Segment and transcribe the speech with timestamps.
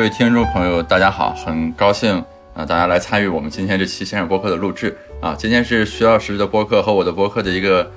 [0.00, 5.34] 各位听众朋友，大家好，很高兴啊，大家来参与我们今天这期线上播客的录制啊。
[5.36, 7.92] 今天是徐老师的播客和我的播客的一个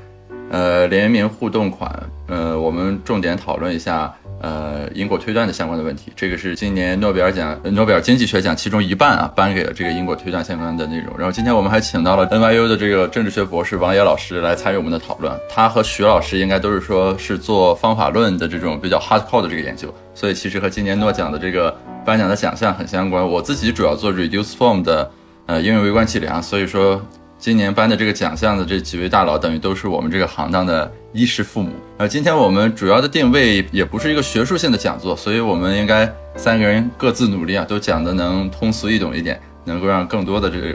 [0.52, 1.90] 呃联名互动款，
[2.28, 4.14] 呃，我们重点讨论一下。
[4.44, 11.18] 呃，因果推断的相关的问题，这个是今年诺贝尔奖、诺贝尔经济学奖其中一半啊，颁给了这个因果推断相关的内容。
[11.18, 15.34] 然后今天我们还请到了 NYU 的这个政治学博士王野老师来参与我们的讨论。
[15.50, 23.26] 他和徐老师应该都是说是做方法论的这种比较 hardcore 的这个研究，所以其实和今年诺奖的这个颁奖的奖项很相关。
[23.26, 25.10] 我自己主要做 reduce form 的
[25.46, 27.02] 呃应用微观计量，所以说。
[27.44, 31.74] 今年颁的这个奖项的这几位大佬，等于都是我们这个行当的衣食父母。
[31.98, 40.74] 呃，今天我们主要的定位也不是一个学术性的讲座，所以我们应该三个人各自努力啊，都讲的能通俗易懂一点，能够让更多的这个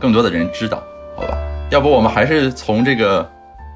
[0.00, 0.82] 更多的人知道，
[1.14, 1.36] 好吧？
[1.70, 3.30] 要不我们还是从这个，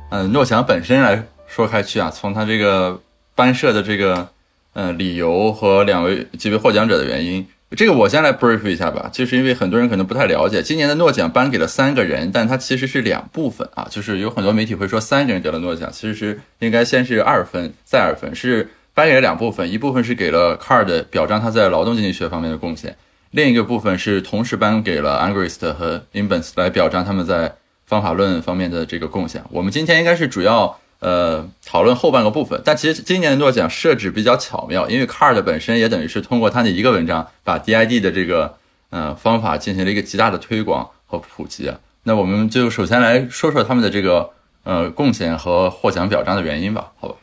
[0.09, 2.99] 嗯，诺奖本身来说开去啊，从他这个
[3.35, 4.27] 颁设的这个，
[4.73, 7.47] 嗯，理由和两位几位获奖者的原因。
[7.75, 22.97] 这个我先来 brief 一下吧，就是因为很多人可能不太了解，今年的诺奖颁给了三个人，但它其实是两部分啊，就是有很多媒体会说三个人得了诺奖，其实是应该先是二分再二分，是颁给了两部分，一部分是给了 Card 表彰他在劳动经济学方面的贡献，
[23.33, 29.43] 另一个部分是同时颁给了 Angrist 和 Imbens 来表彰他们在方法论方面的这个贡献。
[29.51, 30.79] 我们今天应该是主要。
[30.99, 38.57] 呃，讨论后半个部分，但其实今年诺奖设置比较巧妙，因为 Card 本身也等于是通过他的一个文章，把 DID 的这个
[38.91, 41.71] 呃方法进行了一个极大的推广和普及。
[42.05, 44.31] 那我们就首先来说说他们的这个
[44.65, 47.17] 呃贡献和获奖表彰的原因吧，好吧？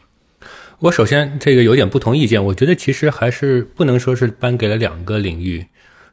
[0.79, 5.65] 我首先这个有点不同意见，我觉得其实还是不能说是颁给了两个领域，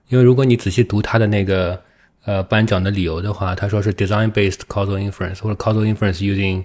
[0.09, 1.83] 因为如果你仔细读他的那个
[2.25, 6.65] 呃颁奖的理由的话，他说是 design-based causal inference 或者 causal inference using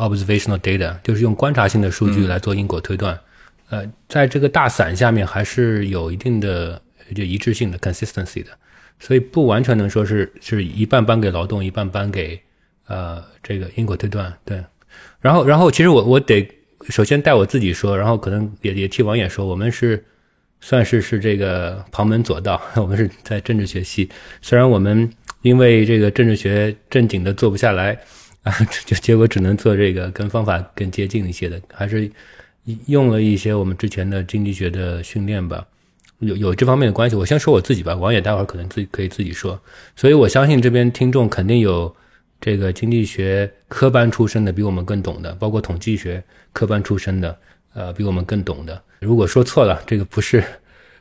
[0.00, 3.18] Observational data 就是用观察性的数据来做因果推断，
[3.68, 6.80] 呃，在这个大伞下面还是有一定的
[7.14, 8.48] 就一致性的 consistency 的，
[8.98, 12.40] 所以不完全能说是是一半颁给劳动，一半颁给
[12.86, 14.32] 呃这个因果推断。
[14.42, 14.64] 对，
[15.20, 16.48] 然后然后其实我我得
[16.88, 20.02] 首先带我自己说，然后可能也也替王野说，我们是
[20.62, 24.08] 算是是这个旁门左道， 我们是在政治学系，
[24.40, 27.98] 虽然我们因为这个政治学正经的做不下来。
[28.42, 28.52] 啊，
[28.86, 32.10] 就结果只能做这个跟方法更接近一些的，还是
[32.86, 35.66] 用了一些我们之前的经济学的训练吧，
[36.20, 37.16] 有有这方面的关系。
[37.16, 39.60] 我先说我自己吧，王野待会儿可能自己可以自己说。
[39.96, 41.94] 所以我相信这边听众肯定有
[42.40, 47.38] 这个经济学科班出身的比我们更懂的，包括统计学科班出身的，
[47.74, 48.82] 呃，比我们更懂的。
[49.00, 50.42] 如果说错了，这个不是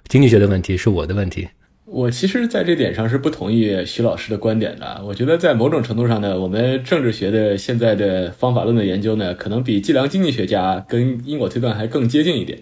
[0.07, 1.47] 经济学的问题，是我的问题。
[1.91, 5.01] 我其实在这点上是不同意徐老师的观点的。
[5.03, 12.59] 我觉得在某种程度上呢，我们政治学的现在的方法论的研究呢，可能比计量经济学家跟因果推断还更接近一点。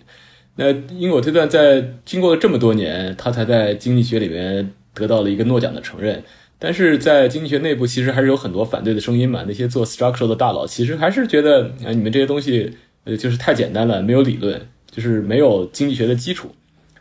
[0.56, 6.24] 那因果推断在经过了这么多年，它才在经济学里面得到了一个诺奖的承认。
[6.58, 9.44] 但是在经济学内部，其实还是有很多反对的声音嘛。
[9.46, 12.72] 那些做 structural 的大佬，其实还是觉得啊，你们这些东西
[13.04, 16.50] 呃就是太简单了，没有理论，就是没有经济学的基础。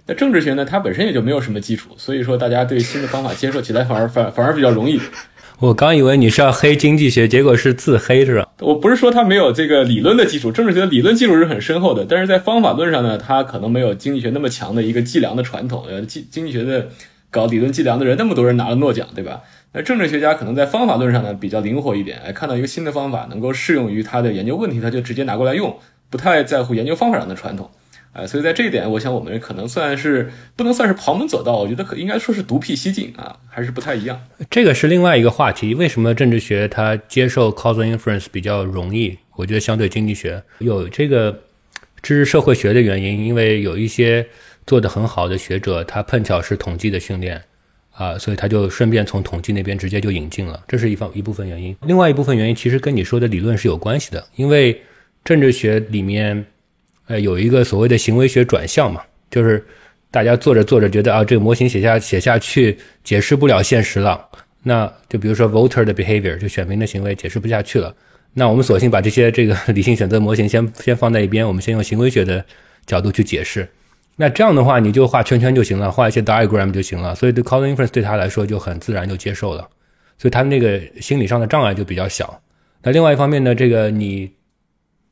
[0.06, 0.65] 那政治学呢？
[0.65, 5.00] 它本身也就没有什么基础，所以说大家对新的方法接受起来反而反反而比较容易。
[5.59, 8.47] 我刚以为你是要黑经济学，结果是自黑是吧？
[8.61, 15.84] 我不是说它没有这个理论的基础，政治学的理论基础是很深厚的，但是在方法论上呢，它可能没有经济学那么强的一个计量的传统。
[15.89, 16.89] 呃，经经济学的
[17.31, 19.41] 搞理论计量的人那么多人拿了诺奖，对吧？
[19.72, 25.75] 那政治学家可能在方法论上呢比较灵活一点，哎，看到一个新的方法能够适用于他的研究问题，他就直接拿过来用，
[26.11, 27.71] 不太在乎研究方法上的传统。
[28.16, 34.19] 哎，所以在这一点，我想我们可能算是不能算是旁门左道，我觉得可应该说是独辟蹊径啊，还是不太一样。
[34.49, 39.19] 这个是另外一个话题，为什么政治学它接受 causal inference 比较容易？
[39.34, 41.43] 我觉得相对经济学有这个
[42.00, 44.27] 知识社会学的原因，因为有一些
[44.66, 47.43] 做得很好的学者，他碰巧是统计的训练
[47.93, 51.77] 啊，所以他就顺便从统计那边直接就引进了，这是一方一部分原因。
[51.83, 54.80] 另外一部分原因其实跟你说的理论是有关系的，因为
[55.22, 56.47] 政治学里面。
[57.06, 59.00] 呃，有一个所谓的行为学转向嘛，
[59.30, 59.64] 就是
[60.10, 64.28] 大家做着做着觉得啊，这个模型写下写下去解释不了现实了，
[64.62, 67.94] 那就比如说 voter 的 behavior，就选民的行为解释不下去了，
[68.34, 72.44] 那我们索性把这些这个 理性选择模型先先放在一边，我们先用行为学的
[72.86, 73.68] 角度去解释。
[74.16, 77.14] 那这样的话，你就画圈圈就行了，画一些 diagram 就行了。
[77.14, 79.68] 所以对 causal inference 对他来说就很自然就接受了，
[80.18, 82.42] 所以他那个心理上的障碍就比较小。
[82.82, 84.32] 那另外一方面呢，这个你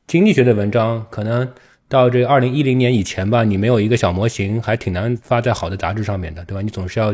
[0.07, 1.47] 经济学的文章可能。
[1.87, 6.61] 到这二零一零年以前吧，你没有一个小模型，还挺难发在好的杂志上面的，对吧？
[6.61, 7.13] 你总是要，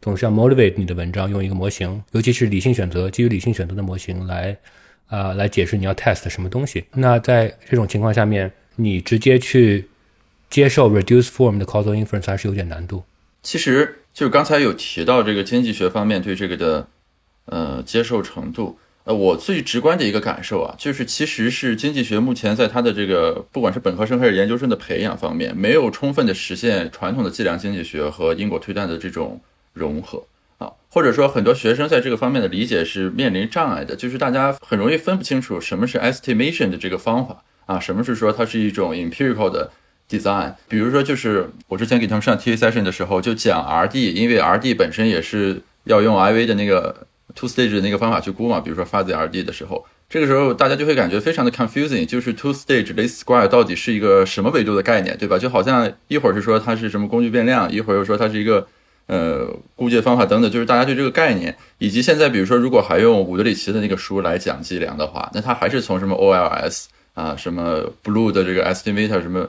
[0.00, 4.56] 总是要 motivate 你的文章用一个模型，尤其是理性选择，基于理性选择的模型来，
[5.08, 6.84] 啊，来解释你要 test 什么东西。
[6.94, 9.86] 那在这种情况下面，你直接去
[10.48, 13.04] 接受 reduced form 的 causal inference 还是有点难度。
[13.42, 16.88] 其实就是刚才有提到这个经济学方面对这个的
[17.44, 18.78] 呃接受程度。
[19.08, 29.40] 呃，我最直观的一个感受啊，就是其实是经济学目前在它的这个不管是本科生还是研究生的培养方面，没有充分的实现传统的计量经济学和因果推断的这种
[29.72, 30.22] 融合
[30.58, 39.70] 啊，或者说很多学生在这个方面的理解是面临障碍的，就是大家很容易分不清楚什么是 estimation 的这个方法啊，什么是说它是一种 empirical 的
[40.10, 40.52] design。
[40.68, 47.07] 比如说，就是我之前给他们上 TA session 的时候就讲 RD，因为 RD 本身也是要用 IV 的那个。
[47.34, 55.38] Two stage 的那个方法去估嘛，比如说 fuzzy RD 的时候，这个时候大家就会感觉非常的 confusing，就是 two stage least square 到底是一个什么维度的概念，对吧？
[55.38, 58.66] 就好像一会儿是说它是什么工具变量，一会儿又说它是一个
[59.06, 59.46] 呃
[59.76, 69.48] 估计方法等等，就是大家对这个概念，以及现在比如说如果还用伍德里奇的那个书来讲计量的话，那它还是从什么 OLS 啊，什么 blue 的这个 estimator 什么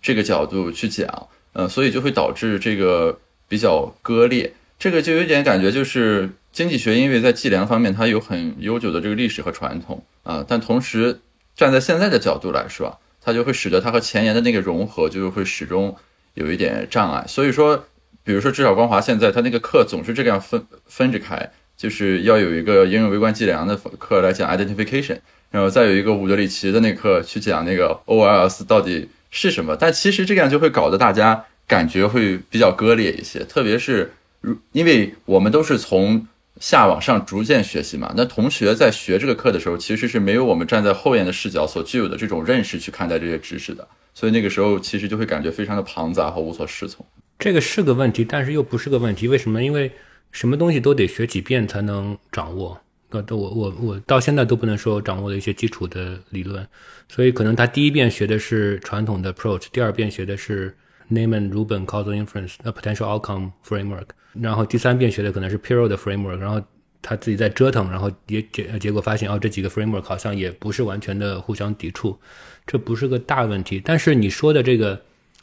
[0.00, 3.18] 这个角度去讲，呃，所以就会导致这个
[3.48, 6.30] 比较割裂，这个就有点感觉就是。
[6.52, 11.20] 经济学因为在计量方面它有很悠久的这个历史和传统啊，但同时
[11.54, 15.94] 站在现在的角度来说，它就会使得它和前沿的那个融合就会始终
[16.34, 17.24] 有一点障碍。
[17.28, 17.84] 所以说，
[18.24, 25.18] 比如说至少光华现在他那个课总是这样分分着开，就是要有一个应用微观计量的课来讲 identification，
[25.50, 29.76] 然后再有一个伍德里奇的那课去讲那个 OLS 到底是什么。
[29.76, 36.26] 但其实这样就会搞得大家感觉会比较割裂一些，特别是如因为我们都是从
[36.60, 47.04] 下往上逐渐学习嘛，那同学在学这个课的时候，其实是没有我们站在后沿的视角所具有的这种认识去看待这些知识的，所以那个时候其实就会感觉非常的庞杂和无所适从。
[47.38, 49.64] 这个是个问题，但是又不是个问题，为什么？
[49.64, 49.90] 因为
[50.30, 52.78] 什么东西都得学几遍才能掌握。
[53.12, 56.64] 那都，我我我到现在都不能说掌握了一些基础的理论，
[57.08, 60.76] 所以可能他第一遍学的是传统的 approach，第二遍学的是
[61.10, 64.06] Neyman Rubin causal inference a potential outcome framework。
[64.32, 66.62] 然后第三遍学的可能是 Pirro 的 framework，然后
[67.02, 72.18] 他自己在折腾，然后也结结果发现哦，这几个 framework 好像也不是完全的互相抵触，
[72.66, 73.82] 这不是个大问题。
[73.84, 75.00] 但是你说的这个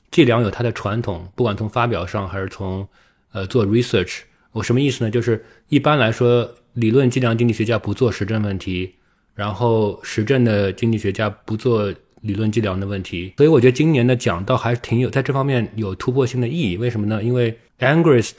[0.09, 2.87] 计量有它的传统，不管从发表上还是从
[3.33, 4.19] 呃做 research，
[4.51, 5.11] 我什么意思呢？
[5.11, 8.95] 就是一般来说，理论计量经济学家不做实证问题，
[9.35, 11.93] 然后实证的经济学家不做
[12.27, 13.33] 理论计量的问题。
[13.37, 16.77] 所以我觉得今年的讲倒还是挺有在这方面有突破性的意义。
[16.77, 17.23] 为什么呢？
[17.23, 18.35] 因为 Angrist。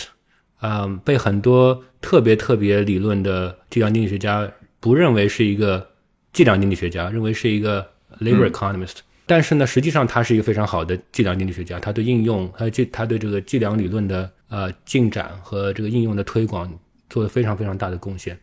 [0.60, 4.50] 嗯，被很多特别特别理论的计量经济学家
[4.80, 5.88] 不认为是一个
[6.32, 7.88] 计量经济学家，认为是一个
[8.18, 8.96] labor economist。
[9.24, 16.68] 但是呢，实际上他是一个非常好的计量经济学家，他对应用，他计他对这个计量理论的呃进展和这个应用的推广
[17.08, 18.36] 做了非常非常大的贡献。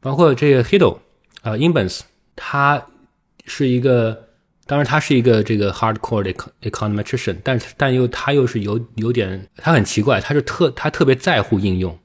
[0.00, 0.98] 包括这个 Hiddle
[1.42, 2.00] 啊，Inbens，
[2.34, 2.84] 他
[3.46, 4.20] 是一个。
[4.66, 6.32] 当然，他是一个这个 hardcore 的
[6.62, 11.98] econometrician，但是但又他又是有有点，他很奇怪，他是特他特别在乎应用，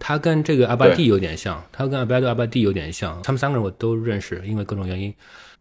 [0.00, 5.14] 他跟这个阿巴蒂有点像，他跟阿巴多阿巴蒂有点像，他们三个人我都认识，因为各种原因。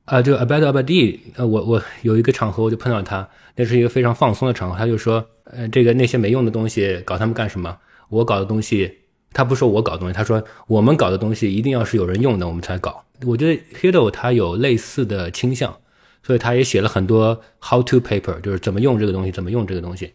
[0.05, 7.77] 啊，这个阿巴多阿巴蒂，呃，我我有一个场合我就碰到他，那是一个非常放松的场合，他就说，呃，这个那些没用的东西搞他们干什么？
[8.09, 8.91] 我搞的东西，
[9.33, 13.05] 他不说我搞的东西，他说我们搞的东西一定要是有人用的，我们才搞。
[13.25, 15.77] 我觉得 Hiddo 他有类似的倾向。
[16.23, 20.13] 所以他也写了很多 how to paper，就是怎么用这个东西，怎么用这个东西，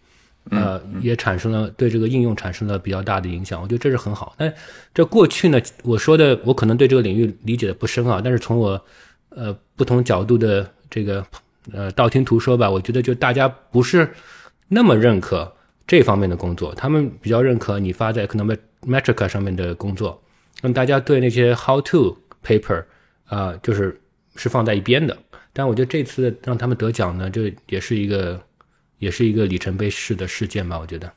[0.51, 3.61] 呃，也产生了对这个应用产生了比较大的影响。
[3.61, 4.35] 我觉得这是很好。
[4.39, 4.53] 但
[4.95, 8.83] 这过去呢，我说的我可能对这个领域理解的不深啊，但是从我
[9.29, 11.25] 呃不同角度的这个
[11.73, 14.11] 呃道听途说吧，我觉得就大家不是
[14.69, 15.55] 那么认可
[15.87, 18.49] 这方面的工作，他们比较认可你发在可能
[18.87, 20.19] metric 上面的工作。
[20.63, 22.83] 那么大家对那些 how to paper
[23.27, 24.01] 啊，就是
[24.37, 25.17] 是放在一边的。
[25.59, 28.41] 但我觉得这次让他们得奖呢，这也是一个，
[29.01, 30.79] 也是一个里程碑式的事件吧。
[30.79, 31.13] 我觉得，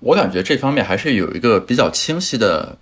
[0.00, 2.76] 我感觉这方面还是有一个比较清晰的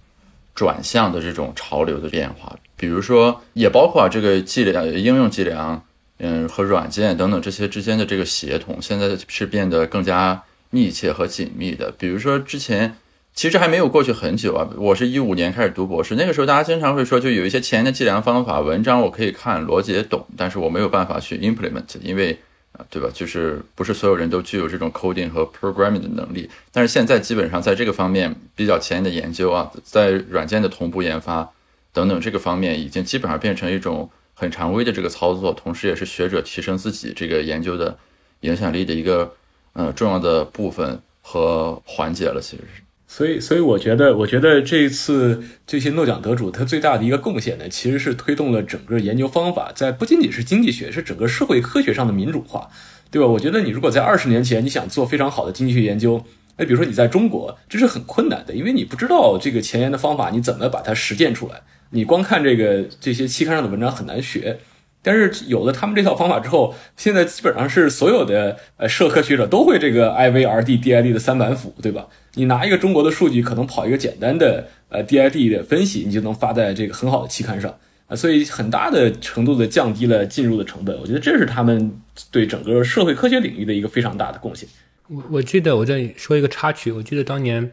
[0.53, 2.59] 转向的这种潮流的变化。
[2.77, 5.81] 比如说，也包括这个计量、应用计量，
[6.19, 11.93] 嗯，和软件等等这些之间的这个协同，现在是变得更加密切和紧密的。
[11.97, 12.97] 比如说之前。
[13.37, 22.39] 其实还没有过去很久啊，我是一五年开始读博士，那个时候大家经常会说，就有一些前沿的计量方法文章我可以看，逻辑也懂，但是我没有办法去 implement，因为
[22.73, 23.11] 啊，对吧？
[23.13, 26.49] 就是不是所有人都具有这种 coding 和 programming 的能力。
[26.73, 31.47] 但是现在基本上在这个方面比较前沿的研究啊，在软件的同步研发
[31.93, 37.99] 等等这个方面，已经基本上变成一种很常规的这个操作，同时也是学者提升自己这个研究的
[38.41, 39.31] 影响力的一个
[39.75, 42.86] 呃重要的部分和环节了，其实是。
[43.09, 52.69] 所以，所以我觉得，我觉得这一次这些诺奖得主他最大的一个贡献呢，其实是推动了整个研究方法在不仅仅是经济学，是整个社会科学上的民主化。
[53.09, 53.29] 对吧？
[53.29, 56.23] 我觉得你如果在二十年前你想做非常好的经济学研究，
[56.57, 61.63] 哎，比如说你在中国，这是很困难的，因为你不知道这个前沿的方法，你怎么把它实践出来？
[61.91, 64.59] 你光看这个这些期刊上的文章很难学。
[65.07, 72.09] 但是有了他们这套方法之后，现在基本上是所有的呃社科学者都会这个 I V R D D I D 的三板斧，对吧？
[72.35, 77.73] 你拿一个中国的数据，可能跑一个简单的呃 D I D 的分析，你就能发在这个很好的期刊上
[78.09, 80.99] 啊，所以很大的程度的降低了进入的成本。
[81.01, 82.01] 我觉得这是他们
[82.33, 84.69] 对整个社会科学领域的一个非常大的贡献。
[85.07, 87.71] 我我记得我在说一个插曲，我记得当年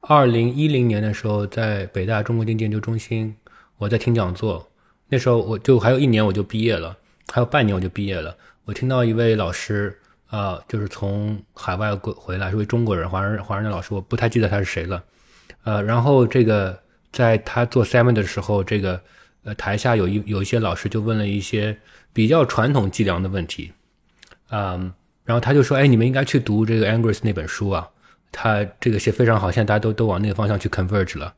[0.00, 3.36] 二零一零年的时候，在北大中国经济研究中心，
[3.76, 4.69] 我在听讲座。
[5.10, 6.96] 那时候我就还有一年我就毕业了，
[7.32, 8.34] 还有半年我就毕业了。
[8.64, 9.98] 我听到一位老师
[10.28, 15.02] 啊，就是从海外回回来，是位中国人，华人华人的老师，我不太记得他是谁了。
[15.64, 16.78] 呃，然后这个
[17.10, 19.00] 在他做 seven 的时候，这个
[19.42, 21.76] 呃台下有一有一些老师就问了一些
[22.12, 23.72] 比较传统计量的问题，
[24.50, 24.92] 嗯，
[25.24, 27.88] 然后他就说，哎，你们应该去读这个 Angus 那本书啊，
[28.30, 31.34] 他这个写非常好，现在大家都都往那个方向去 converge 了。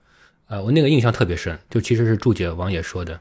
[0.48, 3.18] 呃，我那个印象特别深，就其实是注解王野说的。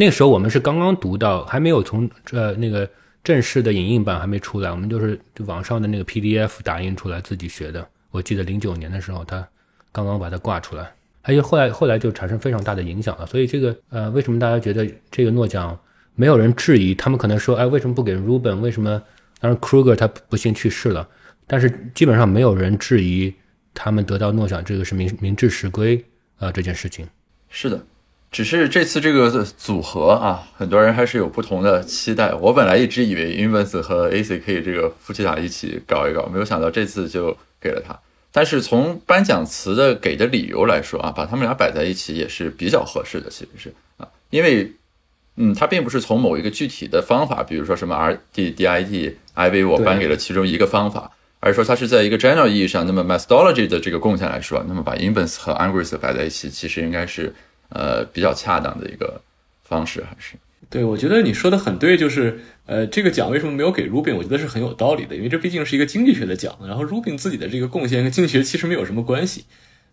[0.00, 2.88] 那个时候我们是刚刚读到，还没有从呃那个
[3.22, 7.86] 正式的影印版还没出来，我们就是网上的那个 PDF 打印出来自己学的。
[8.10, 9.46] 我记得零九年的时候，他
[9.92, 10.90] 刚刚把它挂出来，
[11.20, 13.26] 而且后来后来就产生非常大的影响了。
[13.26, 15.78] 所以这个呃，为什么大家觉得这个诺奖
[16.14, 16.94] 没有人质疑？
[16.94, 18.60] 他们可能说，哎，为什么不给 Ruben？
[18.60, 19.02] 为什么？
[19.38, 21.06] 当然 Kruger 他不幸去世了，
[21.46, 23.34] 但是基本上没有人质疑
[23.74, 26.02] 他们得到诺奖这个是名名至实归
[26.38, 27.06] 啊这件事情。
[27.50, 27.84] 是的。
[28.30, 32.32] 只是这次这个组合啊，很多人还是有不同的期待。
[32.34, 37.98] 我本来一直以为 Invens 和 ACK 这个夫妻俩一起搞一搞，没有想到这次就给了他。
[38.30, 44.72] 但是从颁奖词的给的理由来说啊，把他们俩摆在一起也是比较合适的，其实是啊，因为
[45.34, 47.96] 嗯，他并不是从某一个具体的方法，比如说什么
[48.36, 51.10] RDDIT、IV，我颁给了其中一个方法，
[51.40, 57.34] 而是说他是在一个 general 意义上，那么 methodology 的这个贡献来说，那么把 Invens 和 Angris 摆在一起，其实应该是。
[57.70, 59.20] 呃，比较恰当的一个
[59.62, 60.36] 方式还是
[60.68, 64.14] 对，我觉得你说的很对，就是呃，这个奖为什么没有给 Rubin？
[64.14, 69.46] 我觉得是很有道理的，因为这毕竟是一个经济学的奖，然后 Rubin 自己的这个贡献跟经济学其实没有什么关系。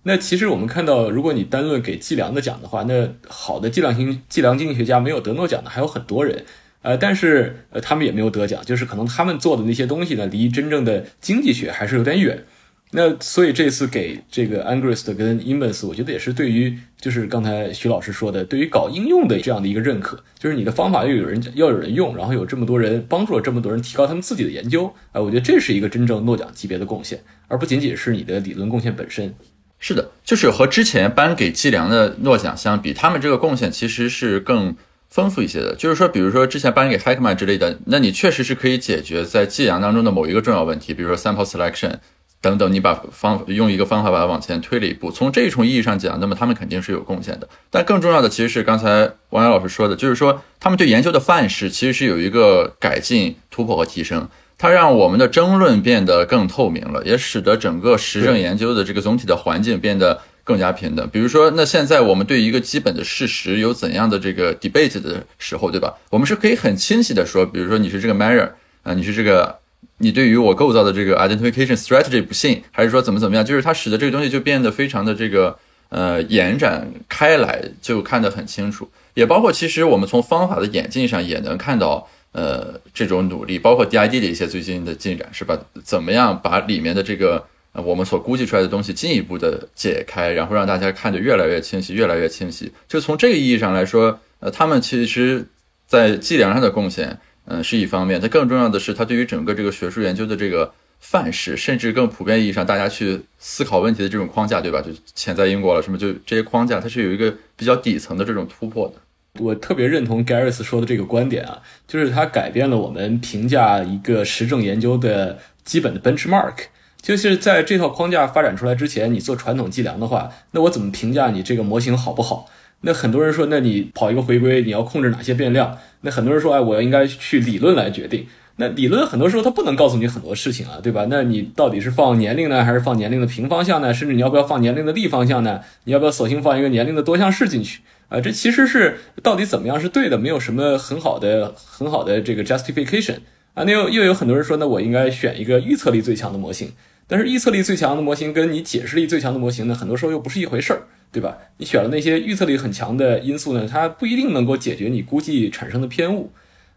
[0.04, 6.46] 那其实我们看到，如果你单论给计量的奖的话，那好的计量型计量经济学家没有得诺奖的还有很多人，
[6.84, 12.46] 呃，但是呃，他们也没有得奖，就是可能他们做的那些东西呢，离真正的经济学还是有点远。
[12.92, 29.34] 那所以这次给这个 Angrist 跟 Invens，我觉得也是对于就是刚才徐老师说的，对于搞应用的这样的一个认可，就是你的方法又有人要有人用，然后有这么多人帮助了这么多人提高他们自己的研究，啊，我觉得这是一个真正诺奖级别的贡献，而不仅仅是你的理论贡献本身。
[29.80, 34.74] 是的，就是和之前颁给计量的诺奖相比，他们这个贡献其实是更
[35.10, 35.76] 丰富一些的。
[35.76, 41.96] 就是说，比如说之前颁给 Heckman 之类的，那你确实是可以解决在计量当中的某一个重要问题，比如说 sample selection。
[42.40, 45.10] 等等，你把方用一个方法把它往前推了一步。
[45.10, 47.50] 从这一重意义上讲，那么他们肯定是有贡献的。
[47.72, 54.30] 但更重要的其实是刚才王岩老师说的，就是说他们对研究的范式其实是有一个改进、突破和提升。
[54.60, 61.10] 它让我们的争论变得更透明了，也使得整个实证研究的这个总体的环境变得更加平等。
[61.10, 65.94] 比如说，那现在我们对一个基本的事实有怎样的这个 debate 的时候，对吧？
[66.12, 68.50] 我们是可以很清晰的说，比如说你是这个 measure
[68.84, 69.58] 啊，你是这个。
[70.00, 73.44] 你对于我构造的这个 identification strategy 不信，还是说怎么怎么样？
[73.44, 75.58] 就是它使得这个东西就变得非常的这个
[75.90, 78.88] 呃延展开来，就看得很清楚。
[79.16, 85.58] 也包括其实我们从方法的演进上也能看到呃这种努力，包括 DID 的一些最近的进展，是吧？
[85.84, 87.44] 怎么样把里面的这个
[87.74, 92.72] 我们所估计出来的东西进一步的解开，然后让大家看得越来越清晰，越来越清晰。
[92.88, 95.48] 就从这个意义上来说，呃，他们其实
[95.88, 97.20] 在计量上的贡献。
[97.50, 104.82] 嗯，是一方面，它更重要的是，它对于整个这个学术研究的这个范式，甚至更普遍意义上大家去思考问题的这种框架，对吧？
[104.82, 108.96] 就潜在因果了什么，就这些框架，它是有一个比较底层的这种突破的。
[109.42, 116.56] 我特别认同 Garris 说的这个观点啊，就是它改变了我们评价一个实证研究的基本的 benchmark。
[117.02, 122.50] 就是在这套框架发展出来之前，你做传统计量的话，那我怎么评价你这个模型好不好？
[122.82, 125.78] 那很多人说，那你跑一个回归，你要控制哪些变量？
[126.02, 128.26] 那很多人说，哎，我应该去理论来决定。
[128.60, 131.06] 那理论很多时候它不能告诉你很多事情啊，对吧？
[131.10, 133.94] 那你到底是放年龄呢，还是放年龄的平方向呢？
[133.94, 135.62] 甚至你要不要放年龄的立方向呢？
[135.84, 137.82] 你要不要索性放一个年龄的多项式进去？
[138.10, 143.18] 啊，这其实是到底怎么样是对的，没有什么很好的很好的这个 justification
[143.54, 143.64] 啊。
[143.64, 146.72] 那又又有很多人说，那我应该选一个预测力最强的模型。
[147.08, 150.84] 但是预测力最强的模型跟你解释力最强的模型呢，很多时候又不是一回事儿。
[151.10, 151.38] 对吧？
[151.56, 156.32] 你选了那些预测力很强的因素呢，它不一定能够解决你估计产生的偏误。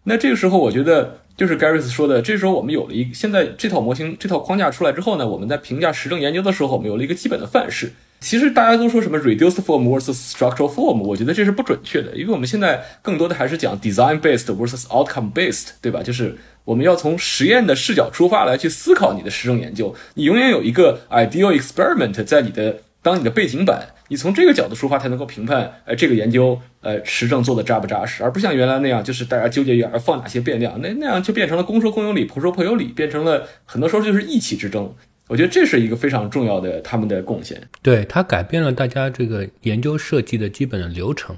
[0.05, 7.93] 那这个时候，我觉得就是 Garris 说的，这时候我们有了一现在这套模型这套框架出来之后呢，我们在评价实证研究的时候，我们有了一个基本的范式。
[8.21, 16.03] 其实大家都说什么 reduced form versus structural form，我觉得这是不准确的，因为我们现在更多的还是讲 design based versus outcome based，对吧？
[16.03, 16.39] 就是
[16.71, 34.95] 我们要从实验的视角出发来去思考你的实证研究，你永远有一个 ideal experiment 在你的当你的背景板，你从这个角度出发才能够评判，呃，这个研究呃实证做的扎不扎实，而不像原来那样，就是大家纠结于要放哪些变量，那那样就变成了公说公有理，婆说婆有理，变成了很多时候就是意气之争。
[35.27, 37.61] 我觉得这是一个非常重要的他们的贡献。
[37.83, 41.37] 对，它改变了大家这个研究设计的基本的流程，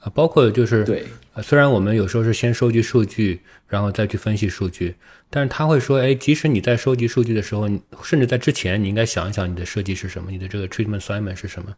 [0.00, 1.04] 啊，包括就是对，
[1.42, 4.94] 虽然我们有时候是先收集数据，然后再去分析数据，
[5.30, 7.68] 但是他会说，哎，即使你在收集数据的时候，
[8.02, 11.74] 甚至在之前，你应该想一想你的设计是什么，你的这个 treatment assignment 是什么。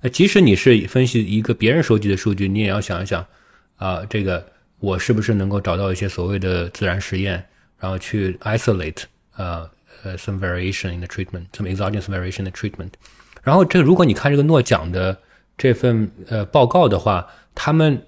[0.00, 3.26] 呃，即使你是分析一个别人收集的数据，你也要想一想，
[3.76, 4.46] 啊，这个
[4.78, 7.44] 我是不是能够找到一些所谓的自然实验，
[7.78, 9.02] 然后去 isolate，
[9.36, 9.68] 呃。
[10.02, 12.90] 呃，some variation in the treatment，some exogenous variation in the treatment。
[13.42, 15.16] 然后这，如果你看这个诺奖的
[15.56, 18.00] 这份呃报告的话，他们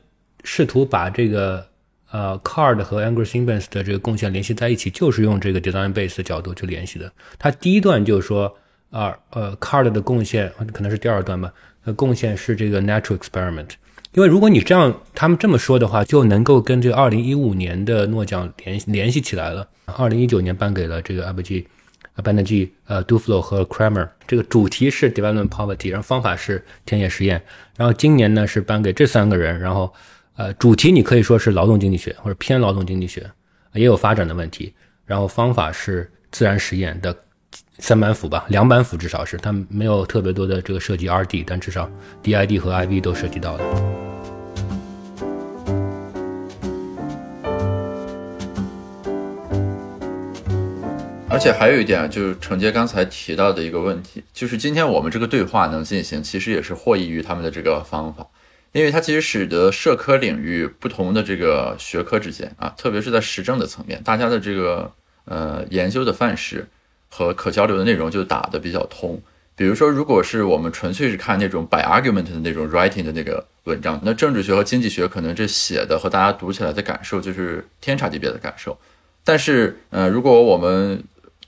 [0.45, 1.67] 试图把这个
[2.11, 7.11] 呃 Card 和 Angry Siemens 的这个贡献联系在一起，就是用这个 design base 的角度去联系的。
[7.39, 8.55] 他第一段就说
[8.91, 11.53] 啊，呃，Card 的贡献可能是第二段吧，
[11.85, 13.71] 呃，贡献是这个 natural experiment。
[14.13, 19.69] 因为如果你这样他们这么说的话，就能够跟这个二零一五年的诺奖联联系起来了。
[19.85, 21.67] 二零一九年颁给了这个 a b g
[22.23, 27.43] b a n g 呃，Duflo 和 Kramer，这个主题是 Development Poverty，然后方法是田野实验，
[27.77, 29.93] 然后今年呢是颁给这三个人，然后
[30.37, 33.31] 呃，主题你可以说是劳动经济学或者偏劳动经济学，
[33.75, 34.73] 也有发展的问题，
[35.05, 37.15] 然后方法是自然实验的
[37.79, 41.91] 三板斧吧，两板斧至少是，它没有特别多的这个涉及 RD，但至少
[42.23, 44.06] DID 和 IB 都涉及到的。
[51.29, 58.27] 而且还有一点啊，就是承接刚才提到的一个问题，就是今天我们这个对话能进行，其实也是获益于他们的这个方法，
[58.73, 64.91] 因为它其实使得社科领域不同的这个学科之间啊，特别是在实证的层面，大家的这个
[65.25, 66.67] 呃研究的范式
[67.11, 69.21] 和可交流的内容就打得比较通。
[69.57, 78.79] 比如说，如果是我们纯粹是看那种 by argument 的那种 writing 的那个文章，那政治学和经济学可能这写的和大家读起来的感受就是天差地别的感受。
[79.25, 81.03] 但是呃，如果我们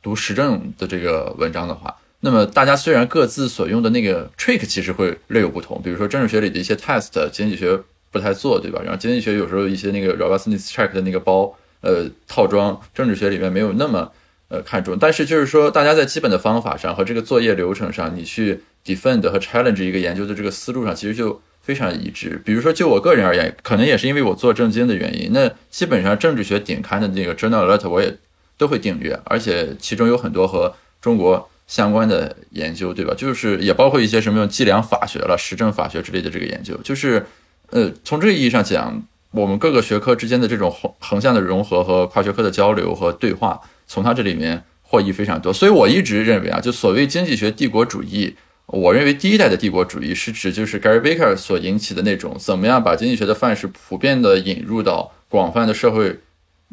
[0.08, 7.78] 读实证的这个文章的话，那么大家虽然各自所用的那个 trick 其实会略有不同，比如说政治学里的一些 test，经济学
[8.10, 8.80] 不太做，对吧？
[8.82, 14.10] 然后经济学有时候一些那个 robustness check 的那个包，呃，套装，政治学里面没有那么
[14.48, 14.96] 呃看重。
[14.98, 22.40] 但是就是说，大家在基本的方法上和这个作业流程上，你去 defend 和 challenge 一个研究的这个思路上，其实就非常一致。
[22.46, 28.16] 比如说，就我个人而言，可能也是因为我做政经的原因，那基本上政治学顶刊的那个 journal alert 我也。
[28.58, 33.14] 都会订阅，而且其中有很多和中国相关的研究，对吧？
[33.16, 36.76] 就是也包括一些什么用计量法学了、实证法学之类的这个研究。
[36.82, 37.24] 就是，
[37.70, 45.52] 呃，从这个意义上讲，我们各个学科之间的这种横横向的融合和跨学科的交流和对话，从它这里面获益非常多。
[45.52, 48.34] 所以我一直认为啊，就所谓经济学帝国主义，
[48.66, 56.18] 我认为第一代的帝国主义是指就是 Gary Baker 所引起的那种怎么样把经济学的范式普遍的引入到广泛的社会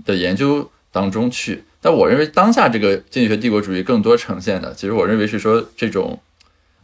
[0.06, 1.66] 的研究当中去。
[1.86, 6.20] 但我认为当下这个经济学帝国主义更多呈现的，其实我认为是说这种，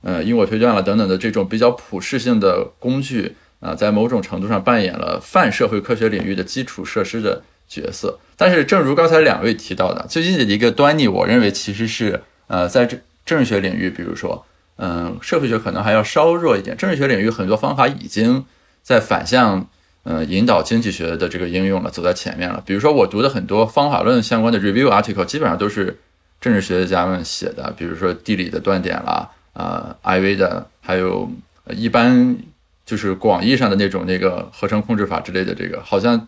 [0.03, 8.19] 呃，因果推断了等等的这种比较普适性的工具啊，在某种程度上扮演了泛社会科学领域的基础设施的角色。
[8.37, 16.77] 但是，正如刚才两位提到的，最近的一个端倪，我认为其实是，呃，在政政治学领域，比如说，嗯，社会学可能还要稍弱一点。
[16.77, 18.45] 政治学领域很多方法已经
[18.83, 19.67] 在反向。
[20.03, 22.63] 嗯，引导经济学的这个应用了，走在前面了。
[22.65, 25.99] 比如说，我读的很多方法论相关的 review article，基本上都是
[26.39, 27.71] 政治学家们写的。
[27.77, 31.29] 比如说地理的断点啦，啊，IV 的，还有
[31.69, 32.35] 一般
[32.83, 35.53] 就是广义上的那种那个合成控制法之类的。
[35.53, 36.27] 这个好像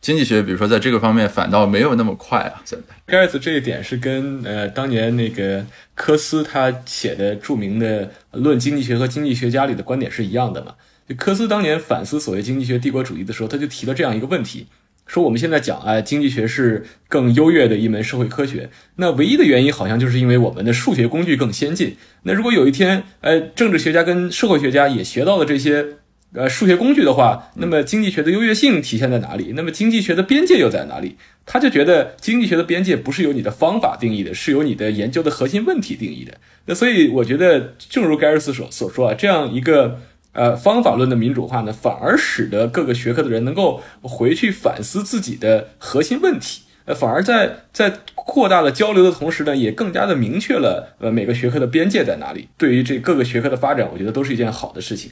[0.00, 2.62] 经济学，比如说在这个方面反倒没有那么快啊。
[2.64, 10.76] 现在盖茨这一点是跟呃当年那个科斯他写的著名的《论经济学和经济学家》里的观点是一样的嘛？
[11.16, 14.66] 科斯当年反思所谓经济学帝国主义的时候，他就提了这样一个问题：
[15.06, 21.96] 说我们现在讲，哎，经济学是更优越的一门社会科学，那唯一的原因好像就是因为我们的数学工具更先进。
[22.24, 25.86] 那如果有一天，呃，政治学家跟社会学家也学到了这些，
[26.34, 29.52] 呃，数学工具的话，那么经济学的优越性体现在哪里？
[29.56, 31.16] 那么经济学的边界又在哪里？
[31.46, 36.36] 他就觉得经济学的边界不是由你的方法定义的，是由你的研究的核心问题定义的。
[36.66, 39.98] 那所以我觉得，正如盖尔斯所所说啊，这样一个。
[40.38, 46.62] 呃，方法论的民主化呢，反而使得各个学科的人能够回去反思自己的核心问题。
[46.84, 52.48] 呃，反而在在扩大了交流的同时呢，也更加的明确了呃每个学科的边界在哪里。
[52.56, 55.10] 对于这各个学科的发展，我觉得都是一件好的事情。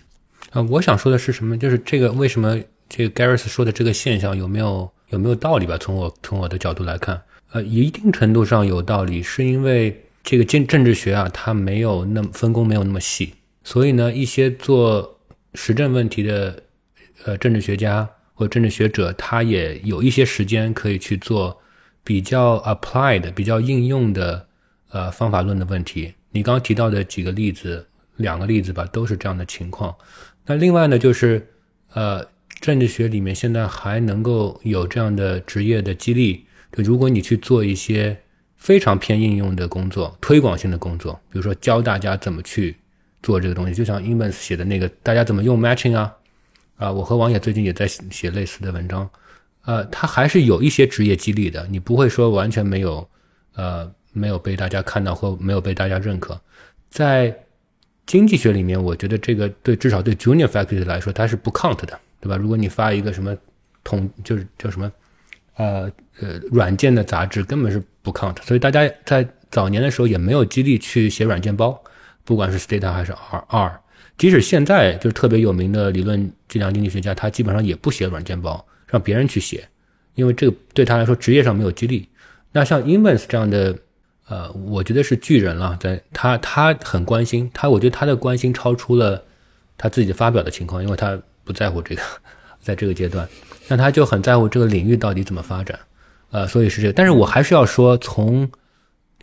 [0.53, 1.59] 啊，我想说的是什么？
[1.59, 2.57] 就是这个为什么
[2.89, 5.77] 这个 Garris 说的这个现象有没有有没有道理吧？
[5.77, 7.21] 从我从我的角度来看，
[7.53, 13.35] 呃，一定程度上有道理，是因为这个政政治学啊，它没有那么分工没有那么细，
[13.65, 15.15] 所以呢，一些做
[15.57, 16.62] 实证问题的
[17.25, 21.61] 呃政治学家或政治学者，他也有一些时间可以去做
[22.05, 24.47] 比较 applied、比较应用的
[24.90, 26.14] 呃方法论的问题。
[26.31, 27.85] 你刚刚提到的几个例子，
[28.16, 29.92] 两个例子吧，都是这样的情况。
[30.45, 31.49] 那另外呢，就是
[31.95, 32.25] 呃，
[32.61, 38.16] 政治学里面现在还能够有这样的职业的激励，就如果你去做一些
[38.57, 42.77] 非常偏应用的工作、推广性的工作，比如说教大家怎么去
[43.22, 46.14] 做这个东西，就像 Evans 写的那个，大家怎么用 Matching 啊，
[46.76, 49.09] 啊，我和王野最近也在写类似的文章，
[49.64, 53.09] 呃，它还是有一些职业激励的，你不会说完全没有，
[53.55, 56.40] 呃，没有被大家看到或没有被大家认可，
[56.90, 57.37] 在。
[58.07, 62.37] 经济学里面，我觉得这个对至少对 junior faculty 来说，它是不 count 的，对吧？
[62.37, 63.37] 如果你发一个什么
[63.83, 64.92] 统，就是叫什么，
[65.57, 68.40] 呃呃，软件的杂志，根本是不 count。
[68.44, 71.76] 所以大家在早年的时候也没有激励去写软件包，
[72.27, 73.81] 不管是 Stata 还是 R R。
[74.19, 79.67] 即使现在就是特别有名的理论计量经济学家，他基本上也不写软件包，让别人去写，
[80.15, 82.07] 因为这个对他来说职业上没有激励。
[82.53, 83.75] 那像 i n v e n s 这样的。
[84.29, 89.23] 呃，我觉得是巨人了，在他他很关心他，我觉得他的关心超出了
[89.79, 92.03] 他自己发表的情况，因为他不在乎这个，
[92.61, 93.29] 在这个阶段，
[93.69, 95.79] 那他就很在乎这个领域到底怎么发展，
[96.33, 96.93] 呃，所以是这个。
[96.93, 98.51] 但是我还是要说，从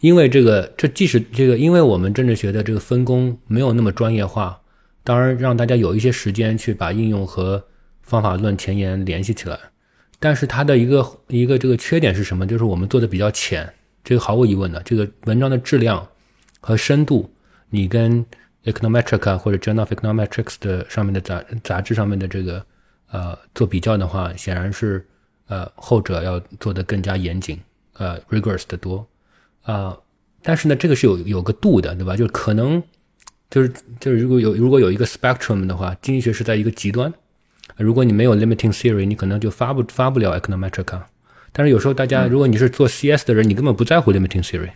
[0.04, 4.60] 因为这个，这即使这个，因为我们政治学的这个分工没有那么专业化，
[5.02, 7.66] 当然让大家有一些时间去把应用和
[8.02, 9.58] 方法论前沿联系起来，
[10.20, 12.46] 但是它的一个一个这个缺点是什么？
[12.46, 13.74] 就是我们做的比较浅。
[14.04, 16.06] 这个毫无疑问的，这个文章的质量
[16.60, 17.32] 和深度，
[17.70, 18.26] 你跟
[18.66, 22.62] Econometric 或者 Journal of Econometrics 的上面的杂杂志上面的这个
[23.10, 25.08] 呃做比较的话，显然是
[25.48, 27.58] 呃后者要做的更加严谨，
[27.94, 29.08] 呃 rigorous 的多
[29.64, 29.98] 啊。
[30.46, 32.18] 但是呢，这个是有有个度的，对吧？
[32.18, 32.84] 就可能
[33.50, 37.14] 就是就是如果有如果有一个 spectrum 的话，经济学是在一个极端，
[37.78, 41.00] 如果你没有 limiting theory，你可能就发不发不了 Econometric。
[41.54, 44.72] 但是有时候大家，如果你是做 CS 的人，你根本不在乎 limiting theory，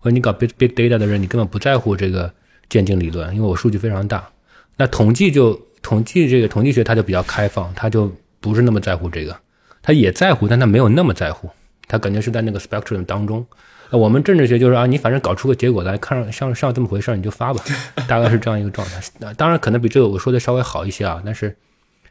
[0.00, 2.32] 或者你搞 big big data 的人，你根本不在乎这个
[2.68, 4.28] 渐进理论，因为我数据非常大。
[4.76, 9.38] 那统计就统计这个统计学，它就比较开放，它就不是那么在乎这个，
[9.80, 11.48] 它也在乎，但它没有那么在乎，
[11.86, 13.46] 它感觉是在那个 spectrum 当中。
[13.90, 17.62] 那我们政治学就是啊，你反正搞出个结果来看上像像这么回事儿，你就发吧，
[18.08, 19.00] 大概是这样一个状态。
[19.18, 21.56] 那当然可能比这个我说的稍微好一些啊，但是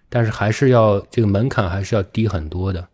[0.09, 2.87] 但是还是要这个门槛还是要低很多的。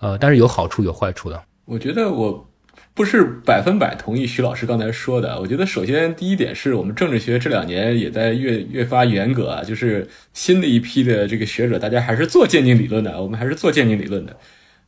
[0.00, 1.42] 呃，但是有好处有坏处的。
[1.66, 2.48] 我觉得我
[2.94, 5.38] 不是百分百同意徐老师刚才说的。
[5.38, 14.36] 我觉得首先第一点是我们政治学这两年也在越越发严格啊，就是新的一批的这个学者，大家还是做渐进理论的，我们还是做渐进理论的。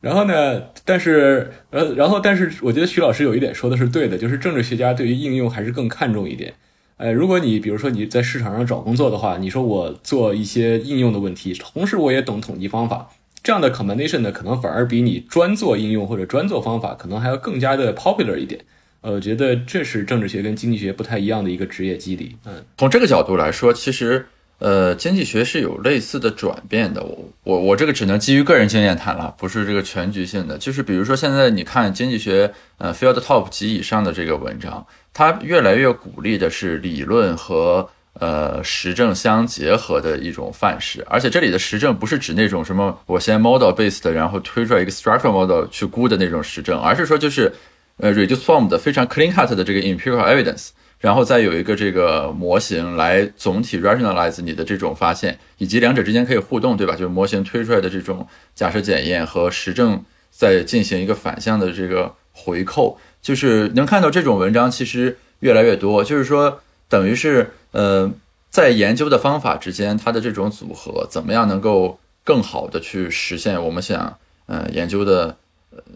[0.03, 6.53] 然后呢，但是呃，然后但是我觉得徐老师有一点说的是对的，就是政治学家对于应用还是更看重一点。
[6.97, 13.11] 呃，如果你比如说你在市场上找工作的话，你说我做一些应用的问题，同时我也懂统计方法。
[13.41, 18.59] 这样的 combination 呢，可能反而比你专做应用或者专做方法，可能还要更加的 popular 一点。
[18.99, 22.35] 呃，我觉得这是政治学跟经济学不太一样的一个职业机理。
[22.45, 24.25] 嗯，从这个角度来说，其实
[24.59, 27.03] 呃，经济学是有类似的转变的。
[27.03, 30.57] 我我我这个只能基于个人经验谈了，不是这个全局性的。
[30.57, 37.89] 就是比如说现在你看经济学呃 field top 及以上的这个文章，它越来越鼓励的是理论和。
[38.19, 47.51] 呃，实证相结合的一种范式，而且这里的实证不是指那种什么我先 model based，然后推出来一个 structural model 去估的那种实证，而是说就是
[47.97, 50.69] 呃 reduce form 的非常 clean cut 的这个 empirical evidence，
[51.03, 56.93] 然后再有一个这个模型来总体 rationalize 你的这种发现，以及两者之间可以互动，对吧？
[56.93, 66.61] 就是模型推出来的这种假设检验和实证再进行一个反向的这个回扣，就是能看到这种文章其实越来越多，就是说。
[66.89, 68.11] 等于是，呃，
[68.51, 75.35] 在研究的方法之间，它的这种组合，怎么样能够更好的去实现我们想，呃，研究的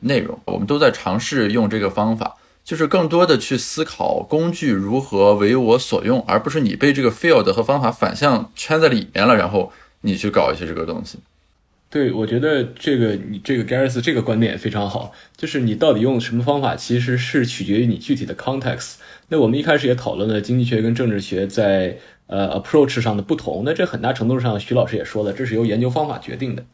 [0.02, 0.39] 内容？
[0.46, 2.36] 我们都在尝试用这个方法，
[2.67, 11.17] 就是更多的去思考工具如何为我所用，而不是你被这个 field 和方法反向圈在里面了，然后你去搞一些这个东西。
[11.89, 18.95] 对，我觉得这个你这个 Garris 这个观点非常好，就是你到底用什么方法，其实是取决于你具体的 context。
[19.30, 26.65] 那我们一开始也讨论了经济学跟政治学在呃 approach 上的不同，那这很大程度上徐老师也说了，这是由研究方法决定的。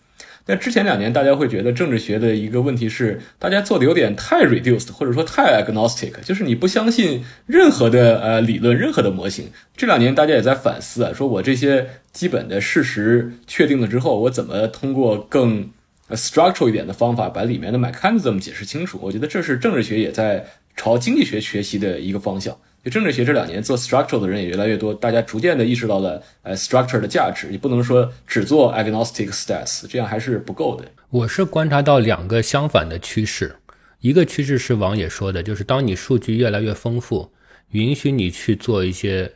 [0.46, 9.50] 但之前两年大家会觉得政治学的一个问题是，大家做的有点太 reduced，或者说太 agnostic，就是你不相信任何的呃理论、任何的模型。
[9.78, 15.70] 这两年大家也在反思啊，说我这些基本的事实确定了之后，我怎么通过更
[16.10, 19.00] structural 一点的方法把里面的 mechanism 解释清楚？
[19.02, 22.58] 我觉得这是政治学也在朝经济学学习的一个方向。
[22.84, 30.86] 就政治学这两年做 structural 的人也越来越多，大家逐渐的意识到了呃 structure 的价值，你不能说只做 agnostic stats，这样还是不够的。
[31.10, 33.56] 我是观察到两个相反的趋势，
[34.02, 37.32] 一个趋势是王也说的，就是当你数据越来越丰富，
[37.70, 39.32] 允许你去做一些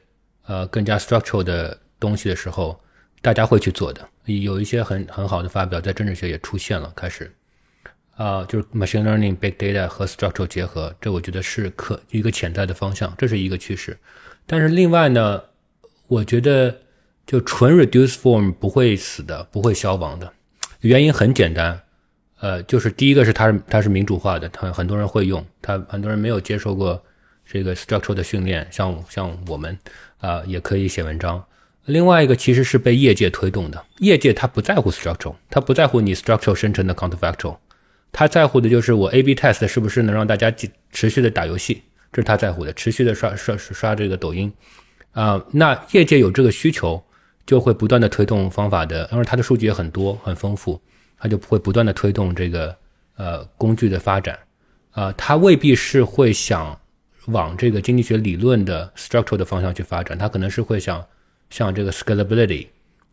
[0.46, 2.78] 呃更加 structural 的东西的时候，
[3.22, 4.06] 大家会去做的。
[4.26, 7.32] 有一些很很好的发表在政治学也出现了，开始。
[8.18, 13.96] 啊，就是 machine learning、big data 和 structural 结合，这我觉得是可一个潜在的方向，这是一个趋势。
[14.48, 15.42] 但是另外呢，
[16.08, 16.76] 我觉得
[17.28, 20.34] 就纯 reduce form 不会死的，不会消亡的。
[20.82, 21.80] 原因很简单，
[22.40, 27.00] 呃，就是第一个是它是它是民主化的，它很多人会用，它很多人没有接受过
[27.46, 29.78] 这个 structural 的训练，像像我们
[30.18, 31.44] 啊也可以写文章。
[31.86, 37.58] 另外一个其实是被业界推动的，业界它不在乎 structural，它不在乎你 structural 生成的 counterfactual。
[38.12, 40.52] 他在乎的就是我 A/B test 是不是能让大家
[40.92, 42.74] 持续的打游戏，这是他在乎的。
[42.74, 44.52] 持续的刷刷刷这个抖音，
[45.12, 47.04] 啊，那业界有这个需求，
[47.46, 50.82] 就会不断的推动方法的，因为它的数据也很多很丰富，
[51.20, 52.76] 它就会不断的推动这个
[53.18, 54.40] 呃工具的发展，
[54.92, 56.80] 啊，它未必是会想
[57.28, 61.06] 往这个经济学理论的 structural 的方向去发展，它可能是会想
[61.52, 62.68] 向这个 scalability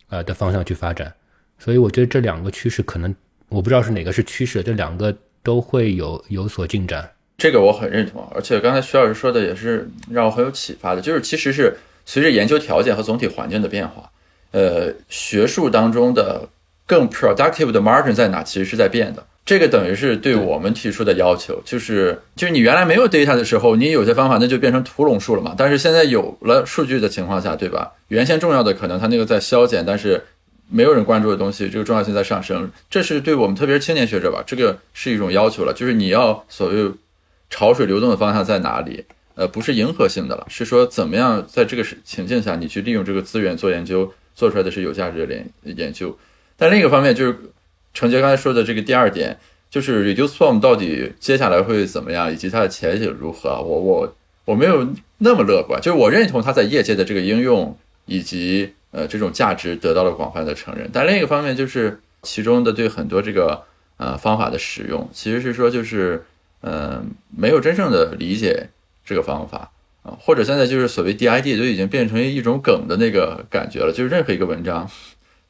[0.09, 1.12] 呃的方向去发展，
[1.59, 3.14] 所以我觉得这两个趋势可能。
[3.48, 7.09] 我不知道是哪个是趋势，这两个都会有有所进展。
[7.37, 14.11] 这个我很认同，而且刚才徐老师说的也是让我很有启发的，就是其实是随着研究条件和总体环境的变化，
[14.52, 16.48] 呃，学术当中的
[16.87, 19.24] 更 productive 的 margin 在哪，其实是在变的。
[19.44, 25.54] 这个等于是对我们提出的要求，就是就是你原来没有 data 的时候，你有些方法那就变成屠龙术了嘛。
[25.59, 27.92] 但是现在有了数据的情况下，对吧？
[28.09, 30.24] 原先重要的可能它那个在消减，但是。
[30.68, 36.90] 没有人关注的东西，这个重要性在上升，这是对我们特别是青年学者吧，这个是一种要求了，就是你要所谓
[37.50, 39.05] 潮水流动的方向在哪里？
[39.35, 46.16] 呃，不是迎合性的了，是说怎么样在这个情境下，你去利用这个资源做研究，做出来的是有价值的研研究。
[46.57, 47.38] 但另一个方面就是
[47.92, 53.61] 程杰刚才说的这个第二点，就是 reduce form 到底接下来会怎么样，以及它的前景如何？
[53.61, 58.72] 我我我没有那么乐观，就是我认同它在业界的这个应用以及。
[58.96, 63.64] 呃，这种价值得到了广泛的承认，但另一个方面就是其中的对很多这个
[63.96, 66.24] 呃方法的使用，其实是说就是
[66.61, 68.68] 嗯没有真正的理解
[69.04, 69.72] 这个方法
[70.04, 74.88] 啊，或者现在就是所谓 DID 都已经变成一种梗的那个感觉了，就是任何一个文章，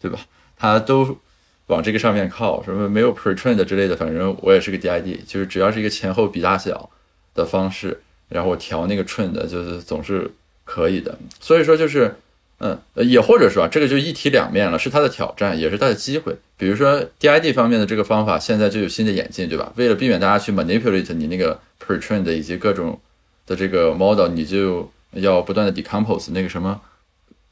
[0.00, 0.18] 对吧？
[0.57, 1.18] 它都
[1.66, 6.88] 往这个上面靠，什么没有 pre-trend 之类的，反正我也是个 DID，就是只要是一个前后比大小
[7.35, 10.30] 的方式，然后我调那个 train 的，就是总是
[10.64, 12.16] 可以的，所以说就是。
[12.59, 16.35] 嗯，也或者说啊，这个就一体两面了，是它的挑战，也是它的机会。
[16.57, 19.73] 比如说 DID 方面的这个方法，现在就有新的演进，对吧？
[19.77, 22.99] 为了避免大家去 manipulate 你那个 pretrained 以及各种
[23.47, 26.81] 的这个 model，你就要不断的 decompose 那个什么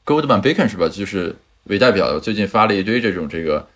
[0.07, 0.89] Goldman Bacon 是吧？
[0.89, 1.35] 就是
[1.65, 3.67] 为代表最近发了一堆这种这个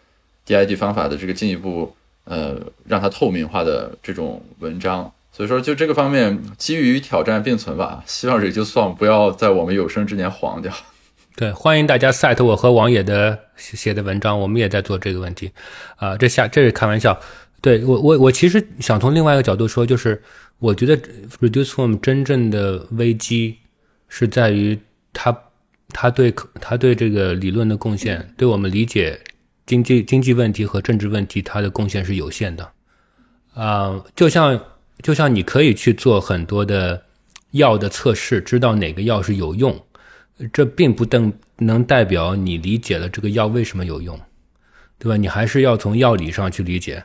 [0.47, 5.13] DID 方法的这个进一步呃让它透明化的这种文章。
[5.33, 8.03] 所以说，就这个方面，机遇与挑战并存吧。
[8.07, 10.73] 希望 Reduce 不要在我们有生之年黄掉。
[11.37, 15.53] 对，欢迎大家 cite 我和王野的写的文章，我们也在做这个问题，
[15.97, 17.17] 啊，这下这是开玩笑。
[17.61, 20.23] 对我，我我其实想从另外一个角度说，就是
[20.59, 20.97] 我觉得
[21.39, 23.55] reduce form 真正的危机
[24.09, 24.79] 是在于
[25.13, 25.37] 它，
[25.91, 29.21] 它对它对这个理论的贡献，对我们理解
[29.67, 32.67] 经济经济问题和政治问题，它的贡献是有限的。
[33.53, 34.59] 啊，就像
[35.03, 37.03] 就像你可以去做很多的
[37.51, 39.79] 药的测试，知道哪个药是有用。
[40.53, 44.21] 这并不能能代表你理解了这个药为什么有用，
[44.99, 45.17] 对吧？
[45.17, 47.03] 你还是要从药理上去理解，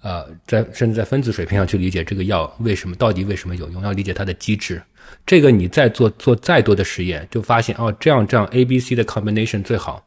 [0.00, 4.82] 啊，在甚至在分子水平上去理解这个药为什么到底为什么有用，要理解它的机制。
[5.24, 10.04] 这个你再做做再多的实验，就发现哦，这样这样 A、B、C 的 combination 最好，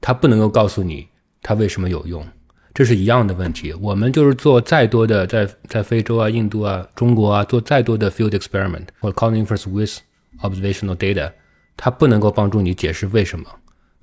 [0.00, 1.06] 它不能够告诉你
[1.42, 2.26] 它为什么有用，
[2.74, 3.72] 这是一样的问题。
[3.74, 9.98] 我们就是做再多的在在非洲啊、印度啊、中国啊做再多的 field experiment 或 c o u n t inference with
[10.40, 11.30] observational data。
[11.76, 13.44] 它不能够帮助你解释为什么，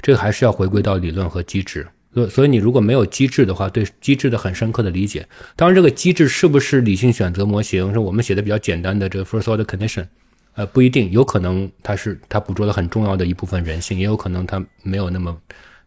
[0.01, 1.87] 这个还是要回归到理论和机制。
[2.13, 10.05] 所所以你如果没有机制的话，对机制的很深刻的理解，当然这个机制是不是理性选择模型，是我们写的比较简单的这个 first order condition，
[10.53, 15.35] 呃，不一定，有可能它是它捕捉了很重要的一部分人性，也有可能它没有那么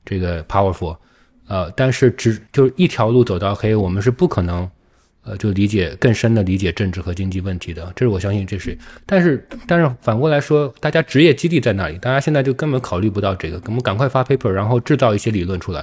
[0.04, 0.96] 这个 powerful，
[1.46, 4.68] 呃，但是只就是一条路走到黑，我们是不可能。
[5.26, 8.78] 呃，就理解更深的理解政治和经济问题的，这是我相信这是。
[9.04, 13.60] 但是，但是反过来说，大家职业基地在那里，大家现在就根本考虑不到这个。
[13.66, 15.80] 我们赶快发 paper，然后制造一些理论出来。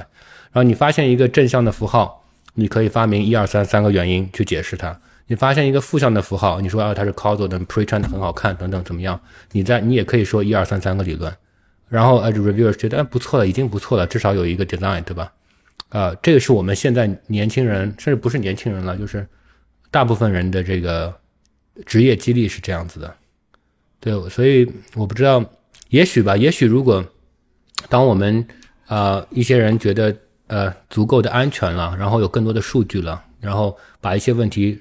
[0.53, 4.97] 然后你发现一个正向的符号，你可以发明一二三三个原因去解释它。
[5.27, 9.19] 你发现一个负向的符号，你说啊它是 causal 的 pretrained 很好看等等怎么样？
[9.51, 11.33] 你在你也可以说一二三三个理论。
[11.89, 15.31] 然后呃 reviewer 觉得不错了，已经不错了，至少有一个 design，对吧？
[15.93, 19.27] 啊，这个是我们现在年轻人，甚至不是年轻人了，就是
[19.91, 21.13] 大部分人的这个
[21.85, 23.15] 职业激励是这样子的。
[23.99, 25.45] 对，所以我不知道，
[25.89, 27.05] 也许吧，也许如果
[27.89, 28.43] 当我们
[28.87, 34.79] 呃一些人觉得呃足够的安全了，然后有更多的数据了，然后把一些问题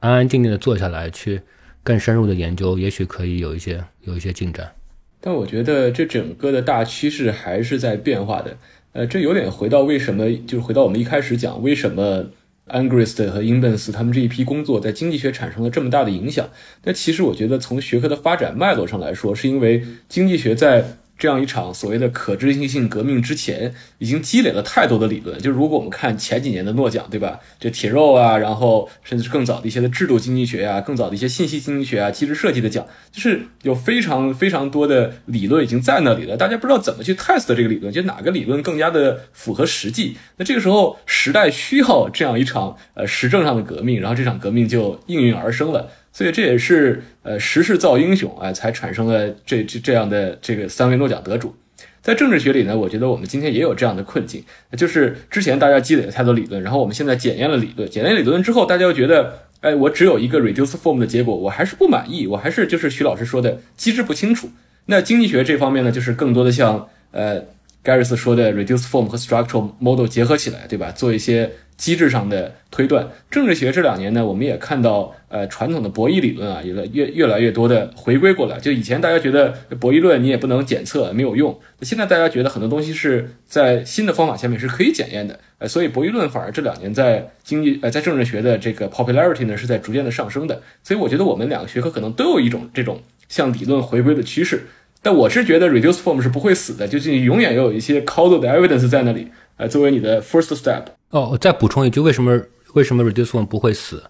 [0.00, 1.40] 安安静静的做下来，去
[1.82, 4.70] 更深入的研究，也许可以有一些有一些进展。
[5.18, 8.54] 但我觉得这整个的大趋势还是在变化的。
[8.92, 12.26] 呃，这有点回到为什么，就是回到我们一开始讲，为什么
[12.68, 16.48] Angrist 和 i n b e n s 他们这一批工作在经济学产生了这么大的影响？
[16.84, 20.98] 那其实我觉得从学科的发展脉络上来说，是因为经济学在。
[21.22, 25.38] 这样一场所谓的可执行性革命之前，已经积累了太多的理论。
[25.38, 27.38] 就如果我们看前几年的诺奖，对吧？
[27.60, 36.36] 这铁肉啊，然后甚至更早的一些的制度经济学啊，更早的一些信息经济学啊，机制设计的奖，就是有非常非常多的理论已经在那里了。
[36.36, 40.16] 大家不知道怎么去 test 这个理论，就哪个理论更加的符合实际。
[40.38, 45.88] 那这个时候时代需要这样一场呃实证上的革命，然后这场革命就应运而生了。
[46.12, 51.54] 所以这也是呃时势造英雄啊，才产生了这这这样的这个三位诺奖得主。
[52.02, 54.44] 在政治学里呢，我觉得我们今天也有这样的困境，
[54.76, 64.50] 就是之前大家积累了太多理论，然后我们现在检验了理论，检验理论之后，大家又觉得，哎，我只有一个 reduce form 的结果，我还是不满意，我还是就是徐老师说的机制不清楚。
[64.86, 67.44] 那经济学这方面呢，就是更多的像呃。
[67.84, 70.92] 盖瑞斯说的 reduce form 和 structural model 结合起来，对吧？
[70.92, 71.50] 做一些
[71.82, 73.08] 机制上的推断。
[73.28, 78.60] 政治学这两年呢，我们也看到，呃，传统的博弈理论啊，有了越越来越多的回归过来。
[78.60, 81.58] 就以前大家觉得博弈论你也不能检测，没有用。
[81.80, 85.36] 那现在大家觉得很多东西是在新的方法下面是可以检验的。
[85.58, 90.62] 呃，所以博弈论反而这两年在经济呃在政治学的这个 popularity 呢是在逐渐的上升的。
[90.84, 94.68] 所以我觉得我们两个学科可能都有一种这种向理论回归的趋势。
[95.02, 100.84] 但我是觉得 reduce form 是不会死的，就是你永远要有一些 causal 的 evidence 在那里，呃，作为你的 first step。
[101.12, 102.40] 哦，我再补充一句，为什么
[102.72, 104.02] 为什么 reduce One 不会死？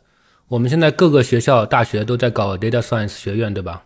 [0.47, 3.83] 我们现在各个学校、大学都在搞 data science 学院，对吧？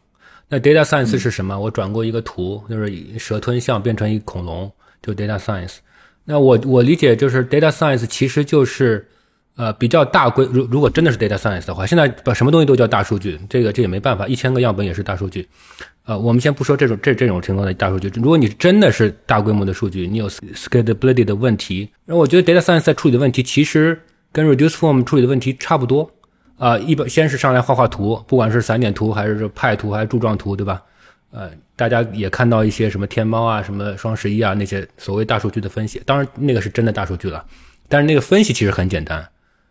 [0.49, 1.59] 那 data science 是什么？
[1.59, 4.71] 我转过一个图，就是蛇吞象变成一恐龙，
[5.03, 5.77] 就 data science。
[6.25, 9.09] 那我我理解就是 data science 其实就是。
[9.57, 15.49] 呃，比较大规，如如果真的是 data science 的话，现在把什么东西都叫大数据，这个这也没办法，一千个样本也是大数据。
[16.05, 23.99] 呃，我们先不说这种这这种情况的大数据，如果你真的是大规模的数据，你有 scalability 的问题，那我觉得 data science 在处理的问题其实
[24.31, 26.11] 跟 reduce form 处理的问题差不多。
[26.59, 30.83] 啊，一般先是上来画画图，不管是散点图还是派图还是柱状图，对吧？
[31.31, 37.45] 呃，大家也看到一些什么天猫啊、什么双十一啊那些所谓大数据的分析，当然那个是真的大数据了，
[37.89, 39.27] 但是那个分析其实很简单。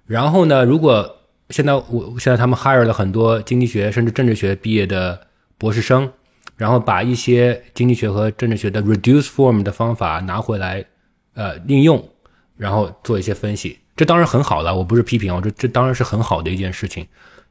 [0.05, 0.63] 然后呢？
[0.63, 1.17] 如果
[1.49, 5.19] 现在我现在他们 hire 了很多经济学甚至政治学毕业的
[5.57, 6.11] 博士生，
[6.57, 10.85] 然后把一些经济学和政治学的 reduce form 的方法拿回来，
[11.33, 12.07] 呃，应用，
[12.55, 14.75] 然后做一些分析，这当然很好了。
[14.75, 17.05] 我不是批评我这这当然是很好的一件事情。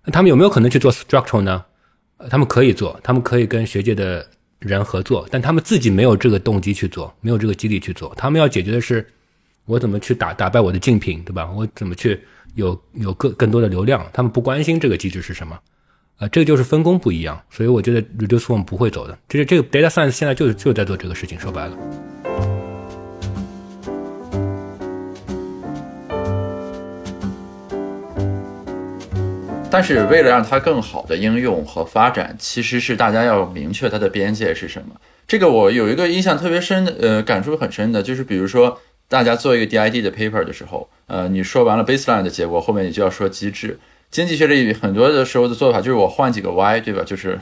[0.05, 1.65] 那他们有没有可能去做 structural 呢？
[2.31, 4.25] 他们可以做，他们可以跟学界的
[4.61, 8.15] 人合作，但他们自己没有这个动机去做，没有这个激励去做。
[8.17, 9.05] 他们要解决的是，
[9.65, 11.51] 我怎么去打打败我的竞品，对吧？
[11.51, 12.21] 我怎么去？
[12.55, 15.59] 有有更更多的流量，他们不关心这个机制是什么，
[16.19, 21.77] 啊，这个就是分工不一样，所以我觉得 reduce form 不会走的，就是这个 data science 现在就就在做这个事情，说白了。
[29.69, 34.95] 但是为了让它更好的应用和发展，其实是大家要明确它的边界是什么。
[35.27, 38.79] 这个我有一个印象特别深的，呃，感触很深的，就是比如说。
[39.09, 43.79] 大家做一个 DID 的 paper 的时候，呃，你说完了 baseline 的结果，后面你就要说机制。
[44.11, 47.03] 经济学里很多的时候的做法就是我换几个 y，对吧？
[47.05, 47.39] 就是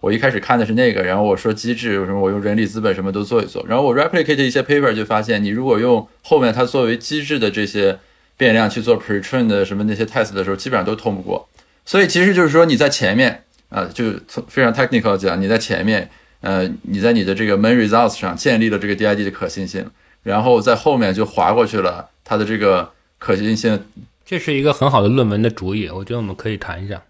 [0.00, 7.98] 我一开始看的是那个，然后我说机制，什么我用人力资本什么都做一做，然后我 replicate 一些 paper 就发现，你如果用后面它作为机制的这些
[8.36, 11.48] 变量去做 pretrain 的什么那些 test 的时候，基本上都通不过。
[11.84, 14.12] 所以其实就是说你在前面啊，就
[14.48, 16.08] 非常 technical 讲，你在前面，
[16.40, 19.84] 呃，你在你的这个 main results 上建立了这个 DID 的可信性。
[20.22, 23.84] 然后在后面就划过去了，它的这个可信性，
[24.24, 27.02] 这是一个很好的论文的主意，我觉得我们可以谈一下，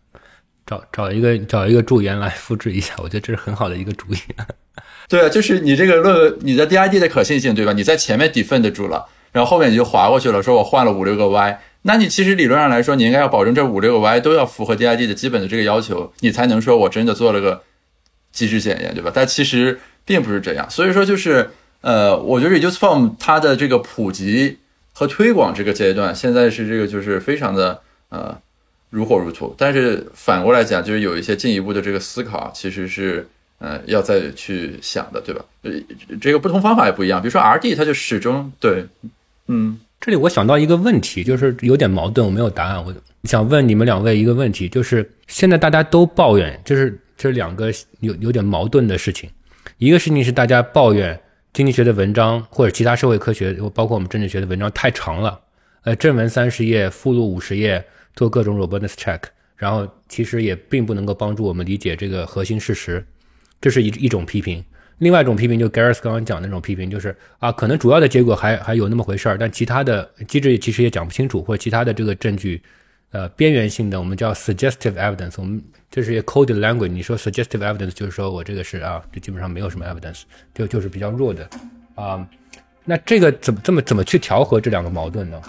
[0.67, 4.19] 找找一个找一个助研来复制一下，我觉得这是很好的一个主意。
[5.09, 7.73] 对啊，就是你这个论文，你的 DID 的可信性，对吧？
[7.73, 17.63] 你在前面 defend 住了，然后后面你就划过去了，说我换了五六个 Y，那你其实理论上来说，你应该要保证这五六个 Y 都要符合 DID 的基本的这个要求，你才能说我真的做了个
[18.31, 19.11] 机制检验，对吧？
[19.13, 21.51] 但其实并不是这样，所以说就是
[21.83, 24.59] 呃，我觉得 Reduce Form 它的这个普及
[24.93, 28.37] 和推广这个阶段，现在是这个就是非常的呃
[28.91, 33.29] 如火如荼，但是反过来讲，就是有一些进一步的这个思考，其实是。
[33.65, 35.45] 呃，要再去想的，对吧？
[35.63, 35.71] 呃，
[36.21, 37.23] 这个不同方法也不一样。
[37.23, 38.85] 比如说 R D，它就始终对，
[39.47, 42.85] 嗯，这里我想到一个问题，就是有点矛盾，我没有答案。
[42.85, 49.31] 我想问你们两位一个问题，就是现在大家都抱怨，就是这两个有有点矛盾的事情。
[49.79, 51.17] 一个事情是大家抱怨
[51.53, 55.39] 经济学的文章或者其他社会科学，包括我们政治学的文章太长了，
[55.83, 57.85] 呃，正文三十页，附录五十页，
[58.17, 59.21] 做各种 robustness check，
[59.57, 63.07] 然后其实也并不能够帮助我们理解这个核心事实。
[63.61, 64.65] 这是一一种批评，
[64.97, 72.63] 另外一种批评就 Gareth 刚刚讲的那种批评，就是啊，可能主要的结果还还有那么回事儿，但其他的机制其实也讲不清楚，或者其他的这个证据，
[73.13, 80.23] 呃，边缘性的，我们叫 suggestive evidence，我们这是一 coded language，你说 suggestive evidence 就是说我这个是啊，就基本上没有什么 evidence，
[80.55, 81.49] 就就是比较弱的
[81.95, 82.27] 啊，
[82.85, 85.41] 那这个怎么这么怎么去调和这两个矛盾呢？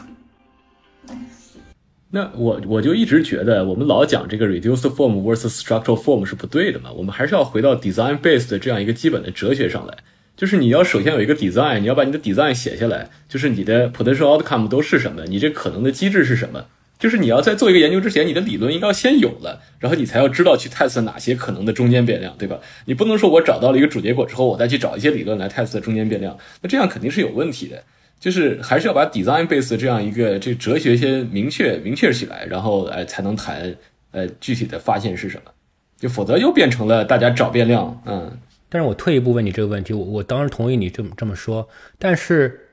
[2.16, 6.91] 那我我就一直觉得，我们老讲这个 reduced form versus structural form 是不对的嘛。
[6.91, 9.97] 我们还是要回到 design based 这样一个基本的哲学上来，
[10.36, 16.64] 就是你要首先有一个 design，你要把你的 design 写下来，就是你的 potential outcome 都是什么，你这可能的机制是什么，
[17.04, 22.58] 就是你要在做一个研究之前，你的理论应该先有了，然后你才要知道去 test 哪些可能的中间变量，对吧？
[22.86, 27.84] 你不能说我找到了一个主结果之后，我再去找一些理论来 test 中间变量，那这样肯定是有问题的。
[28.22, 33.76] 就是还是要把 design base 这样一个这哲学先明确明确起来，然后哎才能谈
[34.12, 35.51] 呃具体的发现是什么，
[35.99, 38.32] 就否则又变成了大家找变量，嗯。
[38.70, 41.68] 但是我退一步问你这个问题，我我当然同意你这么这么说，
[41.99, 42.70] 但是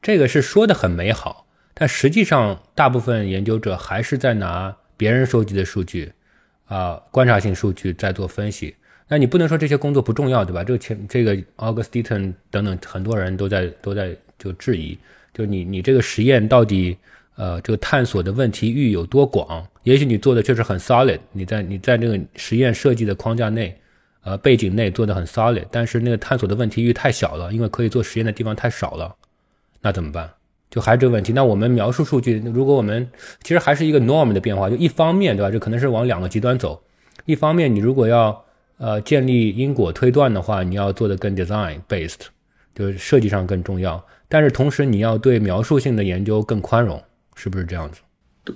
[0.00, 1.43] 这个是说的很美好，
[1.74, 6.12] 但实际上大部分研究者还是在拿别人收集的数据
[6.66, 8.74] 啊观察性数据在做分析，
[9.08, 10.64] 那你不能说这些工作不重要，对吧？
[10.64, 14.16] 这个前这个 Augustin 等等很多人都在都在。
[14.36, 14.98] 就质疑，
[15.32, 16.98] 就你你这个实验到底，
[17.36, 19.64] 呃，这个探索的问题域有多广？
[19.84, 23.74] 也许你做的确实很 solid，你在你在这个实验设计的框架内，
[24.22, 29.14] 呃，背景内做的很 solid，但是那个探索的问题域太小了，因为可以做实验的地方太少了，
[29.80, 30.28] 那怎么办？
[30.74, 31.32] 就还是这个问题。
[31.32, 33.08] 那我们描述数据，如果我们
[33.44, 35.48] 其实还是一个 norm 的变化，就一方面，对吧？
[35.48, 36.82] 这可能是往两个极端走。
[37.26, 38.44] 一方面，你如果要
[38.78, 42.26] 呃建立因果推断的话，你要做的更 design based，
[42.74, 44.04] 就是设计上更重要。
[44.28, 47.00] 但是同时，你要对描述性的研究更宽容，
[47.36, 48.00] 是不是这样子？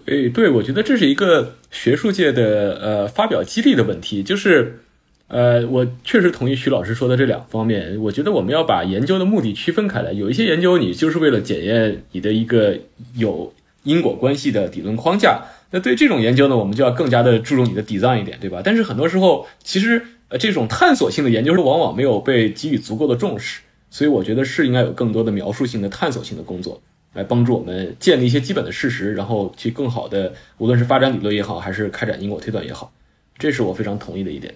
[0.05, 4.25] 对对，我觉得这是一个学术界的呃发表激励的问题。
[4.25, 4.81] 就是，
[5.29, 7.97] 呃，我确实同意徐老师说的这两方面。
[8.01, 10.13] 我觉得我们要把研究的目的区分开来。
[10.13, 12.79] 有一些研究，你就是为了检验你的一个
[13.15, 13.53] 有
[13.83, 15.43] 因果关系的理论框架。
[15.71, 18.63] 那对这种研究呢，我们就要更加的注重你的 design 一点，对吧？
[18.65, 23.61] 但是很多时候，其实呃这种探索性的研究是往往没有被给予足够的重视。
[23.91, 26.81] 所以我觉得是应该有更多的描述性的、探索性的工作，
[27.13, 32.93] 来帮助我们建立一些基本的事实，然后去更好的，无论是发展理论也好，还是开展因果推断也好，
[33.39, 34.55] 这是我非常同意的一点。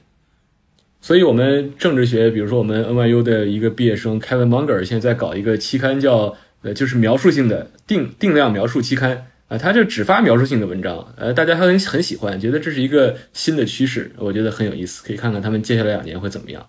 [1.04, 16.64] 所以，我们政治学，比如说我们 NYU 的一个毕业生 Kevin Munger，现在在搞一个期刊，叫呃，就是描述性的定定量描述期刊啊，他就只发描述性的文章，呃，大家很很喜欢，觉得这是一个新的趋势，我觉得很有意思，可以看看他们接下来两年会怎么样。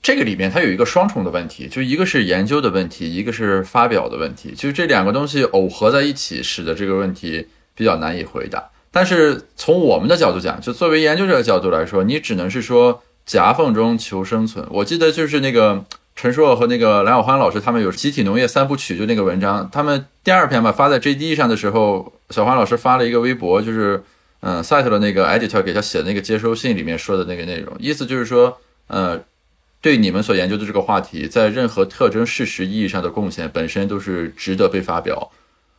[0.00, 8.70] 这个里面它有一个双重的问题，就一个是研究的问题，一个是发表的问题，就这两个东西耦合在一起，使得这个问题比较难以回答。
[8.92, 14.66] 但是从我们的角度讲，就作为研究者的角度来说，你只能是说夹缝中求生存。
[14.70, 15.84] 我记得就是那个
[16.16, 24.02] 陈硕和那个蓝小欢老师他们有集体农业三部曲，就那个文章，他们第二篇吧发在 JD 上的时候，小欢老师发了一个微博，就是
[24.40, 28.58] 嗯 sat 的那个 editor 给他写的那个接收信里面说的那个内容，意思就是说，
[28.88, 29.20] 呃。
[29.80, 35.30] 对你们所研究的这个话题，在任何特征事实意义上的贡献本身都是值得被发表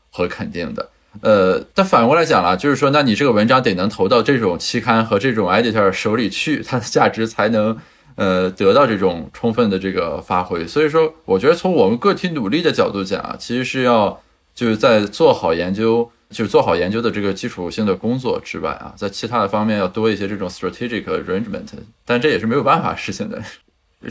[0.10, 0.88] 和肯定的。
[1.22, 7.78] 呃，但反过来讲了，就是说，那你这个文章得能投到这种期刊和这种 editor 手里去，它的价值才能
[8.16, 10.66] 呃得到这种充分的这个发挥。
[10.66, 14.22] 所以说，我觉得从我们个体努力的角度讲啊，其实是要
[14.54, 21.68] 就是在做好研究，就是做好研究的这个基础性的工作之外啊，在其他的方面要多一些这种 strategic arrangement。
[22.06, 23.42] 但这也是没有办法实现的。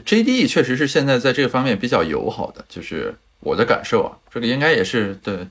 [0.04, 5.48] JDE 确实是现在在这个方面比较友好的，就是我的感受啊，这个应该也是对，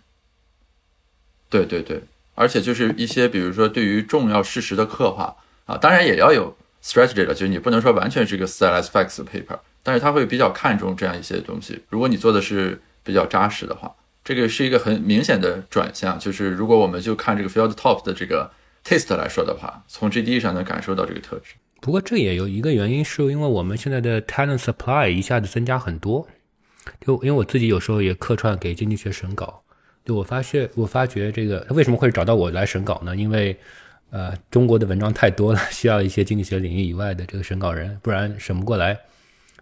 [1.50, 2.02] 对对对，
[2.36, 5.36] 而且就是一些比如说对于重要事实的刻画
[5.66, 11.82] 啊，当然也要有 strategy 了，就是你不能说完全是一个 stylized facts paper，但是他会比较看重这样一些东西。
[11.90, 16.20] 如果你做的是比较扎实的话，这个是一个很明显的转向。
[16.20, 18.52] 就是如果我们就看这个 Field Top 的这个
[18.84, 21.56] taste 来说的话，从 GD 上能感受到这个特质。
[21.80, 26.28] 不过这也有一个原因，是因为我们现在的 talent supply 一下子增加很多。
[27.06, 29.62] 就因为我自己有时候也客串给经济学审稿，
[30.08, 33.14] 就我发现我发觉这个为什么会找到我来审稿呢？
[33.14, 33.56] 因为
[34.10, 38.98] 呃中国的文章太多了， 需要一些经济学领域以外的这个审稿人，不然审不过来。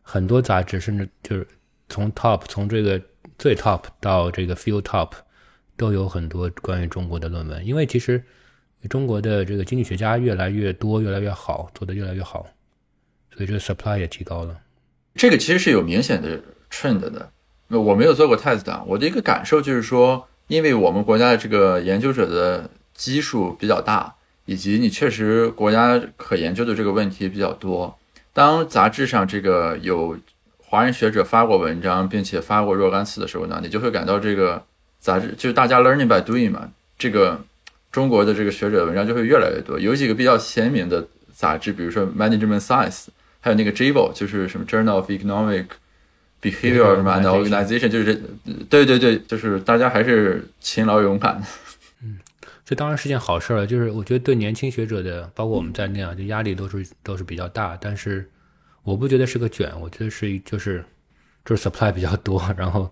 [0.04, 1.48] 很多杂志甚至就是
[1.90, 3.02] 从 top 从这个
[3.40, 5.14] 最 top 到这个 field top
[5.76, 8.24] 都有很多关于中国的论文，因为其实。
[8.88, 12.46] 中国的这个经济学家越来越多，越来越好，做得越来越好，
[13.34, 14.56] 所以这个 supply 也提高了。
[15.16, 16.40] 这个其实是有明显的
[16.70, 17.32] trend 的。
[17.68, 24.14] 那我没有做过 test，我的一个感受就是说，因为我们国家的这个研究者的基数比较大，
[24.46, 27.98] 以及你确实国家可研究的这个问题比较多。
[28.34, 30.18] 当杂志上这个有
[30.58, 34.64] 华人学者发过文章，并且发过若干次的时候呢，你就会感到这个
[35.00, 37.40] 杂志就是大家 learning by doing 嘛，这个。
[37.92, 43.06] 中国的这个学者文章就会越来越多，有几个比较鲜明的杂志，比如说 Management Science，
[43.40, 45.68] 还有那个 JABO，就是什么 Journal of Economic
[46.42, 48.22] Behavior 什么 and Organization，就是
[48.70, 51.42] 对对对，就是大家还是勤劳勇敢。
[52.04, 52.20] 嗯，
[52.64, 53.66] 这当然是件好事了。
[53.66, 57.78] 就是我觉得对年轻学者的，包括我们在内啊，就压力都是都是比较大。
[57.82, 58.30] 但是
[58.84, 60.84] 我不觉得是个卷，我觉得是就是
[61.44, 62.92] 就是 supply 比较多，然后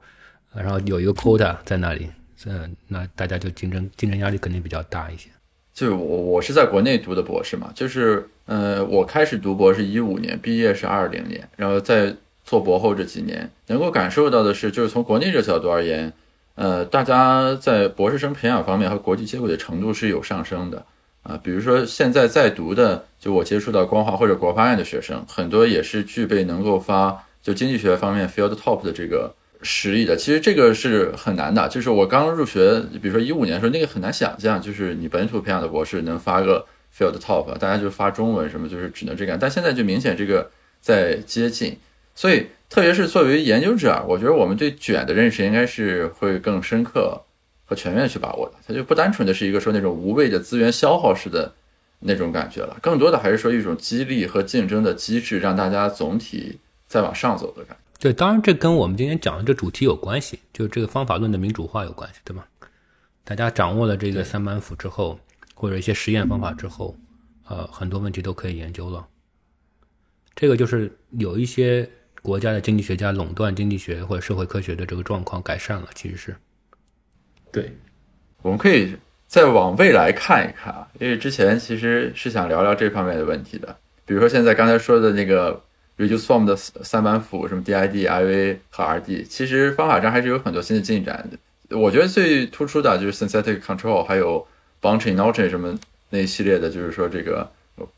[0.53, 2.09] 然后有一个 quota 在那里。
[2.45, 5.29] 嗯，那大家就竞争竞争压力肯定比较大一些。
[5.73, 12.13] 就我我是在国内读的博士嘛，就是呃，我开始读博是一五年，毕业是二零年，然后在
[12.43, 16.11] 做博后这几年，能够感受到的是，就是从国内这角度而言，
[16.55, 20.85] 呃，大家在博士生培养方面和国际接轨的程度是有上升的
[21.23, 21.39] 啊。
[21.43, 29.33] 比如说现在在读的，就我接触到光华或者国发院的学生，很多也是具备能够发就经济学方面 field top 的这个。
[29.65, 31.69] 实力的，其实这个是很难的。
[31.69, 39.37] 就是我刚入学，比如说一五年的时候，那个很难想象，就是你本土培养的博士能发个 field top，大家就发中文什么，就是只能这样。
[39.39, 41.77] 但现在就明显这个在接近，
[42.15, 47.21] 所以特别是作为研究者，我觉得我们对卷的认识应该是会更深刻
[47.65, 48.55] 和全面去把握的。
[48.67, 51.53] 它就不单纯的是一个说那种无谓的资源消耗式的
[51.99, 57.83] 那种感觉了，更多的还是说一种激励和竞争的机制，让大家总体再往上走的感觉。
[57.99, 62.43] 对，当然这跟我们今天讲的这主题有关系，就这个方法论的民主化有关系，对吗？
[63.23, 65.17] 大家掌握了这个三板斧之后，
[65.55, 66.97] 或者一些实验方法之后，
[67.47, 69.07] 呃，很多问题都可以研究了。
[70.35, 71.89] 这个就是有一些
[72.23, 76.35] 国家的经济学家垄断经济学或者社会科学的这个状况改善了，其实是。
[77.51, 77.71] 对，
[78.41, 78.95] 我们可以
[79.27, 85.61] 再往未来看一看啊，因为之前其实是想聊聊这方面的问题的，比如说现在刚才说的那个。
[85.95, 91.77] Reduce Form 的三板斧，什么 DID、IV 和 RD，其实方法上还是有很多新的进展的。
[91.77, 94.45] 我觉得最突出的就是 Synthetic Control，还有
[94.81, 95.77] Bunching、Notching 什么
[96.09, 97.47] 那一系列的，就是说这个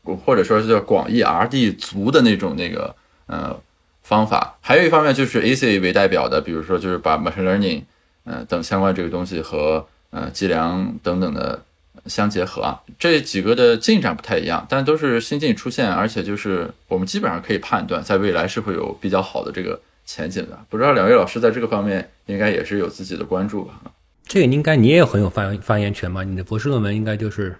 [0.02, 2.94] 或者说是叫广义 RD 足的那种那个
[3.28, 3.58] 呃
[4.06, 4.56] 方法。
[4.60, 7.82] 还有一方面就是 AC 为代表的，比如说就是把 Machine Learning
[8.24, 11.62] 呃等相关这个东西和呃计量等等的。
[12.06, 20.56] 相结合啊，这几个的进展不太一样，但都是新近出现，而且就是我们基本上可以判断，在未来是会有比较好的这个前景的。
[20.70, 23.80] 不知道两位老师在这个方面应该也是有自己的关注吧？
[24.24, 26.22] 这个应该你也很有发发言权吧？
[26.22, 27.56] 你的博士论文应该就是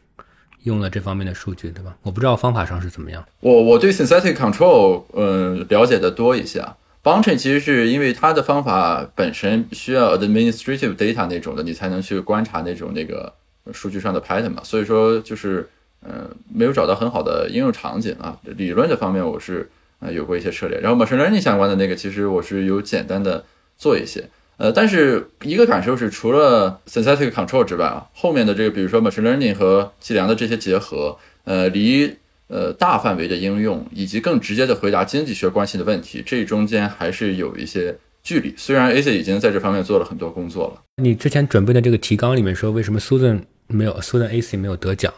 [0.67, 1.97] 用了这方面的数据，对吧？
[2.03, 3.25] 我不知道方法上是怎么样。
[3.41, 13.33] 我我对 synthetic control 嗯了解的多一些啊，bunching 其实是因为它的方法本身需要 administrative data 那种的，你才能去观察那种那个。
[13.73, 18.39] 数据上的 pattern 嘛，所以说就是，呃，没有找到很好的应用场景啊。
[18.45, 23.45] 理论这方面我是呃有过一些涉猎，然后 machine learning 相关的那个，其实我是有简单的
[23.77, 32.17] 做一些，呃，但是一个感受是，除了 synthetic control 之外啊，后面的这个，比如说 machine learning 和计量的这些结合，呃，离
[32.49, 37.97] 呃大范围的应用以及更直接的回答经济学关系的问题，这中间还是有一些。
[38.23, 40.83] 距离虽然 AC 已经在这方面做了很多工作了。
[40.97, 45.15] 你之前准备的这个提纲里面说，为什么 Susan 没有 Susan AC 没有得奖？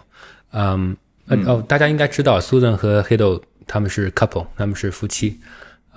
[0.52, 0.94] 嗯，
[1.46, 5.40] 哦，大家应该知道 Susan 和 Hiddle 他们是 couple，他们是夫妻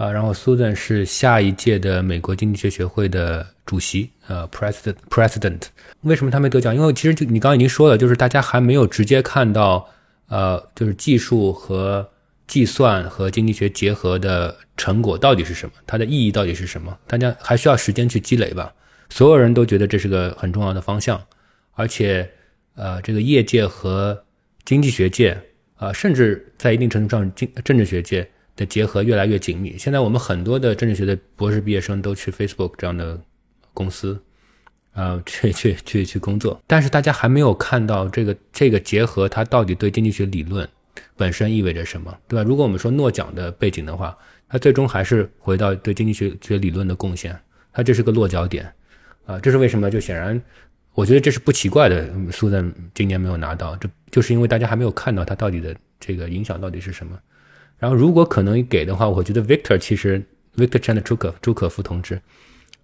[0.01, 0.11] 啊。
[0.11, 5.61] 然后 Susan 是下一届的美国经济学学会的主席，呃，president president。
[6.01, 6.75] 为什么他没得奖？
[6.75, 9.87] 因为其实就你刚刚已经说了，就是大家还没有直接看到，
[10.27, 12.09] 呃，就是技术和。
[12.47, 15.71] 计算和经济学结合的成果到底是什么？
[15.87, 16.97] 它的意义到底是什么？
[17.07, 18.73] 大家还需要时间去积累吧。
[19.09, 21.21] 所有人都觉得这是个很重要的方向，
[21.75, 22.29] 而且，
[22.75, 24.21] 呃，这个业界和
[24.65, 25.39] 经济学界，
[25.77, 29.77] 啊，甚至在一定程度上，经政治学界的结合越来越紧密。
[29.77, 33.19] 现在我们很多的政治学的博士毕业生都去 Facebook 这样的
[33.73, 34.21] 公司，
[34.93, 36.61] 呃，去去去去工作。
[36.67, 40.67] 但是大家还没有看到这个这个结合它到底对经济学理论
[41.15, 42.43] 本身意味着什么，对吧？
[42.43, 44.17] 如果我们说诺奖的背景的话，
[44.49, 47.39] 它最终还是回到对经济学学理论的贡献，
[47.71, 48.69] 它这是个落脚点，
[49.25, 49.89] 啊，这是为什么？
[49.89, 50.41] 就显然，
[50.93, 52.11] 我觉得这是不奇怪的。
[52.31, 57.17] 苏赞今年没有拿到，这就是因为大家还没有看到它到底的这个影响到底是什么。
[57.81, 60.23] 然后，如果可能给的话，我觉得 Victor 其实
[60.55, 62.21] Victor Chan 朱可朱可夫同志，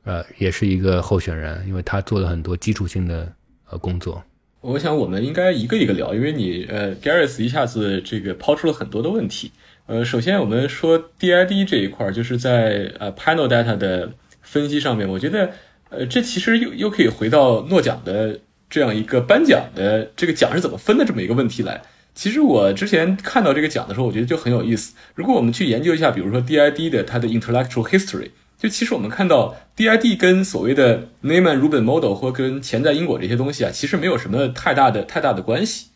[0.03, 3.31] 呃，也是一个候选人，因为他做了很多基础性的
[3.69, 4.23] 呃工作。
[4.61, 9.51] 我想我们应该一个一个聊，因为你呃 Garris 一下子这个抛出了很多的问题。
[9.85, 15.51] 呃，首先我们说 DID 这一块，就是在呃 Panel Data 的分析上面，我觉得
[15.89, 21.83] 呃这其实又又可以回到诺奖的这样一个颁奖的这个奖是怎么分的这么一个问题来。
[22.17, 24.95] 其实我之前看到这个奖的时候，我觉得就很有意思。
[25.13, 35.89] 如果我们去研究一下，比如说 DID 的它的 intellectual history，就其实我们看到 DID 跟所谓的 Neyman-Rubin model 或跟潜在因果这些东西啊，其实没有什么太大的太大的关系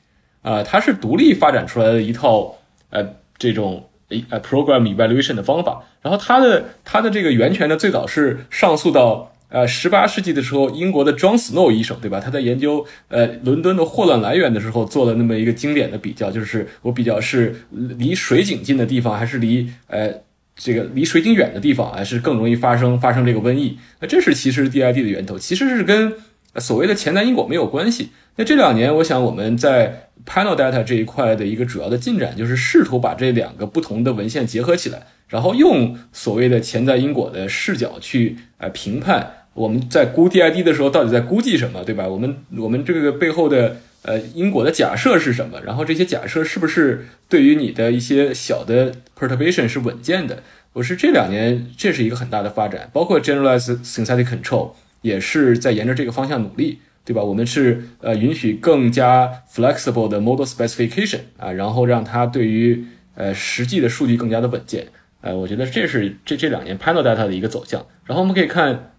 [0.43, 2.55] 啊，它是独立发展出来的一套
[2.91, 3.03] 呃
[3.39, 3.89] 这种
[4.29, 5.83] 呃 program evaluation 的方法。
[6.03, 9.29] 然后它的它的这个源泉呢，最早是上诉到。
[9.51, 12.21] 呃，十八世纪的时候，英国的 John Snow 医生，对吧？
[12.21, 20.09] 他在研究呃伦敦的霍乱来源的时候，做了那么一个经典的比较，就是我比较是离水井近的地方，还是离呃
[20.55, 23.77] 这个离水井远的地方，还是更容易发生发生这个瘟疫？
[23.99, 26.13] 那这是其实 DID 的源头，其实是跟
[26.55, 28.11] 所谓的潜在因果没有关系。
[28.37, 39.39] 那这两年，我想我们在 Panel Data 这一块的一个主要的进展，就是试图把这两个不同的文献结合起来，然后用所谓的潜在因果的视角去呃评判。
[39.53, 42.07] 我们在估 DID 的时候，到底在估计什么，对吧？
[42.07, 45.59] 我们我们这个背后的呃因果的假设是什么？
[45.65, 50.41] 然后这些假设是不是对于你的一些小的 perturbation 是稳健的？
[50.73, 54.71] 我是这两年这是一个很大的发展，包括 generalized synthetic control
[55.01, 57.21] 也是在沿着这个方向努力，对吧？
[57.21, 62.85] 我们是呃允许更加 flexible 的 model specification 啊，然后让它对于
[63.15, 64.87] 呃实际的数据更加的稳健。
[65.19, 67.85] 呃，我觉得这是这这两年 panel data 的一个走向。
[68.05, 68.90] 然后我们可以看。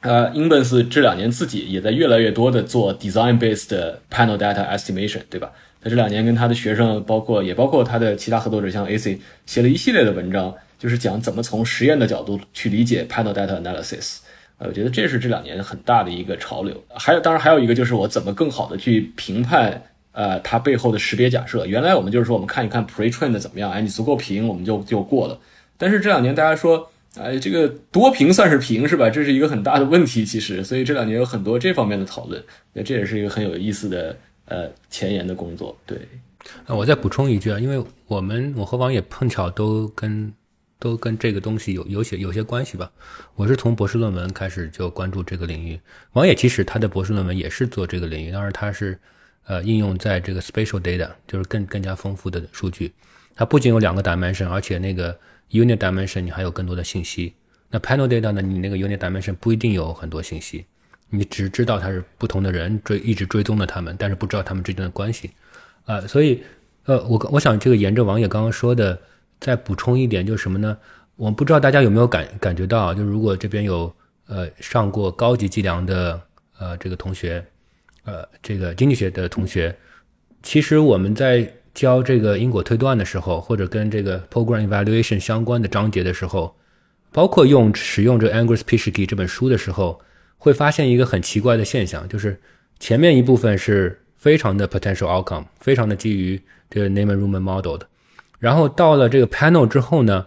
[0.00, 5.50] 呃，Inbes 这两年自己也在越来越多的做 design-based panel data estimation，对吧？
[5.82, 14.18] 他这两年跟他的学生，包括也包括他的其他合作者，像 AC 写了一系列的文章，就是讲怎么从实验的角度去理解 panel data analysis。
[14.58, 16.80] 呃，我觉得这是这两年很大的一个潮流。
[16.94, 19.82] 还有，当然还有一个就是我怎么更好的去评判
[20.12, 21.66] 呃它背后的识别假设。
[21.66, 25.38] 原来我们就是说我们看一看 pre-trained 怎么样，哎，你足够平我们就就过了。
[25.76, 26.88] 但是这两年大家说。
[27.16, 29.10] 哎，这个多平算是平是吧？
[29.10, 32.40] 这是一个很大的问题，其实，所以这两年有很多这方面的讨论，
[32.72, 35.76] 那这也是一个很有意思的呃前沿的工作。
[35.84, 35.98] 对，
[36.66, 40.32] 啊，我再补充一句啊，因为我们我和王也碰巧都跟
[40.78, 42.88] 都跟这个东西有有些有些关系吧。
[43.34, 45.80] 我是从博士论文开始就关注这个领域，
[46.12, 48.96] 王也其实他的博士论文也是做这个领域，当然他是
[49.46, 52.92] 呃应用在这个 spatial data，就是更更加丰富的数据。
[53.34, 55.18] 它不仅有两个 dimension，而且那个。
[55.50, 57.32] Unit dimension 你还有更多的信息，
[57.70, 58.42] 那 panel data 呢？
[58.42, 60.66] 你那个 unit dimension 不一定有很多信息，
[61.08, 65.30] 你只知道它是不同的人追一直追踪了他们，但是不知道他们之间的关系，
[65.86, 66.42] 啊，所以
[66.84, 69.00] 呃，我我想这个沿着王爷刚刚说的
[69.40, 70.76] 再补充一点，就是什么呢？
[71.16, 73.90] 我不知道大家有没有感感觉到，就如果这边有
[74.26, 76.20] 呃上过高级计量的
[76.58, 77.42] 呃这个同学，
[78.04, 79.74] 呃这个经济学的同学，
[80.42, 81.50] 其实我们在。
[81.78, 86.52] 教这个因果推断的时候，或者跟这个 program evaluation 相关的章节的时候，
[87.12, 90.00] 包括用使用这 Angus Pischke 这本书的时候，
[90.38, 92.36] 会发现一个很奇怪的现象，就是
[92.80, 97.86] 前面一部分是非常的 potential outcome，非常的基于这个 Neyman-Rubin model 的，
[98.40, 100.26] 然后到了这个 panel 之后呢，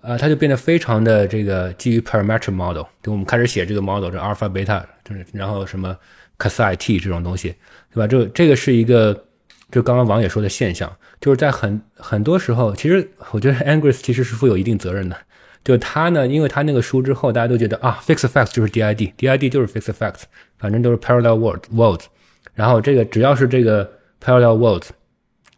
[0.00, 5.98] 呃，它就变得非常的这个基于 parametric model，就我们开始写这个 model，这 alpha beta，就是然后什么
[6.38, 7.52] c a s i t 这种东西，
[7.92, 8.06] 对吧？
[8.06, 9.24] 这这个是一个。
[9.74, 10.88] 就刚刚王也说的现象，
[11.20, 15.16] 就是在很很多时候，其实我觉得 Angus 其实是负有一定责任的。
[15.64, 20.20] 就他呢，因为他那个书之后，大家都觉得啊，fixed facts 就是 DID，DID 就是 fixed facts，
[20.58, 22.04] 反正都是 parallel world worlds。
[22.54, 23.90] 然后这个只要是这个
[24.22, 24.90] parallel worlds，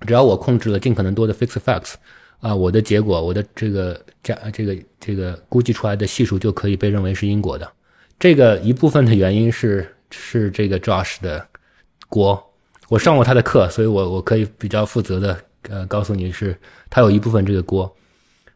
[0.07, 1.97] 只要我控制了尽可能多的 fixed facts，
[2.41, 7.71] 啊，我的结果，我的这个加这个这个估计出来的系数就可以被认为是因果的。
[8.19, 11.47] 这个一部分的原因是是这个 Josh 的
[12.09, 12.43] 锅。
[12.89, 16.57] 我上过他的课，所以我我可以比较负责的呃告诉你是
[16.89, 17.95] 他有一部分这个锅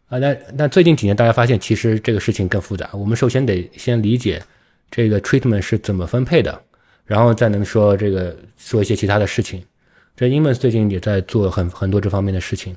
[0.09, 0.19] 啊。
[0.19, 2.89] 那那最近几年大家发现其实这个事情更复杂。
[2.93, 4.43] 我们首先得先理解
[4.91, 6.61] 这个 treatment 是怎么分配的，
[7.05, 9.63] 然后再能说这个做一些其他的事情。
[10.17, 12.77] 这 i m n s 最近也在做很很多这方面的事情，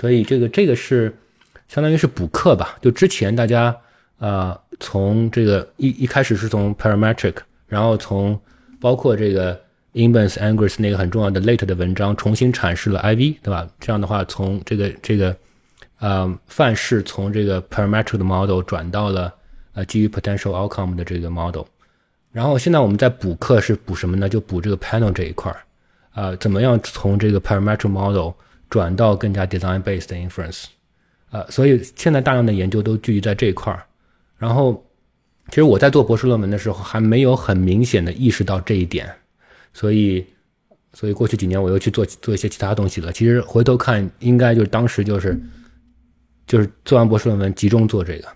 [0.00, 1.16] 所以这个这个是
[1.68, 2.78] 相当于是补课吧。
[2.80, 3.76] 就之前大家
[4.18, 7.34] 啊从这个一一开始是从 parametric。
[7.72, 8.38] 然后从
[8.82, 9.58] 包括这个
[9.94, 13.68] Imbens Angers 那个很重要的 late 的文章重新阐释了 IV，对吧？
[13.78, 15.36] 这样的话，从这个这个
[15.98, 19.32] 呃范式从这个 parametric 的 model 转到了
[19.74, 21.64] 呃基于 potential outcome 的这个 model。
[22.30, 24.26] 然后现在我们在补课是补什么呢？
[24.28, 25.60] 就补这个 panel 这一块儿，
[26.12, 28.32] 啊，怎么样从这个 parametric model
[28.70, 30.64] 转到更加 design based inference，
[31.30, 33.84] 啊，所以现在大量的研究都聚集在这一块儿。
[34.38, 34.82] 然后，
[35.50, 39.14] 其实我在做博士论文的时候还没有很明显的意识到这一点，
[39.72, 40.24] 所以，
[40.92, 43.12] 所以过去几年我又去做做一些其他东西了。
[43.12, 45.40] 其实回头看，应该就是当时就是
[46.46, 48.28] 就是做完博士论文集中做这个，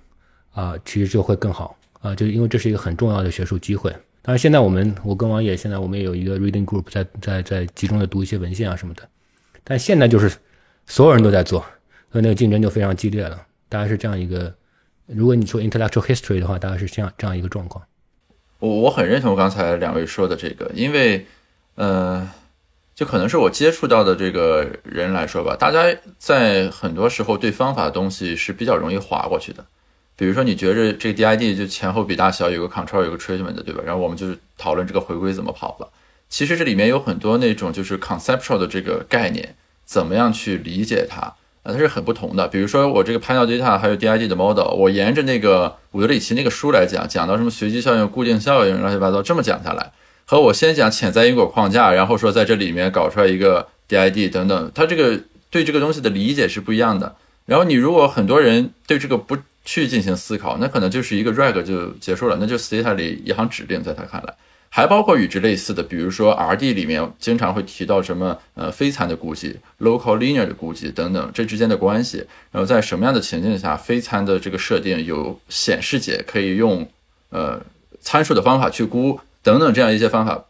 [0.52, 1.76] 啊，其实就会更好。
[2.00, 3.90] 啊，就因为这是一个很重要的学术机会。
[4.22, 9.08] 当然，现在我们我跟王野现在我们也有一个 reading group，在在在集中的读一些文献啊什么的。
[9.64, 10.30] 但现在就是
[10.86, 11.60] 所有人都在做，
[12.12, 13.44] 所以那个竞争就非常激烈了。
[13.68, 14.54] 大概是这样一个，
[15.06, 17.84] 如果你说 intellectual history 的话，大概是这样这样一个状况。
[18.66, 21.26] 我我很认同刚才两位说的这个，因为
[21.76, 22.28] 呃，
[22.94, 25.84] 就可能是我接触到的这个人来说吧，大家
[26.18, 29.64] 在很多时候对方法的东西是比较容易划过去的。
[30.18, 33.82] 比如说，你觉着这个 DID 就前后比大小，有个 control，有个 treatment，对吧？
[33.84, 35.90] 然后我们就是讨论这个回归怎么跑了。
[36.30, 39.54] 其实这里面有很多那种就是 conceptual 的这个概念，
[39.84, 41.34] 怎么样去理解它
[41.66, 41.72] 啊？
[41.72, 42.46] 它是很不同的。
[42.48, 49.90] 比如说我这个 panel data 还有 DID 的 model，我沿着那个伍德里奇那个书来讲，讲到什么随机效应、固定效应，乱七八糟这么讲下来，
[50.24, 57.16] 和我先讲潜在因果框架，然后说在这里面搞出来一个 DID 等等，它这个对这个东西的理解是不一样的。
[57.46, 64.34] 然后你如果很多人对这个不去进行思考，那可能就是一个 reg 就结束了，那就 stata 里一行指令，在他看来，
[64.76, 76.86] 还包括与之类似的，比如说 RD 里面经常会提到什么呃非残的估计、local linear 的估计等等，这之间的关系，然后在什么样的情境下非残的这个设定有显示解可以用
[77.30, 77.58] 呃
[78.00, 80.44] 参数的方法去估等等这样一些方法，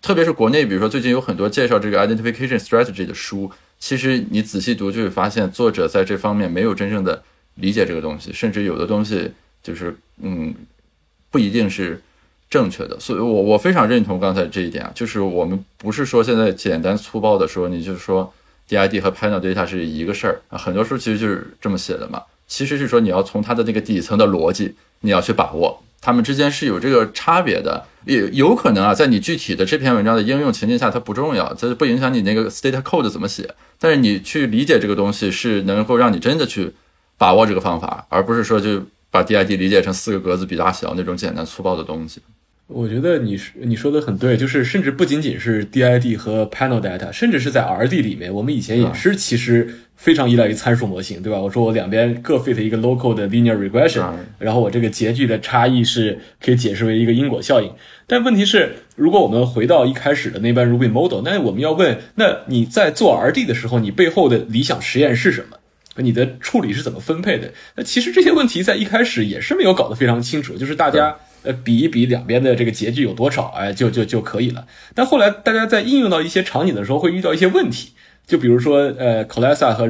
[0.00, 7.22] 特别是国内，比如说最近有很多介绍这个 identification strategy 的书，其实你仔细读就会发现作者在这方面没有真正的。
[7.56, 10.54] 理解这个东西，甚至有的东西就是嗯，
[11.30, 12.00] 不一定是
[12.48, 18.32] 正确的，所以我我非常认同刚才这一点啊，就是我们不是说现在简单粗暴的说，你就是说
[18.68, 36.72] DID 和 panel data 是一个事儿啊，很多书其实就是这么写的嘛，其实是说你要从它的那个底层的逻辑，你要去把握，它们之间是有这个差别的，也有可能啊，在你具体的这篇文章的应用情境下，它不重要，这不影响你那个 state code 怎么写，但是你去理解这个东西，是能够让你真的去。
[37.18, 38.78] 把握这个方法，而不是说就
[39.10, 42.20] 把 DID 理解成四个格子比大小那种简单粗暴的东西。
[42.68, 51.38] 我觉得你你说的很对，就是甚至不仅仅是 DID 和 panel data，甚至是在 RD 里面，我们以前也是其实非常依赖于参数模型，对吧？
[51.38, 54.04] 我说我两边各 fit 一个 local 的 linear regression，
[54.40, 57.70] 然后我这个截距的差异是可以解释为一个因果效应。
[58.08, 65.56] 但问题是，如果我们回到一开始的那班 Ruby model，那我们要问，那你在做 RD 的时候，你背后的理想实验是什么？
[65.98, 67.50] 你的处理是怎么分配的？
[67.76, 71.16] 那其实这些问题在一开始也是没有搞得非常清楚，就是大家
[71.46, 74.66] 呃比一比两边的这个截距有多少，哎，就就就可以了。
[74.94, 77.92] 但后来大家在应用到一些场景的时候，会遇到一些问题，
[78.26, 79.88] 就比如说呃 c o l e s a 和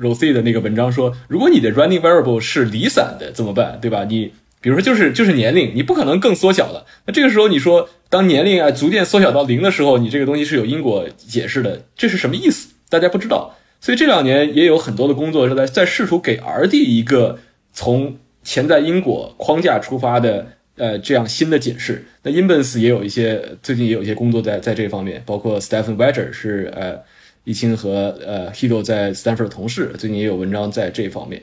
[0.00, 3.78] Rosie 的那个文章说，如果你的 running variable 是离散的怎么办？
[3.80, 4.04] 对吧？
[4.04, 6.86] 你比如说就是就是年龄，你不可能更缩小了。
[7.06, 12.72] 那这个时候你说，当年龄啊逐渐缩小到零的时候，你这个东西是有因果解释的，这是什么意思？
[12.88, 13.54] 大家不知道。
[13.80, 17.38] 所以这两年也有很多的工作是在在试图给 RD 一个
[17.74, 20.46] 从潜在因果框架出发的
[20.76, 22.04] 呃这样新的解释。
[22.22, 27.00] 那 Inbes 也有一些最近也有一些工作在在这方面，包括 Stephen Wedger 是呃
[27.44, 31.42] 易清和呃 Hido 在 Stanford 的同事，最近也有文章在这方面。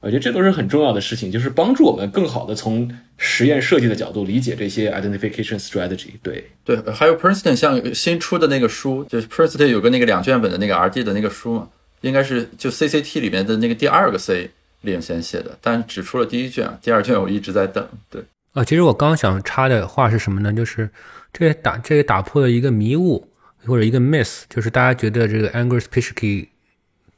[0.00, 6.10] 我觉得这都是很重要的事情，就是帮助我们更好的从实验设计的角度理解这些 identification strategy。
[6.22, 11.68] 对对，还有 Princeton 像新出的那个书，就是 Princeton 有个那个两卷本的那个 RD 的那个书嘛，
[12.02, 14.50] 应该是就 CCT 里面的那个第二个 C
[14.82, 17.84] 领先写的，但只出了第一卷，第二卷我一直在等。
[18.08, 18.22] 对
[18.58, 20.52] 啊，其实我刚想插的话是什么呢？
[20.52, 20.90] 就是
[21.32, 23.30] 这也打这也打破了一个迷雾
[23.64, 26.48] 或者一个 miss，就是大家觉得这个 Angus Pischke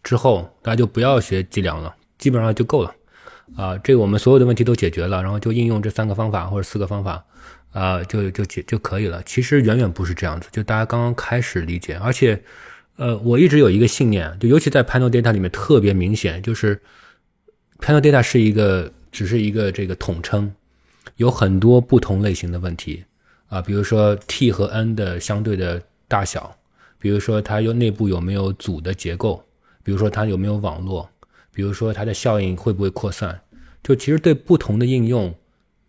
[0.02, 1.96] 之后，大家就不要学计量了。
[2.18, 2.94] 基本上就够了，
[3.56, 7.24] 啊，这个我们所有的问题都解决了，然后就应用这三个方法或者四个方法，
[7.72, 9.22] 啊，就就解就可以了。
[9.24, 12.42] 其实远远不是这样子，就大家刚刚开始理解，而且，
[12.96, 16.78] 呃，我一直有一个信念，就尤其在 panel data 里面特别明显，就是
[17.78, 20.52] panel data 是一个只是一个这个统称，
[21.20, 23.04] 有很多不同类型的问题，
[23.48, 26.56] 啊，比如说 t 和 n 的相对的大小，
[26.98, 29.44] 比如说它有内部有没有组的结构，
[29.82, 31.06] 比如说它有没有网络。
[31.52, 33.38] 比如说它的效应会不会扩散？
[33.82, 35.34] 就其实对不同的应用，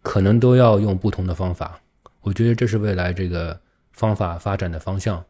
[0.02, 1.80] 可能都要用不同的方法。
[2.20, 3.58] 我觉得这是未来这个
[3.94, 5.24] 方法发展的方向。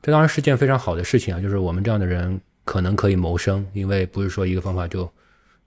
[0.00, 5.06] 这当然是件非常好的事情啊，就是我们这样的人可能可以谋生，因为不是说一个方法就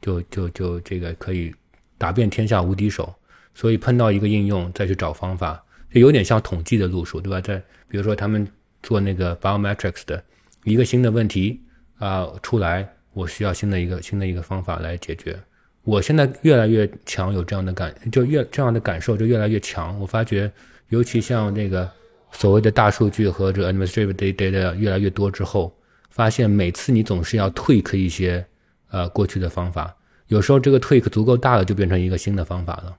[0.02, 1.54] 就就就这个可以
[1.96, 3.14] 打遍天下无敌手。
[3.58, 5.60] 所以碰到一个应用再去找方法，
[5.92, 7.42] 就有点像统计的路数，对吧？
[7.42, 7.58] 在
[7.90, 8.48] 比如说他们
[8.84, 10.24] 做那个 biometrics 的
[10.64, 11.60] 一个新的问题
[11.98, 15.36] 啊出来，我需要新的一个新的一个方法来解决。
[15.84, 20.00] 我现在越来越强有这样的感，就越这样的感受就越来越强。
[20.00, 20.52] 我发觉，
[20.90, 21.90] 尤其像这个
[22.32, 25.76] 所谓的大数据和这 administrative data 越来越多之后，
[26.12, 28.46] 发现每次你总是要 tweak 一些
[28.92, 29.96] 呃过去的方法，
[30.28, 32.96] 有时候这个 tweak 足够大了，就变成一个新的方法了。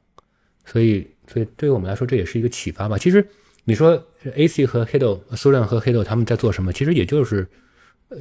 [0.71, 2.99] 所以，所以对于我们来说，这也是一个启发吧。
[2.99, 3.27] 其实，
[3.65, 4.03] 你说
[4.35, 6.71] AC 和 Hado、苏亮和 Hado 他们在做什么？
[6.73, 7.49] 其实也就是，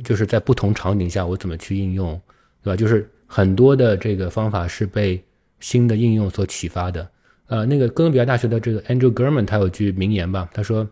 [0.02, 2.20] 就是在不同场景下我怎么去应用，
[2.64, 2.78] 对吧？
[2.78, 5.22] 就是很多的这个方法是被
[5.60, 7.06] 新的应用所启发的。
[7.48, 10.88] 呃，那个哥伦比亚大学的这个 Andrew German 他有句名言吧，他说：“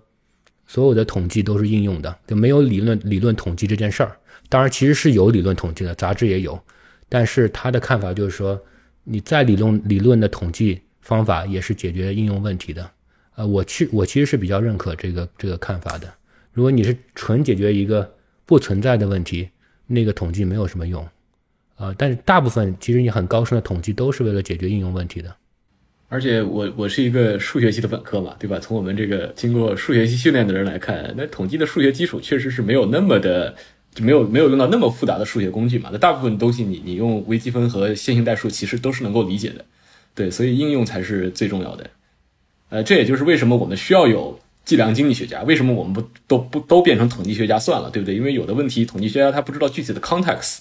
[0.68, 4.18] 所有的统计都是应用的，就没有理论理论统计这件事儿。
[4.50, 6.60] 当然，其实是有理论统计的，杂志也有。
[7.08, 8.62] 但是他的看法就是说，
[9.06, 12.90] 你在理论理论的统计。”方法也是解决应用问题的，
[13.36, 16.12] 呃，我去我其实是比较认可这个这个看法的。
[16.52, 18.12] 如果你是纯解决一个
[18.46, 19.48] 不存在的问题，
[19.86, 21.08] 那个统计没有什么用，
[21.76, 25.36] 啊，但是大部分其实你很高深的统计都是为了解决应用问题的。
[26.08, 28.58] 而且我我是一个数学系的本科嘛，对吧？
[28.60, 33.54] 从我们这个经过数学系训练的人来看，那统计的数学基础确实是没有那么的，
[33.94, 35.90] 就没有没有用到那么复杂的数学工具嘛。
[35.92, 39.64] 那大部分东西你你用微积分和线性代数其实都是能够理解的。
[40.16, 41.90] 对，所以应用才是最重要的，
[42.70, 48.16] 呃，这也就是为什么我们需要有计量经济学家，为什么我们不都不都变成统计学家算了，对不对？
[48.16, 50.60] 因为有的问题，统计学家他不知道具体的 context，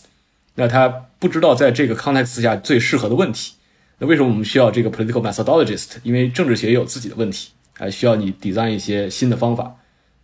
[0.56, 0.88] 那他
[1.20, 3.54] 不知道在这个 context 下最适合的问题，
[4.00, 5.98] 那为什么我们需要这个 political methodologist？
[6.02, 9.76] 因为政治学也有自己的问题，还需要你 design 一些新的方法，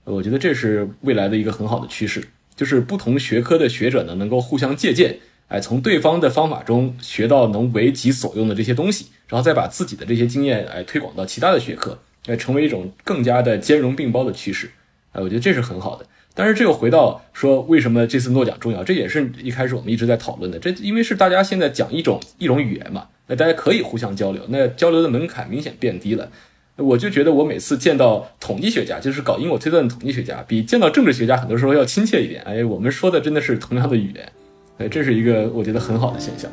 [0.03, 5.21] 我觉得这是未来的一个很好的趋势，就是不同学科的学者呢能够互相借鉴。
[5.51, 14.71] 哎，从对方的方法中学到能为己所用的这些东西，然后再把自己的这些经验哎推广到其他的学科，哎，成为一种更加的兼容并包的趋势。
[15.11, 16.07] 哎，我觉得这是很好的。
[16.35, 18.85] 但是这又回到说，为什么这次诺奖重要？
[18.85, 20.57] 这也是一开始我们一直在讨论的。
[20.61, 26.31] 这因为是大家现在讲一种一种语言嘛，那大家可以互相交流，那交流的门槛明显变低了。
[26.77, 32.41] 我就觉得我每次见到统计学家，就是搞因果推断的统计学家，比见到政治学家很多时候要亲切一点。
[32.43, 34.33] 哎，我们说的真的是同样的语言。
[34.81, 36.51] 哎，这是一个我觉得很好的现象。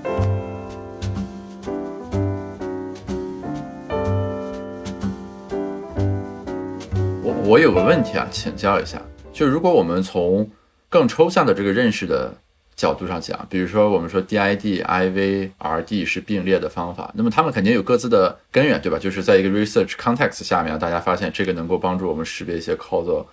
[7.24, 9.02] 我我有个问题啊，请教一下，
[9.32, 10.50] 就如果我们从
[10.90, 12.36] 更抽象的这个认识的
[12.76, 19.00] 角度上讲，比如说我们说 DID、IV、RD 是并列的方法，那么他们肯定有各自的根源，对吧？
[19.00, 23.26] 就是在一个 research context 下面，大家发现这个能够帮助我们识别一些 causal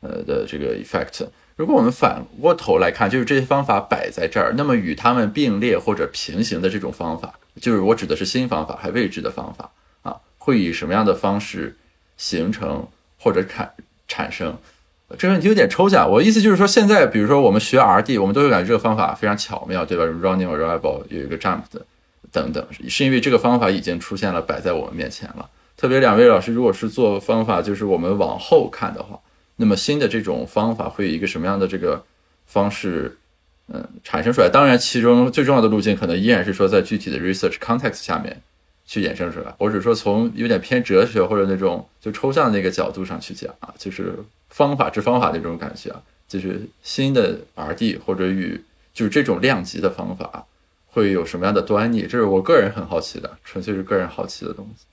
[0.00, 1.28] 呃的这个 effect。
[1.56, 9.70] 如果我们反过头来看，就是这些方法摆在这儿，那么与它们并列或者平行的这种方法，就是我指的是新方法还未知的方法
[10.02, 11.76] 啊，会以什么样的方式
[12.16, 12.88] 形成
[13.18, 13.72] 或者产
[14.08, 14.56] 产生？
[15.18, 16.10] 这个问题有点抽象。
[16.10, 21.84] 我意思就是说，现在比如说我们学 RD，我们都有感觉这个方法非常巧妙，对吧？Running reliable 有一个 jump 的
[22.32, 25.50] 等等，是因为这个方法已经出现了，摆在我们面前了。
[25.76, 29.20] 特别两位老师，如果是做方法，就是我们往后看的话。
[29.62, 32.04] 那么新的这种方法会以一个什么样的这个
[32.46, 33.16] 方式，
[33.68, 34.50] 嗯，产生出来？
[34.52, 38.42] 当然，其中最重要的路径可能依然是说在具体的 research context 下面
[38.84, 39.52] 去衍生出来。
[39.52, 48.60] 或者说从有点偏哲学或者那种就抽象的那个角度上去讲啊，就是方法之方法那种感觉啊，就是新的 RD 或者与
[48.92, 50.44] 就是这种量级的方法
[50.88, 52.02] 会有什么样的端倪？
[52.02, 54.84] 这是我个人很好奇的，纯粹是个人好奇的东西。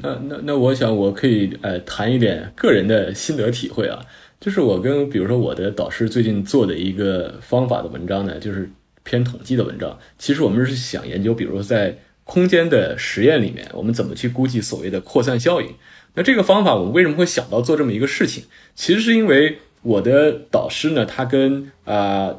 [0.00, 4.00] 那那那，我想我可以呃谈一点个人的心得体会啊，
[4.38, 8.70] 就是我跟比如说我的导师最近做的一个方法的文章呢，就是
[9.02, 9.98] 偏统计的文章。
[10.16, 15.68] 其实我们是想研究，比如说在空间的实验里面，我们怎么去估计所谓的扩散效应。
[16.14, 18.44] 那这个方法我为什么会想到做这么一个事情？
[18.76, 22.32] 其实是因为我的导师呢，他跟啊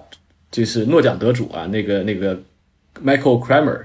[0.49, 2.39] 就是诺奖得主啊那个那个
[3.03, 3.82] Michael Kramer。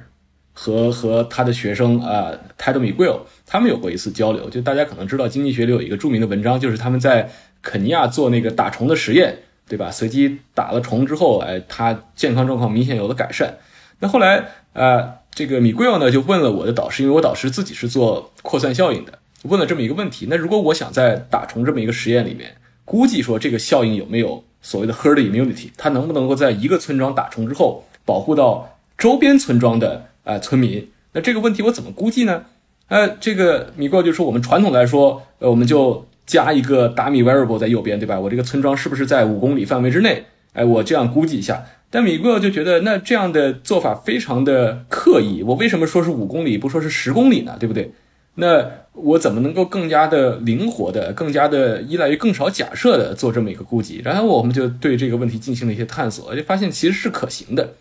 [0.56, 3.22] 和和他的学生啊，Ted Miguel，
[3.54, 4.50] 他们有过一次交流。
[4.50, 7.30] 就大家可能知道，经济学里有一个著名的文章，就是他们在
[7.62, 9.38] 肯尼亚做那个打虫的实验，
[9.68, 9.92] 对吧？
[9.92, 13.58] 随机打了虫之后，哎，他健康状况明显有了改善。
[14.00, 30.06] 那后来啊，这个 Miguel 呢就问了我的导师，因为我导师自己是做扩散效应的，问了这么一个问题：那如果我想在打虫这么一个实验里面估计说这个效应有没有所谓的 herd immunity，它能不能够在一个村庄打虫之后保护到周边村庄的？
[30.24, 32.46] 啊，村民，那这个问题我怎么估计呢？
[32.88, 38.18] 呃，这个米过就说我们传统来说，呃，我们就加一个达米 variable 在右边，对吧？
[38.20, 40.24] 我这个村庄是不是在五公里范围之内？
[40.52, 41.64] 哎，我这样估计一下。
[41.90, 45.42] 但米过就觉得，那这样的做法非常的刻意。
[45.42, 47.56] 我为什么说是五公里，不说是十公里呢？
[47.58, 47.92] 对不对？
[48.36, 54.00] 那我怎么能够更加的灵活的、更加的依赖于更少假设的做这么一个估计？
[54.04, 57.74] 然后我们就对这个问题进行了一些探索，就发现其实是可行的。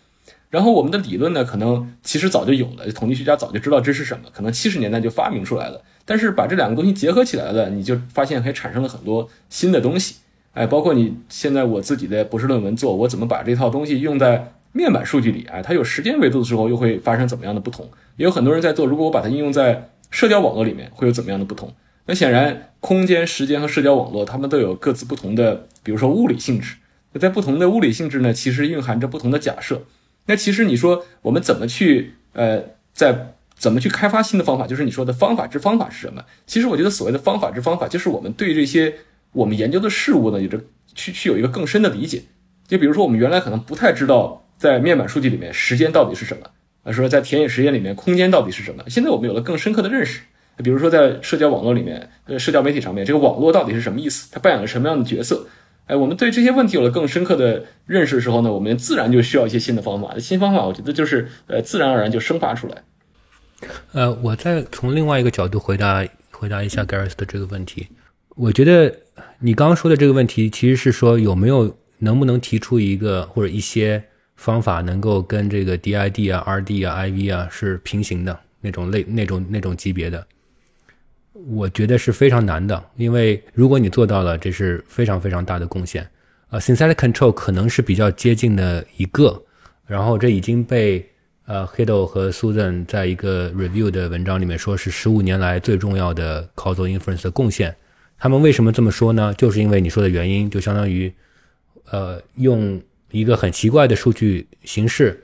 [0.54, 5.82] 然后我们的理论呢，可能其实早就有了，统计学家早就知道这是什么，可能七十年代就发明出来了。
[6.04, 10.14] 但是把这两个东西结合起来了，你就发现还产生了很多新的东西。
[10.52, 15.44] 哎，包括你现在我自己的博士论文做，我怎么把这套东西用在面板数据里？
[15.50, 17.90] 哎，它有时间维度的时候又会发生怎么样的不同？
[18.16, 21.74] 也有很多人在做，如果我把它应用在社交网络里面，会有怎么样的不同？
[22.06, 26.76] 那显然，空间、时间和社交网络，它们都有各自不同的，比如说物理性质。
[27.12, 29.82] 那在不同的物理性质呢，其实蕴含着不同的假设。
[30.26, 32.62] 那其实你说我们怎么去呃，
[32.92, 34.66] 在怎么去开发新的方法？
[34.66, 36.24] 就是你说的方法之方法是什么？
[36.46, 38.94] 其实我觉得所谓的方法之方法，就是我们对这些
[39.32, 40.60] 我们研究的事物呢，有着
[40.94, 42.22] 去去有一个更深的理解。
[42.66, 46.46] 就比如说我们原来可能不太知道在面板数据里面时间到底是什么，
[46.82, 48.82] 啊说在田野实验里面空间到底是什么。
[48.88, 50.20] 现在我们有了更深刻的认识。
[50.58, 54.28] 比如说在社交网络里面，呃，社交媒体上面，这个网络到底是什么意思？
[54.30, 55.48] 它扮演了什么样的角色？
[55.86, 60.18] 哎，我们对这些问题有了更深刻的认识的时候呢，我们自然就需要一些新的方法。
[60.18, 62.82] 新方法，我觉得就是呃，自然而然就生发出来。
[63.92, 67.88] 呃，我再从另外一个角度回答回答一下 Gareth 的这个问题。
[68.36, 68.94] 我觉得
[69.40, 74.02] 你刚刚说的这个问题，其实是说有没有能不能提出一个或者一些
[74.36, 80.26] 方法，能够跟这个 DID 啊、RD 啊、IV 啊是平行的那种类那种那种级别的。
[81.34, 86.08] 我觉得是非常难的，因为如果你做到了，这是非常非常大的贡献。
[86.50, 89.42] 呃，synthetic control 可能是比较接近的一个，
[89.84, 91.04] 然后这已经被
[91.46, 97.74] 呃 Hiddle 和 Susan 在一个 review 的文章里面说是十五年来最重要的 causal inference 的贡献。
[98.16, 99.34] 他们为什么这么说呢？
[99.34, 101.12] 就是因为你说的原因，就相当于
[101.90, 102.80] 呃用
[103.10, 105.20] 一个很奇怪的数据形式，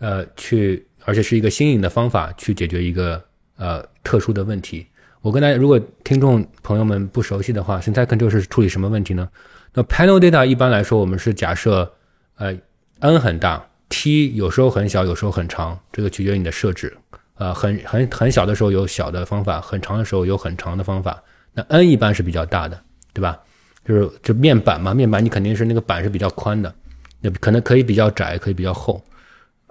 [0.00, 3.22] 呃去，而且是一个新颖的方法去解决一个
[3.56, 4.84] 呃特殊的问题。
[5.24, 9.26] 我跟大家，如果听众朋友们不熟悉的话，syntax control 是处理什么问题呢？
[9.72, 11.90] 那 panel data 一般来说，我们是假设，
[12.36, 12.54] 呃
[13.00, 16.94] ，n 很大，t 有时候很小，有时候很长，这个取决于你的设置。
[17.36, 21.22] 呃，很很很小的时候有小的方法，很长的时候有很长的方法。
[21.54, 22.78] 那 n 一般是比较大的，
[23.14, 23.40] 对吧？
[23.82, 26.74] 就是就面板嘛，面板你肯定是那个板是比较宽的，
[27.22, 29.02] 那可能可以比较窄，可以比较厚。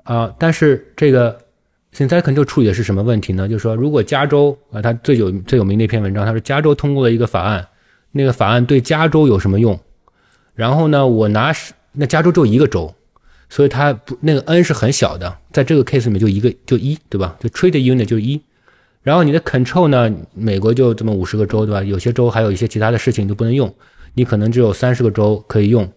[0.01, 1.37] 啊，但是这个。
[1.93, 3.47] 现在可能就处理的是什么问题呢？
[3.47, 7.67] 就是说，如果加州啊，他最有最有名的一篇文章，他说加州通过了一个法案，
[8.11, 9.79] 那个法案对加州有什么用？
[10.55, 11.53] 然后呢，我拿
[11.91, 12.91] 那加州只有一个州，
[13.47, 17.35] 所以它不那个 n 是很小的，在这个 case 里面就一个就一对吧？
[17.39, 18.41] 就 trade unit 就一，
[19.03, 21.83] 然后你的 control 呢，美国就这么五十个州对吧？
[21.83, 23.71] 有些州还有一些其他的事情都不能用，
[24.15, 25.87] 你可能只有三十个州可以用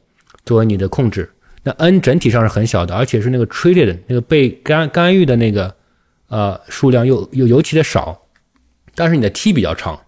[0.44, 1.30] 作为你的控制。
[1.62, 5.74] 那 n 整体上是很小的，而且是那个 traded 那个被干干预的那个。
[6.28, 8.20] 呃，数量又又尤其的少，
[8.96, 10.00] 但是你的 t 比较长，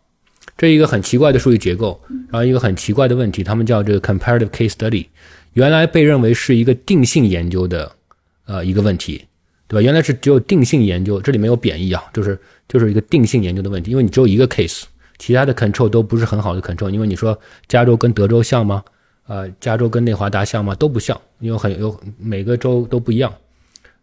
[0.57, 5.07] 这一个很奇怪的数据结构，然后一个很奇怪的问题，他们叫这个 comparative case study，
[5.53, 7.93] 原来被认为是一个定性研究的
[8.47, 9.25] 呃一个问题，
[9.69, 9.81] 对吧？
[9.81, 14.83] 原来是只有定性研究，这里没有贬义啊，就是就是一个定性研究的问题，因为你只有一个 case，
[15.19, 17.39] 其他的 control 都不是很好的 control，因为你说
[17.69, 18.83] 加州跟德州像吗？
[19.29, 20.75] 呃，加州跟内华达像吗？
[20.75, 23.33] 都不像，因为很有每个州都不一样，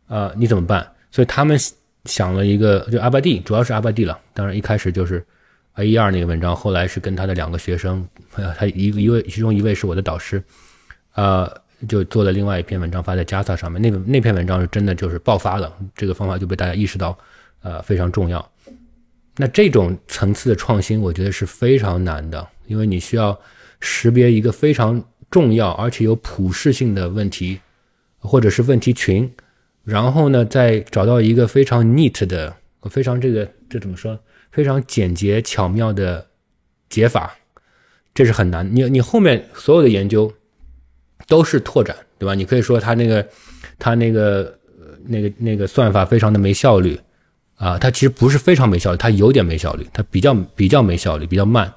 [0.08, 0.90] 呃，你怎么办？
[1.12, 1.60] 所以他们。
[2.06, 4.20] 想了一个，就阿巴蒂，主要是阿巴蒂了。
[4.34, 5.26] 当然一开始就是
[5.74, 8.08] A 一二那个文章，后来是跟他的两个学生，
[8.58, 10.42] 他一一位其中一位是我的导师，
[11.16, 11.52] 呃，
[11.88, 13.82] 就做了另外一篇文章发在 JASA 上面。
[13.82, 17.18] 那个那篇文章是真的就是爆发了，这个方法就被大家意识到，
[17.62, 18.52] 呃，非常重要。
[19.38, 23.38] 那这种层次的创新，我觉得是非常难的，因为你需要
[23.80, 27.60] 识别一个非常重要而且有普适性的问题，
[28.20, 29.30] 或者是问题群。
[29.86, 32.54] 然后呢，再找到一个非常 neat 的、
[32.90, 34.20] 非常这个这怎么说？
[34.52, 36.26] 非常简洁巧妙的
[36.90, 37.36] 解法，
[38.14, 38.68] 这是很难。
[38.76, 40.34] 你你后面所有的研究
[41.28, 42.34] 都是拓展，对吧？
[42.34, 43.28] 你可以说他那个
[43.78, 44.58] 他那个
[45.06, 47.00] 那个那个算法非常的没效率
[47.58, 51.72] 啊，它其实不是非常没效率，它有点没效率，它比较比较没效率，比较慢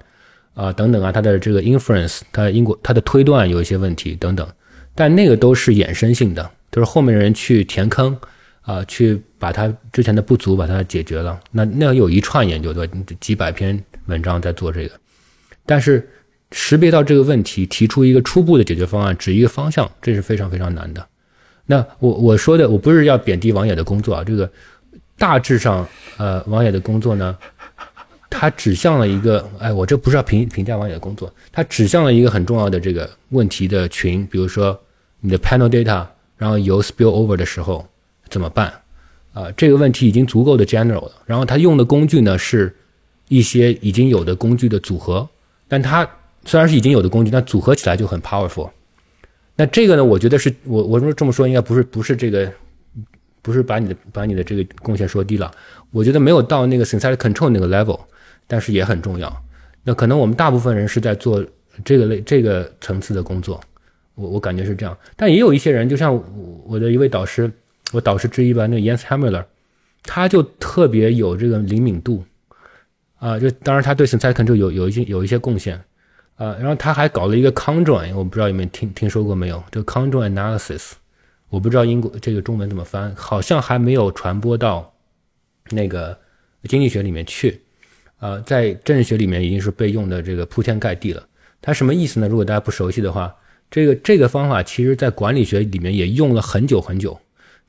[0.55, 4.49] 啊等等啊，它的这个 inference，它因果它的推断有一些问题等等，
[4.95, 6.51] 但那个都是衍生性的。
[6.71, 8.17] 就是后面的人去填坑，
[8.63, 11.41] 啊，去把他之前的不足把它解决了。
[11.51, 12.89] 那那有一串研究的？
[13.21, 14.91] 几百篇文章在做这个，
[15.65, 16.09] 但是
[16.53, 21.07] 识别到这个问题，提出一个初步的解决方案，指一个方向，这是非常非常难的。
[21.67, 24.51] 那我我说的，我不是要贬低王野的工作啊，这个
[25.19, 27.37] 大致上，呃，王野的工作呢，
[28.31, 34.79] 它指向了一个，哎，我这不是要评评价网友的工作，它指向了一个很重要的这个问题的群，比如说
[35.21, 36.07] 你的 panel data，
[36.39, 37.87] 然后有 spill over 的时候
[38.31, 38.73] 怎么办？
[39.35, 41.13] 啊，这个问题已经足够的 general 了。
[41.27, 42.75] 然后它用的工具呢是
[43.29, 45.29] 一些已经有的工具的组合，
[45.69, 46.09] 但它
[46.47, 48.71] 虽然是已经有的工具，但组合起来就很 powerful。
[49.57, 52.51] 那这个呢，我觉得是我我说这么说应该不是不是这个。
[53.41, 55.51] 不是把你的把你的这个贡献说低了，
[55.91, 57.99] 我觉得没有到那个 synthetic control 那个 level，
[58.47, 59.43] 但是也很重要。
[59.85, 61.43] 那可能我们大部分人是在做
[61.83, 63.59] 这个类这个层次的工作，
[64.19, 64.97] 我我感觉是这样。
[65.17, 66.13] 但也有一些人，就像
[66.67, 67.51] 我的一位导师，
[67.93, 69.45] 我导师之一吧，那个 Jens Hamler，
[70.03, 72.25] 他就特别有这个灵敏度
[73.19, 75.77] 啊，就当然他对 synthetic control 有有一些有一些贡献
[76.37, 80.93] 啊，然后他还搞了一个 conjoin，我不知道有没有听听说过没有，就 conjoin analysis。
[81.51, 84.93] 我不知道英国这个中文怎么翻，好像还没有传播到
[85.71, 86.19] 那个
[86.65, 87.59] 经济学里面去，
[88.19, 91.27] 呃，在政治学里面已经是被用的这个铺天盖地了。
[91.63, 92.29] 它什么意思呢？
[92.29, 93.35] 如果大家不熟悉的话，
[93.71, 97.19] 这个这个方法其实在管理学里面也用了很久很久。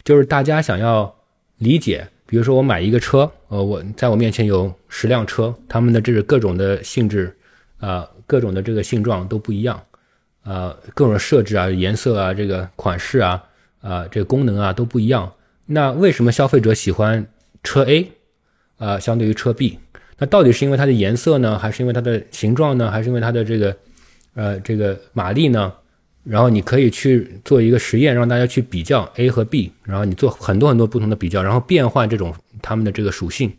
[0.03, 1.13] 就是大家想要
[1.57, 7.35] 理解，比如说我买一个车，呃，我在我面前有十辆车，他们的这个各种的性质，
[7.79, 9.81] 啊，各种的这个性状都不一样，
[10.43, 13.43] 啊，各种设置啊、颜色啊、这个款式啊。
[13.81, 15.31] 啊，这个功能啊都不一样。
[15.65, 17.25] 那为什么消费者喜欢
[17.63, 18.11] 车 A
[18.77, 19.79] 啊，相对于车 B？
[20.17, 23.77] 那到底是因为它的颜色呢，还是因为它的形状呢，还是因为它的这个
[24.33, 25.71] 呃这个马力呢？
[26.23, 33.51] 然后你可以去做一个实验，让大家去比较 A 和 B，然后你做很多很多不同的比较，然后变换这种它们的这个属性，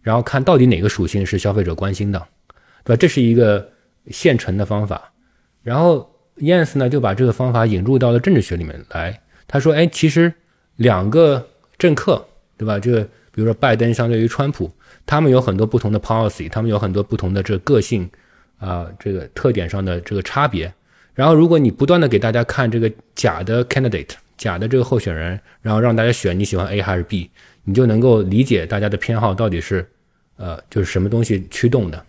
[0.00, 2.18] 然后看到底哪个属性是消费者关心的，
[2.84, 2.96] 对吧？
[2.98, 3.70] 这是一个
[4.10, 5.12] 现成的方法。
[5.62, 9.20] 然后 Yens 呢就把这个方法引入到了政治学里面来。
[9.46, 10.32] 他说：“哎，其实
[10.76, 12.24] 两个政客，
[12.56, 12.78] 对吧？
[12.78, 14.70] 这比如说拜登相对于川普，
[15.04, 18.08] 他们有很多不同的 policy，他们有很多不同的这个个性
[18.58, 20.72] 啊，这个特点上的这个差别。
[21.18, 27.28] 然后，如果你不断的给大家看这个假的 candidate，假的这个候选人，然后让大家选你喜欢 A 还是 B，
[27.64, 29.84] 你就能够理解大家的偏好到底是
[30.36, 32.00] 呃就是什么东西驱动的。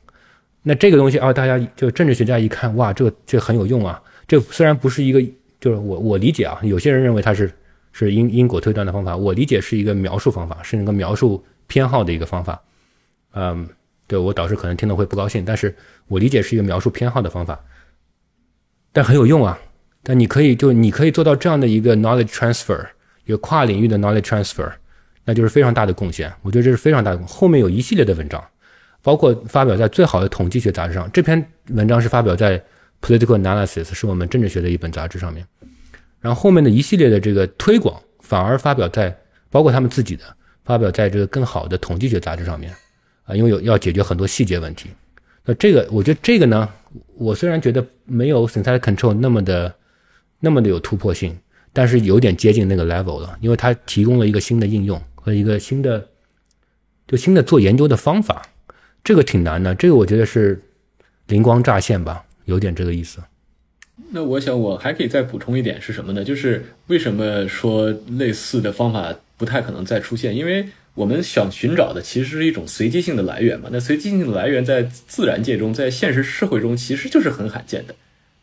[0.62, 4.00] 那这个东西啊，大家就政治学家一看，哇，这个这很有用啊。
[4.28, 5.20] 这虽然不是一个。”
[5.60, 7.52] 就是我我理解啊，有些人认为它是
[7.92, 12.58] 是因因果推断的方法，我理解是一个描述方法，是一个描述偏好的一个方法。
[13.34, 13.68] 嗯，
[14.08, 15.76] 对我导师可能听了会不高兴，但是
[16.08, 17.60] 我理解是一个描述偏好的方法，
[18.92, 19.58] 但很有用啊。
[20.04, 22.86] 但你可以就你可以做到这样的一个 knowledge transfer，
[23.26, 24.72] 一个跨领域的 knowledge transfer，
[25.26, 26.32] 那就是非常大的贡献。
[26.42, 27.22] 我觉得这是非常大的。
[27.26, 28.44] 后面有一系列的文章，
[29.02, 32.62] 包括发表在最好的统计学杂志上，这篇文章是发表在。
[33.02, 35.48] Political Analysis 是我们政治学的一本杂志上面，
[36.20, 39.18] 然后后面的一系列的这个推广反而发表在
[39.50, 40.24] 包括他们自己的
[40.66, 42.76] 发表在这个更好的统计学杂志上面
[43.24, 44.90] 啊，因为有要解决很多细节问题。
[45.50, 46.70] 那这个我觉得这个呢，
[47.16, 49.74] 我虽然觉得没有 Synthetic Control 那么的
[50.40, 51.36] 那么的有突破性，
[51.74, 56.08] 但是有点接近那个 level 了，因为它提供了一个新的应用和一个新的
[57.08, 58.44] 就新的做研究的方法，
[59.04, 60.62] 这个挺难的，这个我觉得是
[61.26, 62.24] 灵光乍现吧。
[62.46, 63.20] 有点这个意思，
[64.12, 66.24] 那我想我还可以再补充一点是什么呢？
[66.24, 70.36] 就是为什么说类似的方法不太可能再出现？
[70.36, 70.68] 因为
[71.00, 73.70] 我们想寻找的其实是一种随机性的来源嘛。
[73.72, 77.96] 那随机性的来源在自然界中，在现实社会中其实就是很罕见的。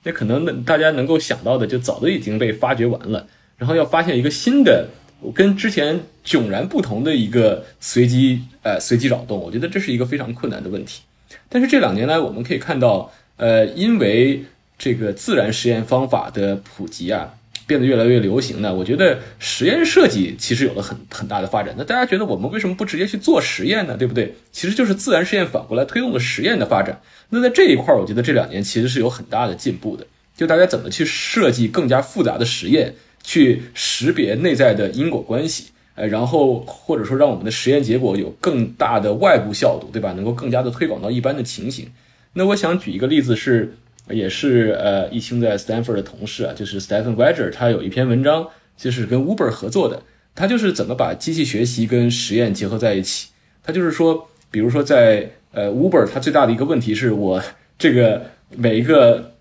[0.05, 3.27] 那可能大家能够想到的，就早都已经被发掘完了。
[3.59, 4.89] 然后要发现一个新的，
[5.35, 11.03] 跟之前迥然不同的一个随机呃随机扰动，我觉得这是一个非常困难的问题。
[11.51, 13.12] 但是这两年来，我们可以看到。
[13.39, 14.47] 呃，因为
[14.78, 17.35] 这个自然实验方法的普及啊，
[17.66, 21.74] 变得越来越流行呢，我觉得实验设计其实有了很很大的发展。
[21.76, 23.97] 那大家觉得我们为什么不直接去做实验呢？
[23.97, 24.34] 对不对？
[24.52, 27.01] 其实就是自然实验反过来推动了实验的发展。
[27.30, 30.06] 那在这一块儿，我觉得这两年其实是有很大的进步的。
[30.36, 40.12] 就大家怎么去设计更加复杂的实验，去识别内在的因果关系，呃，然后或者说让我们的实验结果有更大的外部效度，对吧？
[40.12, 41.90] 能够更加的推广到一般的情形。
[42.34, 43.76] 那我想举一个例子是，
[44.09, 50.03] 也是呃，易清在 Stanford 的同事啊，就是 Stephen w e g e r 他有一篇文章，就是跟 Uber 合作的，
[50.35, 53.28] 他就是怎么把机器学习跟实验结合在一起。
[53.62, 57.43] 他就是说，比如说在呃 Uber，它最大的一个问题是我
[57.78, 58.27] 这个
[58.57, 59.33] 每一个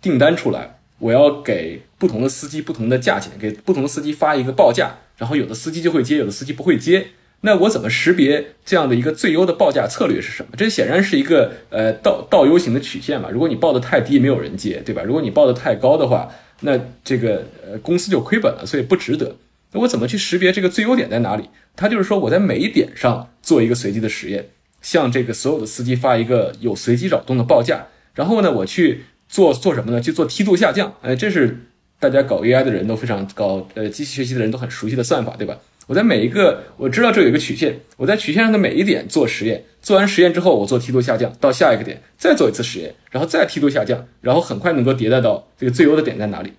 [0.00, 7.08] 订单出来，我要给不同的司机不同的价钱，给不同的司机发一个报价，然后有的司机就会接，有的司机不会接。
[7.46, 10.48] 那我怎么识别这样的一个最优的报价策略是什么？
[10.56, 13.28] 这显然是一个呃倒倒 U 型的曲线嘛。
[13.30, 15.02] 如果你报的太低，没有人接，对吧？
[15.02, 16.30] 如果你报的太高的话，
[16.60, 19.36] 那这个呃公司就亏本了，所以不值得。
[19.72, 21.50] 那我怎么去识别这个最优点在哪里？
[21.76, 24.48] 它就是说我在每一点上做一个随机的实验，
[24.80, 30.00] 向这个所有的司机发一个有随机扰动的报价，然后呢，我去做做什么呢？
[30.00, 30.94] 去做梯度下降。
[31.02, 31.58] 哎，这是
[32.00, 35.58] 大家搞 AI 的人都非常搞呃机器学习的人都很熟悉的算法，对吧？
[35.86, 46.52] 我在每一个我知道这有一个曲线，我在曲线上的每一点做实验，做完实验之后，我做梯度下降到下一个点，再做一次实验，然后再梯度下降，然后很快能够迭代到这个最优的点在哪里。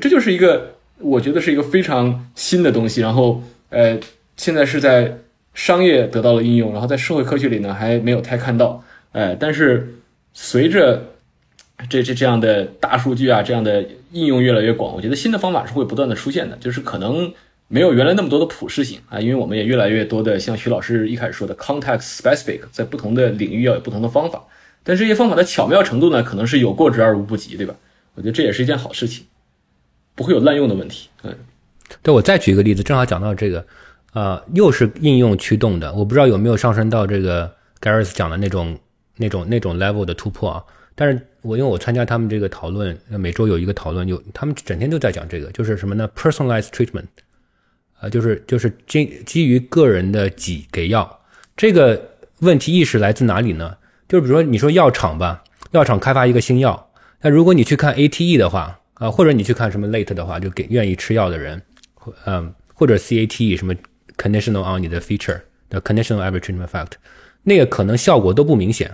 [0.00, 3.98] 这就是一个我觉得是一个非常新的东西，然后呃，
[4.36, 5.18] 现在是在
[5.52, 8.82] 商业得到了应用，然后在社会科学里呢还没有太看到，
[9.12, 9.94] 呃，但是
[10.32, 11.04] 随着
[11.90, 17.30] 这这这样的大数据啊这样的应用越来越广，我觉得新的方法是会不断的出现的，就是可能。
[17.72, 24.42] 没有原来那么多的普适性啊，因为我们也越来越多的像徐老师一开始说的 context specific，在不同的领域要有不同的方法，
[24.82, 27.72] 但这些方法的巧妙程度呢，可能是有过之而无不及，对吧？
[28.16, 29.24] 我觉得这也是一件好事情，
[30.16, 31.08] 不会有滥用的问题。
[31.22, 31.32] 嗯，
[32.02, 33.64] 对我再举一个例子，正好讲到这个，
[34.14, 38.76] 呃，又是应用驱动的，我不知道有没有上升到这个 Gareth 讲的那种
[39.16, 40.64] 那种那种 level 的突破啊。
[40.96, 47.06] 但是我因为我参加他们这个讨论，每周有一个讨论，有他们整天都在讲这个，就是什么呢？personalized treatment。
[48.00, 51.20] 啊，就是就是基基于个人的给给药，
[51.56, 52.10] 这个
[52.40, 53.76] 问题意识来自哪里呢？
[54.08, 56.90] 就是比如说你说药厂吧，药厂开发一个新药，
[57.20, 61.60] 那如果你去看 ATE 的话，啊，或者你去看什么 Late 的话，就给愿意吃药的人，
[62.24, 63.74] 嗯，或者 CATE 什么
[64.16, 66.92] Conditional on 你的 feature 的 Conditional average treatment effect，
[67.42, 68.90] 那个可能效果都不明显，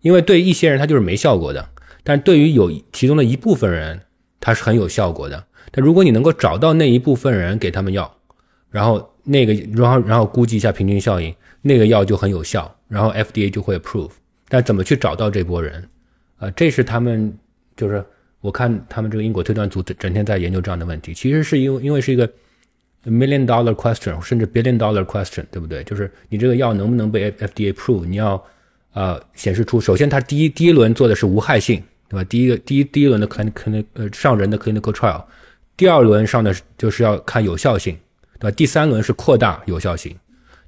[0.00, 1.68] 因为对一些人他就是没效果的，
[2.02, 4.00] 但对于有其中的一部分人，
[4.40, 5.44] 他是很有效果的。
[5.70, 8.17] 但如果你能够找到那一部分人给他们药，
[8.70, 14.10] 然后那个，然后然后估计一下平均效应，那个药就很有效，然后 FDA 就会 approve。
[14.48, 15.86] 但怎么去找到这波人？
[16.38, 17.36] 啊，这是他们
[17.76, 18.04] 就是
[18.40, 21.12] 我看他们这个因果推断组整天在研究这样的问题。
[21.12, 22.26] 其实是因为因为是一个
[23.04, 25.82] million dollar question，甚至 billion dollar question，对不对？
[25.84, 28.06] 就是你这个药能不能被 FDA approve？
[28.06, 28.42] 你要
[28.92, 32.24] 呃显示出，首先它第一第一轮做的是无害性，对吧？
[32.24, 35.22] 第一个第一第一轮的 clinical 呃上人的 clinical trial，
[35.76, 37.96] 第二轮上的就是要看有效性。
[38.38, 38.54] 对吧？
[38.56, 40.14] 第三轮是扩大有效性。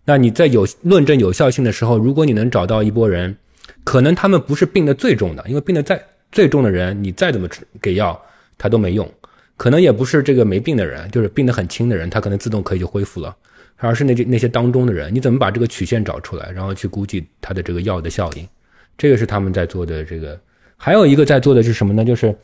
[0.05, 3.37] 那你在有论证有效性的时候，如果你能找到一波人，
[3.85, 6.03] 可能他们不是病的最重的，因为病的再
[6.33, 7.49] 最重的人，你再怎么
[7.81, 8.21] 给药，
[8.59, 9.09] 他都没用。
[9.57, 13.37] 可能也不是这个没病的人，就是病得很轻的人，他可能自动可以就恢复了，
[13.77, 18.49] 而是那那些当中的人，你怎么把这个曲线找出来，然后去估计他的这个药的效应？
[18.97, 20.03] 这个是他们在做的。
[20.03, 20.41] 这个
[20.77, 22.05] 还有一个在做的是什么呢？
[22.05, 22.35] 就是，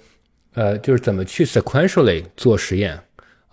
[0.55, 3.01] 呃，就是怎么去 sequentially 做实验。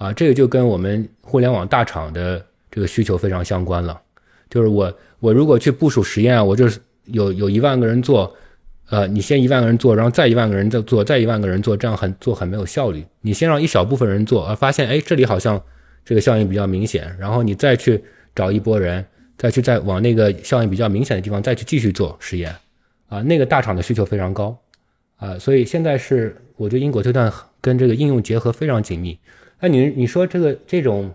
[0.04, 4.02] 啊，这个就跟我们互联网大厂的这个需求非常相关了。
[4.50, 8.36] 就是我我如果去部署实验，我就是有有一万个人做，
[8.90, 13.02] 呃，你先一万个人做，然后再一万个人再做，再一万个人做，这样很做很没有效率。
[13.22, 15.64] 你先让一小部分人做，啊，发现哎这里好像
[16.04, 18.04] 这个效应比较明显，然后你再去
[18.36, 19.06] 找一波人，
[19.38, 22.54] 再去再往那个效应比较明显的地方再去继续做实验，
[23.08, 24.60] 啊，那个大厂的需求非常高，
[25.16, 27.32] 啊，所以现在是我觉得因果推断
[27.62, 29.18] 跟这个应用结合非常紧密。
[29.64, 31.10] 那你你说这个这种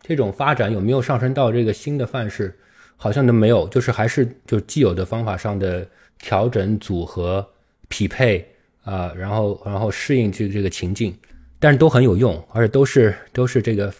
[0.00, 2.56] 这种发展有没有上升到这个新的范式？
[2.96, 5.84] 好像都没有，就是还是就既有的方法上的
[6.16, 7.44] 调整、组合、
[7.88, 8.46] 匹配
[8.84, 11.12] 啊，然后然后适应这这个情境，
[11.58, 13.92] 但是都很有用，而且都是都是这个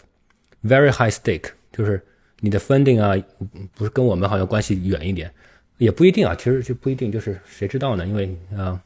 [0.63, 2.01] very high stake，就是
[2.39, 3.21] 你的 funding 啊，
[3.73, 5.29] 不是跟我们好像关系远一点，
[5.77, 8.07] 也不一定啊，其实就不一定，就是谁知道呢？
[8.07, 8.81] 因为啊，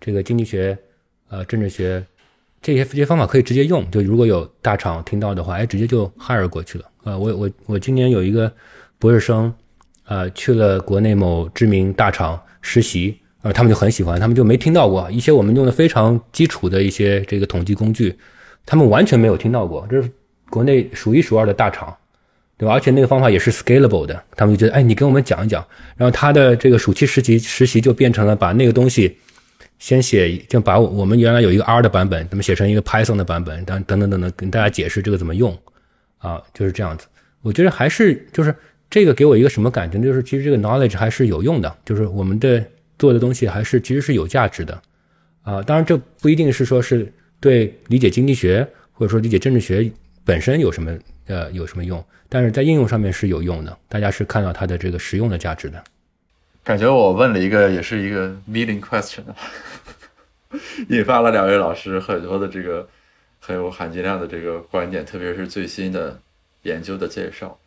[0.00, 0.76] 这个经济学、
[1.28, 2.04] 呃政治学。
[2.60, 6.84] 这些这些方法可以直接用，就如果有大厂听到的话，哎，直接就 hire 过去了。
[7.04, 8.52] 呃，我我我今年有一个
[8.98, 9.52] 博士生，
[10.06, 18.14] 呃，去了国内某知名大厂实习，呃，他们就很喜欢，他们就没听到过一些我们用的非常基础的一些这个统计工具，
[18.66, 20.10] 他们完全没有听到过，这是
[20.50, 21.96] 国内数一数二的大厂，
[22.56, 22.74] 对吧？
[22.74, 25.64] 而且那个方法也是 scalable 的，他们就觉得，哎，你给我们讲一讲，
[25.96, 29.16] 然后他的这个暑期实习实习就变成了把那个东西。
[29.78, 35.56] 先写就把我们原来有一个 R 的版本，怎么写成一个 Python 的版本，等等等等，跟大家解释这个怎么用，
[36.18, 37.06] 啊，就是这样子。
[37.42, 38.54] 我觉得还是就是
[38.90, 42.64] 这个给我一个什么感觉，就是其实这个 knowledge 还是有用的，就是我们的
[42.98, 44.82] 做的东西还是其实是有价值的，
[45.42, 49.88] 啊，当然这不一定是说是对理解经济学或者说理解政治学
[50.24, 55.82] 本身有什么呃有什么用，但是在应用上面是有用的，大家是看到它的这个实用的价值的。
[56.64, 59.22] 感觉我问了一个，也是一个 meeting question，
[60.88, 62.88] 引发了两位老师很多的这个
[63.38, 66.18] 很有含金量的这个观点，特别是最新的
[66.62, 67.58] 研究的介绍。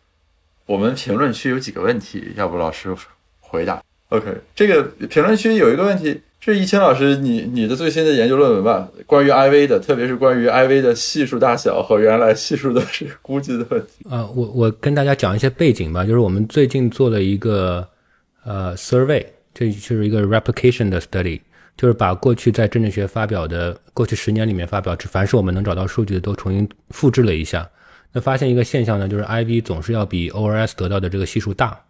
[0.66, 2.96] 我们评论区有几个问题，要不老师
[3.40, 8.90] 回答？OK，这个评论区有一个问题，是易清老师，你你的最新的研究论文吧？
[9.06, 14.10] 关于 IV 的，特别是关于 IV 的系数大小和原来系数的是 估计的问题。
[14.10, 17.88] 啊，我我跟大家讲一些背景吧，就是我们最近做了一个。
[18.44, 21.40] 呃 survey，这就是一个 replication 的 study，
[21.82, 27.68] 就是把过去在政治学发表的过去十年里面发表，凡是我们能找到数据的都重新复制了一下。
[28.12, 31.84] 那发现一个现象呢，就是 IV 总是要比 ORS 得到的这个系数大。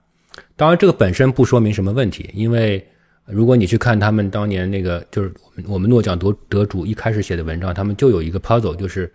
[0.55, 2.81] 当然，这个本身不说明什么问题，因为
[3.25, 5.33] 如果你去看他们当年那个，就是
[5.67, 9.11] 我们诺奖得得主一开始写的文章，他们就有一个 puzzle，就是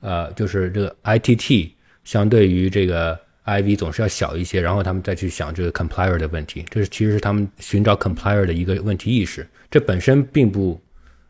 [0.00, 1.70] 呃，就是这个 ITT
[2.02, 9.46] 相对于这个 IV 总是要小一些，然后他们再去想这个 compiler 的问题，这是其实是他们寻找 compiler 的一个问题意识。
[9.70, 10.80] 这本身并不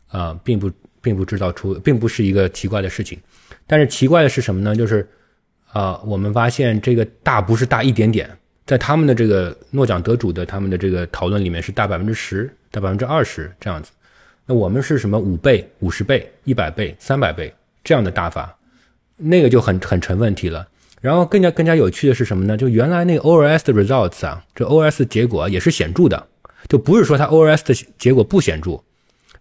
[0.07, 3.19] 啊，并不并不制造出，并不是一个奇怪的事情。
[3.65, 4.75] 但是奇怪的是什么呢？
[4.75, 5.07] 就是
[5.71, 8.29] 啊，我们发现这个大不是大一点点，
[8.65, 13.91] 在他们的这个诺奖得主的他们的这个讨论里面是大百分之十、大百分之二十这样子。
[14.45, 17.53] 那我们是什么五倍、五十倍、一百倍、三百倍
[17.83, 18.57] 这样的大法，
[19.17, 20.65] 那个就很很成问题了。
[21.01, 22.55] 然后更加更加有趣的是什么呢？
[22.55, 26.27] 就原来那个 OS 的 results 啊，这 OS 结果也是显著的，
[26.67, 28.79] 就不是说它 ORS 的结果不显著，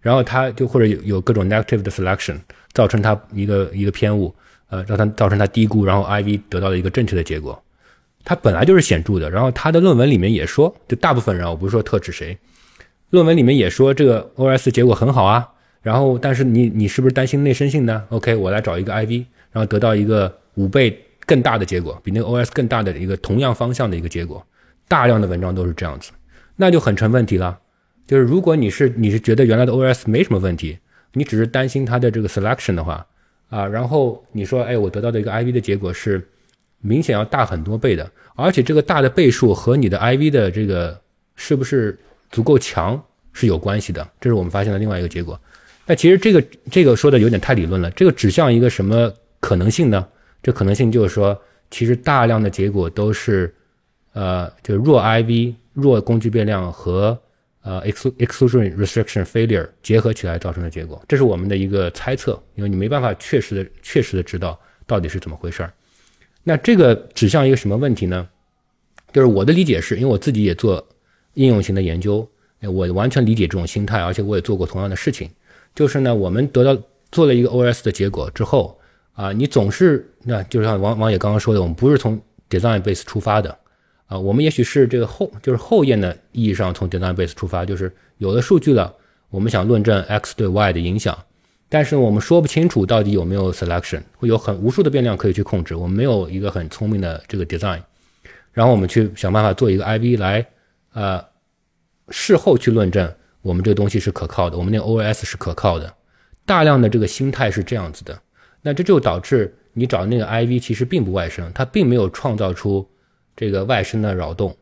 [0.01, 2.37] 然后它就或者有有各种 negative 的 selection
[2.73, 4.35] 造成它一个一个偏误。
[4.69, 7.63] 呃，让它造成它低估，然后 IV 得到了一个正确的结果，
[8.25, 9.31] 它本来就是显著的。
[9.31, 12.37] 然后他的论文里面也说，就大部分人，我不是说特指谁，
[13.11, 15.49] 论文里面也说这个 OS 结果很好啊。
[15.83, 24.45] 然后，但是你你是不是担心内生性呢？OK，我来找一个 IV，然后得到一个五倍更大的结果，比那个 OS 更大的一个同样方向的一个结果。
[24.89, 26.11] 大量的文章都是这样子，
[26.57, 27.59] 那就很成问题了。
[28.07, 30.79] 就是如果你是你是觉得原来的 OS 没什么问题，
[31.13, 33.07] 你只是担心它的这个 selection 的话。
[33.49, 36.29] 啊，然后你说，哎，我得到的一个 IV 的结果是
[36.81, 41.01] 明显要大很多倍的，而且这个大的倍数和你的 IV 的这个
[41.37, 41.97] 是不是
[42.29, 43.01] 足够强
[43.33, 45.41] 是有关系的，这是我们发现的另外一个结果。
[45.87, 50.05] 那其实这个这个说的有点太理论了，这个指向一个什么可能性呢？
[50.43, 53.55] 这可能性就是说，其实大量的结果都是，
[54.13, 57.17] 呃，就弱 IV、弱工具变量和。
[57.69, 65.73] 呃，exclusion restriction failure 结合起来造成的结果，这是我们的一个猜测，因为你没办法确实的、确实的知道到底是怎么回事儿。
[66.45, 68.29] 那这个指向一个什么问题呢？
[69.13, 70.87] 就是我的理解是，因为我自己也做
[71.35, 72.25] 应用型的研究，
[72.61, 75.29] 我完全理解这种心态，而且我也做过同样的事情。
[75.75, 76.81] 就是呢，我们得到
[77.11, 78.79] 做了一个 OS 的结果之后，
[79.15, 82.17] 啊，你总是那就像王王野刚刚说的，我们不是从
[82.49, 83.59] design base 出发的。
[84.07, 88.95] 啊，我们也许是这个后，就是后验的意义上从 design base 出发，就是有了数据了，
[89.31, 91.19] 我们想论证 x 对 y 的影响，
[91.69, 97.81] 但是我们说不清楚到底有没有 selection，会有很无数的变量可以去控制，我们没有一个很聪明的这个 design，
[98.53, 100.47] 然后我们去想办法做一个 IV 来，
[100.93, 101.25] 呃，
[102.11, 103.13] 事后去论证
[103.43, 105.93] 我们这个东西是可靠的，我们那个 OS 是可靠的，
[106.45, 108.17] 大量的这个心态是这样子的，
[108.63, 112.89] 那这就导致你找的那个 IV 其实并不外生，它并没有创造出。
[113.37, 114.57] 这个外生的扰动，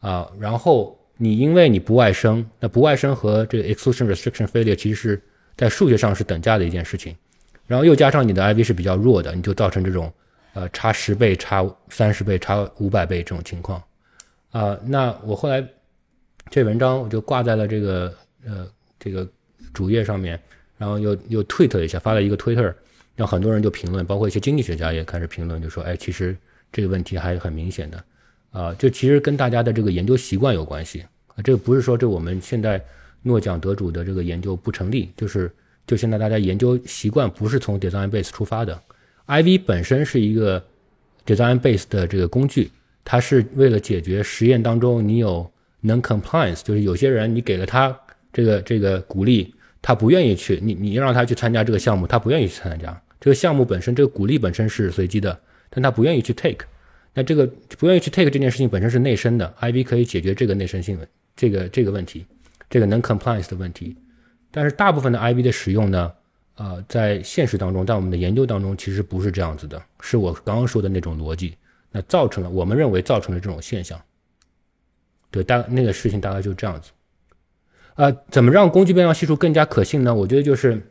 [0.00, 5.22] 啊，然后你因为你不外生，那不外生和这个 exclusion restriction failure 其实是
[5.56, 7.14] 在数学上是等价的一件事情，
[7.66, 10.12] 然后又加上你的 IV 是比较弱的，你就造成这种
[10.54, 13.82] 呃差十倍、差三十倍、差五百倍这种情况，
[14.50, 15.64] 啊，那我后来
[16.50, 18.14] 这文章我就挂在了这个
[18.46, 18.66] 呃
[18.98, 19.28] 这个
[19.72, 20.40] 主页上面，
[20.78, 22.74] 然后又又 tweet 了一下，发了一个 Twitter，
[23.14, 26.36] 让很多人就评论，包括一些经济学家也开始评论，就说哎，其实
[26.72, 28.02] 这个问题还是很明显的。
[28.54, 31.42] 啊，这其实跟大家的这个研究习惯有关系啊。
[31.42, 32.80] 这个不是说这我们现在
[33.22, 35.50] 诺奖得主的这个研究不成立，就是
[35.88, 38.80] 就现在大家研究习惯不是从 design base 出发的。
[39.26, 40.62] IV 本身是一个
[41.26, 42.70] design base 的这个工具，
[43.04, 45.50] 它是为了解决实验当中你有
[45.82, 47.98] non compliance，就是有些人你给了他
[48.32, 49.52] 这个这个鼓励，
[49.82, 53.02] 他不愿意去，你你让他去参加这个项目，他不愿意去参加。
[53.20, 55.36] 这个项目本身这个鼓励本身是随机的，
[55.70, 56.64] 但他不愿意去 take。
[57.14, 57.46] 那这个
[57.78, 62.26] 不愿意去 take 这件事情本身是内生的，IB 可以解决这个内生性的这个这个问题，
[62.68, 63.96] 这个能 compliance 的问题。
[64.50, 66.12] 但是大部分的 IB 的使用呢，
[66.56, 71.56] 呃，在现实当中，在我们的研究当中，其实不是这样子的，是我刚刚说的那种逻辑，
[71.92, 74.00] 那造成了我们认为造成了这种现象。
[75.30, 76.90] 对，大那个事情大概就这样子。
[77.94, 80.14] 啊，怎么让工具变量系数更加可信呢？
[80.14, 80.90] 我觉得就是。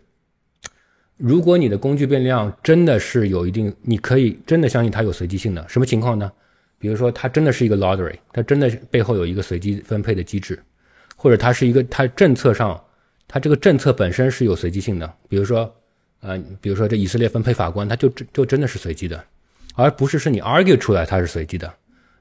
[1.17, 6.31] 如果你的工具变量真的是有一定，你可以真的相信它有随机性的，什么情况呢？
[6.79, 10.61] 比如说它真的是一个 lottery，它真的背后有一个随机分配的机制，
[11.15, 12.81] 或者它是一个它政策上，
[13.27, 15.13] 它这个政策本身是有随机性的。
[15.29, 15.73] 比如说，
[16.19, 19.23] 呃，比如说这以色列分配法官，它就就真的是随机的，
[19.75, 21.71] 而不是是你 argue 出来它是随机的。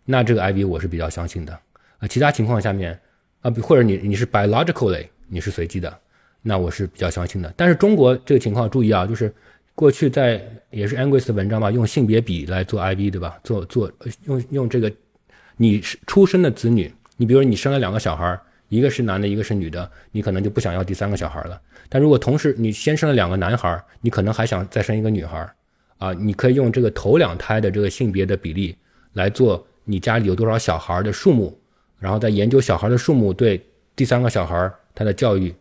[0.05, 1.52] 那这个 IV 我是比较相信的。
[1.98, 3.01] 啊，其他情况下面，
[3.40, 5.98] 啊，或者你你是 biologically 你是随机的。
[6.43, 9.32] 那我是比较相信的，但是中国这个情况注意啊，就是
[9.74, 13.39] 过去在也是 Angus 的文章吧，用性别比来做 IB 对吧？
[13.44, 13.90] 做做
[14.24, 14.93] 用用这个
[15.56, 18.39] 你出生的子女，你比如你生了两个小孩，
[18.69, 21.60] 一个是男的，一个是女的，你可能就不想要第三个小孩了。
[21.89, 25.48] 但如果同时你先生了两个男孩，你可能还想再生一个女孩，
[25.98, 28.77] 啊，你可以用这个头两胎的这个性别的比例
[29.12, 31.56] 来做你家里有多少小孩的数目，
[31.98, 33.64] 然后再研究小孩的数目对
[33.94, 35.55] 第三个小孩他的教育，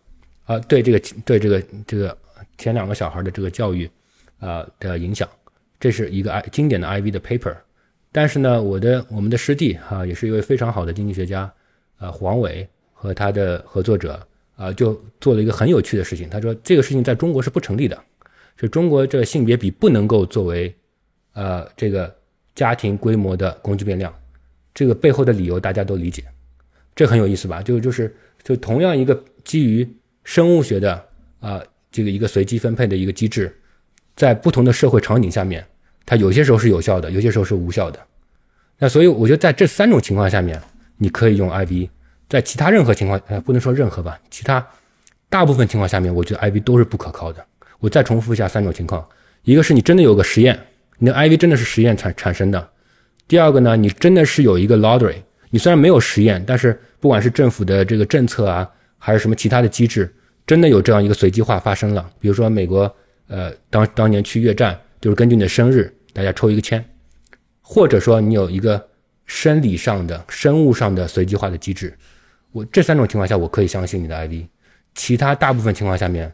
[0.52, 2.18] 啊，对这个对这个这个
[2.58, 3.90] 前两个小孩的这个教育，
[4.40, 5.28] 啊的影响。
[5.80, 7.56] 这是一个 I 经典的 IV 的 paper，
[8.12, 11.52] 但是呢，我的我们的师弟哈也是一位非常好的经济学家，
[12.00, 14.20] 呃，黄伟和他的合作者
[14.58, 16.30] 啊，就做了一个很有趣的事情。
[16.30, 17.98] 他说这个事情在中国是不成立的，
[18.58, 20.76] 是中国这性别比不能够作为
[21.34, 22.14] 呃这个
[22.54, 24.14] 家庭规模的工具变量。
[24.74, 26.24] 这个背后的理由大家都理解，
[26.94, 27.64] 这很有意思吧？
[27.64, 28.14] 就就是
[28.44, 29.88] 就同样一个基于
[30.24, 31.04] 生物学的
[31.40, 31.62] 啊
[31.92, 33.56] 这个一个随机分配的一个机制，
[34.16, 35.66] 在不同的社会场景下面。
[36.06, 38.00] 它有些时候是有效的，有些时候是无效的。
[38.80, 40.60] 那所以我觉得在这三种情况下面，
[40.98, 41.90] 你可以用 IV。
[42.28, 44.66] 在其他任何情况，呃，不能说任何吧，其他
[45.30, 47.46] 大部分情况下面，我觉得 IV 都是不可靠的。
[47.80, 49.06] 我再重复一下三种情况：
[49.44, 50.58] 一个是你真的有个实验，
[50.98, 52.60] 你的 IV 真的是实验产产生的；
[53.28, 55.18] 第二个呢，你真的是有一个 lottery，
[55.50, 58.70] 你虽然没有实验，但是不管是政府的这个政策啊，
[59.04, 60.14] 还是什么其他的机制，
[60.46, 62.08] 真的有这样一个随机化发生了。
[62.20, 62.96] 比如说美国，
[63.26, 64.80] 呃，当当年去越战。
[65.02, 66.86] 就是根据你的生日，大家抽一个签，
[67.60, 68.88] 或者说你有一个
[69.26, 71.92] 生理上的、生物上的随机化的机制。
[72.52, 74.46] 我这三种情况下，我可以相信你的 IV。
[74.94, 76.32] 其他大部分情况下面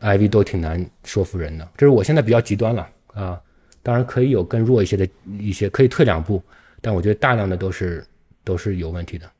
[0.00, 1.68] ，IV 都挺难说服人的。
[1.76, 3.38] 这是我现在比较极端了啊。
[3.82, 5.06] 当然可以有更弱一些的
[5.38, 6.42] 一些，可以退两步，
[6.80, 8.02] 但我觉得大量的都是
[8.42, 9.30] 都是有问题的。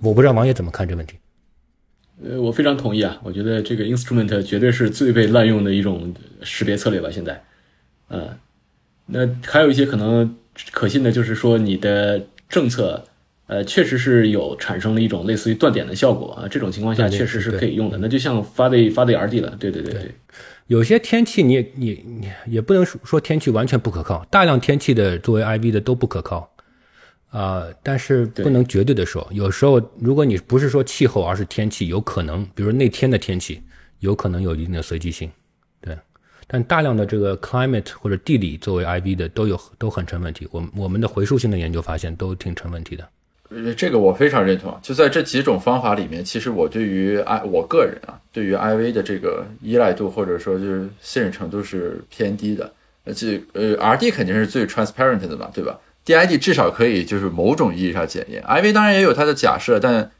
[0.00, 1.18] 我不知道王爷怎么看这问题。
[2.22, 3.18] 呃，我非常同意啊。
[3.22, 7.42] 我觉得这个 instrument 绝对是最被滥用的一种识别策略吧，现在。
[8.08, 8.28] 嗯，
[9.06, 10.36] 那还有一些可能
[10.72, 13.04] 可信的，就是说你的政策，
[13.46, 16.48] 呃，确实是有产生了一种类似于断点的效果啊。
[16.48, 17.96] 这种情况下确实是可以用的。
[17.98, 20.14] 那就像发的发的 RD 了，对对对对。
[20.66, 26.49] 有些天气你你你也不能说天气完全不可靠，大量天气的作为 IV 的都不可靠
[27.30, 27.66] 啊。
[27.82, 33.62] 但是不能绝对的说，有时候如果你不是说气候，而是天气，有可能，比如那天的天气，
[34.00, 35.30] 有可能有一定的随机性。
[35.80, 35.96] 对
[36.46, 40.48] 但大量的这个 climate 或者地理作为 IV 的都有都很成问题。
[40.50, 43.08] 我我们的回溯性的研究发现都挺成问题的。
[43.50, 44.76] 呃，这个我非常认同。
[44.82, 52.72] 就在这几种方法里面，其实我对于 I 我个人啊，对于 IV 的这个依赖度或者说就是信任程度是偏低的。
[53.04, 58.42] 呃，这呃 RD 肯定是最 transparent 的嘛，对吧？DID 至少可以就是某种意义上检验。
[58.42, 60.10] IV 当然也有它的假设，但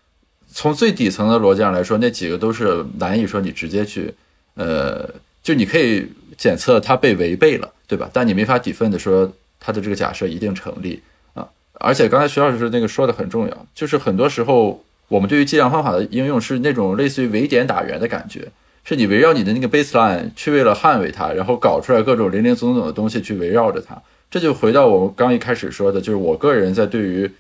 [0.53, 4.15] 从最底层的逻辑上来说，那几个都是难以说你直接去
[4.55, 5.09] 呃。
[5.43, 8.11] 就你可以检测它被违背了，对吧？
[8.13, 11.03] 但你没法 defend 说它的这个假设一定成立
[11.33, 11.49] 啊。
[11.81, 18.49] 而且刚才徐老师那个说的很重要，就是很多时候我们对于计量方法的应用是那种类似于围点打援的感觉，
[18.85, 24.01] 是你围绕你的那个 baseline 去为了捍卫它，然后搞出来各种零零总总的东西去围绕着它。
[24.31, 27.31] 这就回到我刚一开始说的，就是我个人在对于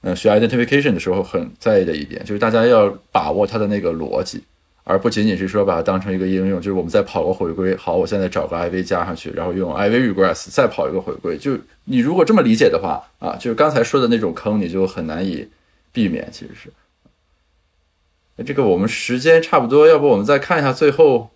[0.00, 4.42] 呃学 identification 的时候很在意的一点，就是大家要把握它的那个逻辑。
[4.86, 7.74] 而不仅仅是说把它当成一个应用，就是我们再跑个回归。
[7.74, 11.38] 好，我现在找个 IV 加上去，然后用 IV regress 再跑一个回归。
[11.38, 15.48] 就你如果这么理解的话啊，就是刚才说的那种坑，你就很难以
[15.90, 16.28] 避免。
[16.30, 21.30] 其实是，这个我们时间差不多，要不我们再看一下最后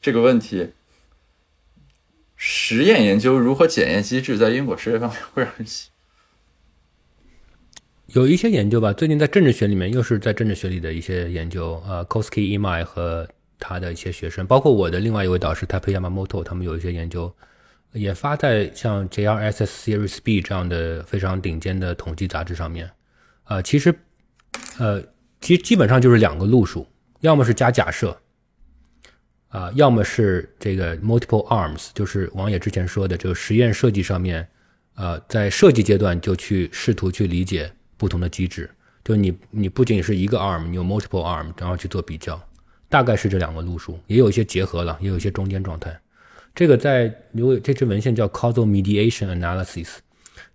[0.00, 0.68] 这个问题：
[2.42, 5.66] 实验研究如何检验机制在因果实验方面会让人。
[8.06, 17.30] 有一些研究吧，最近在政治学里面又是在政治学里的一些研究，呃，Koski Imai 和他的一些学生，包括我的另外一位导师 Tape Yamamoto，他们有一些研究，
[17.92, 22.90] 也发在像 JRSS Series B 这样的非常顶尖的统计杂志上面。
[23.44, 23.94] 啊，其实，
[24.78, 25.04] 呃，
[25.42, 26.88] 其实基本上就是两个路数，
[27.20, 28.18] 要么是加假设，
[29.50, 34.48] 啊，要么是这个 Multiple Arms，就是王野之前说的这个实验设计上面，
[34.94, 37.70] 呃，在设计阶段就去试图去理解。
[38.00, 38.70] 不同的机制，
[39.04, 42.42] 就你你不仅是一个 arm，你有 multiple arm，然后去做比较，
[42.88, 46.00] 大概是这两个路数，也有一些结合了，也有一些中间状态。
[46.54, 49.96] 这个在有这支文献叫 causal mediation analysis，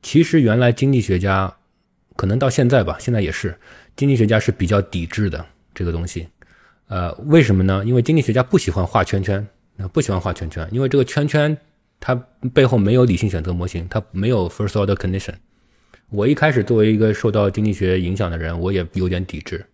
[0.01, 1.55] 其实原来经济学家
[2.15, 3.55] 可能到现在吧，现在也是
[3.95, 6.27] 经济学家是比较抵制的这个东西。
[6.87, 7.83] 呃，为什么呢？
[7.85, 9.47] 因为经济学家不喜欢画圈圈，
[9.91, 11.57] 不喜欢画圈圈，因为这个圈圈
[11.99, 12.13] 它
[12.53, 15.33] 背后没有理性选择模型，它没有 first order condition。
[16.09, 19.65] 我一开始作为一个受到经济学影响的人，我也有点抵制。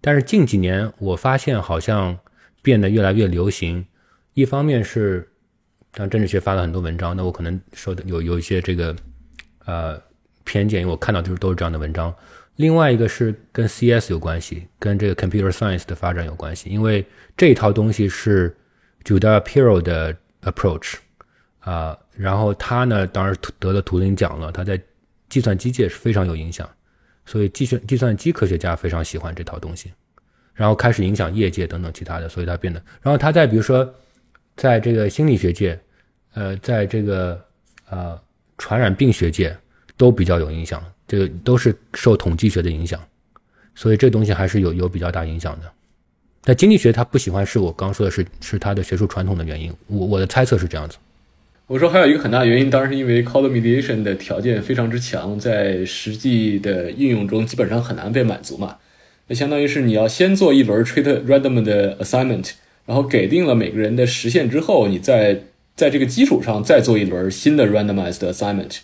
[0.00, 2.18] 但是近几年，我发现好像
[2.62, 3.84] 变得越来越流行。
[4.32, 5.28] 一方面是，
[5.94, 8.96] 像政治学发了很多文章，那我可能受的有有一些这个
[9.66, 10.00] 呃
[10.46, 12.14] 偏见，因为我看到就是都是这样的文章。
[12.54, 17.04] 另外一个是跟 CS 有关系，跟这个 Computer Science 的发展有关系，因为
[17.36, 18.56] 这套东西是
[19.04, 20.94] Judah Pirro 的 approach
[21.58, 24.80] 啊，然后他呢，当然得了图灵奖了，他在
[25.28, 26.66] 计算机界是非常有影响，
[27.26, 29.92] 所以计算计算机科学家非常喜欢这套东西，
[30.54, 33.94] 然后开始影响业界等等其他的，所以他变得，然后他在比如说
[34.56, 35.78] 在这个心理学界，
[36.32, 37.38] 呃，在这个
[37.90, 38.18] 呃
[38.56, 39.54] 传染病学界
[39.96, 43.00] 都比较有影响，这个都是受统计学的影响，
[43.74, 45.70] 所以这东西还是有有比较大影响的。
[46.44, 50.96] 那经济学他不喜欢，是我刚说的是是他的学术传统的原因，我我的猜测是这样子。
[51.66, 58.76] 我说还有一个很大原因，当然是因为 code mediation 的条件非常之强，在实际的应用中基本上很难被满足嘛。
[59.26, 62.52] 那相当于是你要先做一轮 treat random 的 assignment，
[62.84, 65.40] 然后给定了每个人的实现之后，你再
[65.74, 68.78] 在这个基础上再做一轮新的 randomized assignment，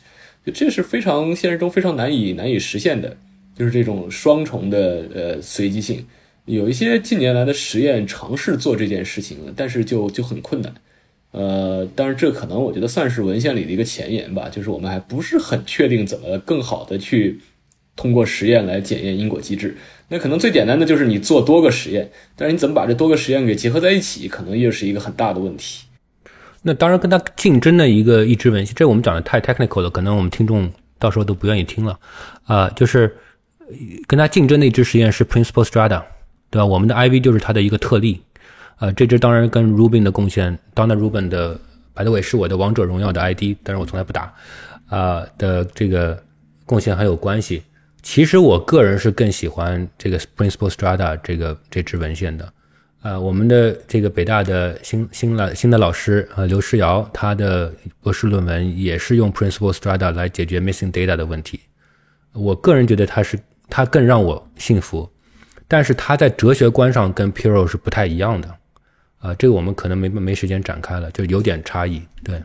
[0.45, 3.17] 就这是非常现实中非常难以难以实现的，
[3.57, 6.05] 就是这种双重的呃随机性。
[6.47, 10.75] 有一些近年来的实验尝试做这件事情，但是就就很困难。
[11.31, 17.39] 呃，当然这可能我觉得算是文献里的一个前沿吧，就是我们还不是很确定怎么更好的去
[17.95, 19.77] 通过实验来检验因果机制。
[20.09, 25.85] 那可能最简单的就是你做多个实验，但是你怎么把这多个实验给结合在一起，可能又是一个很大的问题。
[26.63, 31.99] 那当然跟他竞争的一个一支文献，这我们讲的太 technical 了，可能我们听众到时候都不愿意听了。
[32.45, 33.17] 啊，就是
[34.07, 36.03] 跟他竞争的一支实验是 Principal Strata，
[36.51, 36.65] 对吧？
[36.65, 38.23] 我们的 IV 就是它的一个特例。
[38.79, 41.59] 呃，这支当然跟 Rubin 的贡献 dona Rubin 的
[41.95, 44.33] ，by the way 是我的王者荣耀的 ID，但是我从来不打，
[44.89, 46.21] 啊的这个
[46.65, 47.63] 贡献很有关系。
[48.03, 52.53] 其实我个人是更喜欢这个 Principal Strata 这个这支文献的。
[53.03, 61.61] 呃，我们的这个北大的新新来新的老师呃刘诗尧，他的博士论文也是用 Principal Strata 来解决 Missing Data 的问题。
[62.33, 63.37] 我个人觉得他是
[63.69, 65.11] 他更让我信服，
[65.67, 68.49] 但是他在哲学观上跟 Pirro 是不太一样的。
[69.19, 72.03] 啊，这个我们可能没没时间展开了，就有点差异。
[72.23, 72.41] 对，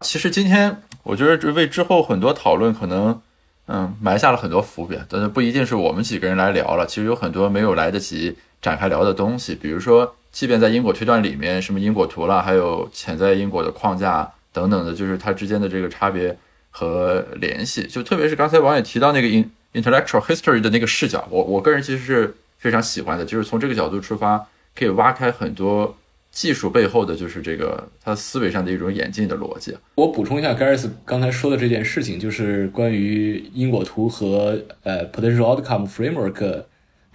[0.00, 3.20] 其实今天我觉得为之后很多讨论可能，
[3.66, 6.86] 嗯，埋下了很多伏笔，但是不一定是我们几个人来聊了。
[6.86, 16.36] 其实有很多没有来得及展开聊的东西，比如说，即便在因果推断里面，什么因果图了，还有潜在因果的框架等等的，就是它之间的这个差别
[16.70, 17.86] 和联系。
[17.86, 24.46] 就特别是刚才王也提到那个 in intellectual history 的那个视角，我我个人其实是非常喜欢的，就是从这个角度出发。
[24.78, 25.96] 可以挖开很多
[26.30, 29.74] 技术背后的就是这个他思维上的一种演进的逻辑。
[29.94, 36.64] 我补充一下 Garis 刚才说的这件事情，就是关于因果图和呃 potential outcome framework。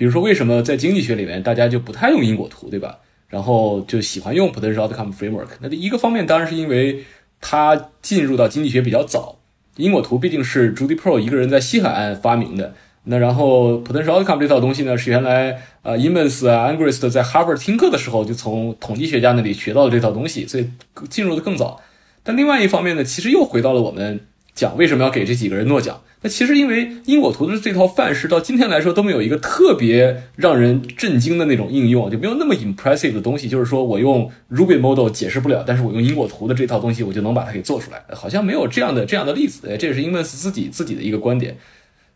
[0.02, 2.98] 比如说，为什么在经济学里面大家就不太用因果图，对吧？
[3.28, 5.49] 然后就喜欢用 potential outcome framework。
[5.60, 7.03] 那第一个方面当然是因为
[7.40, 9.38] 它进入到经济学比较早，
[9.76, 12.73] 因果图毕竟是 Judy Pro 一个人在西海岸发明的。
[13.03, 20.68] 那然后 potential outcome 这套东西呢，是原来呃 Emmons 啊 Angrist 在 Harvard 听课的时候就从统计学家那里学到的这套东西，所以
[21.11, 21.80] 进入的更早。
[22.23, 24.22] 但另外一方面呢，其实又回到了我们
[24.53, 26.02] 讲为什么要给这几个人诺奖。
[26.22, 33.49] 那其实因为因果图的这套范式到今天来说都没有一个特别让人震惊的那种应用，就没有那么 impressive 的东西。
[33.49, 39.76] 就是说我用 Ruby model 解释不了，但是我用因果图的这套东西我就能把它给做出来，好像没有这样的这样的例子。
[39.80, 41.57] 这也是 Emmons 自己自己的一个观点，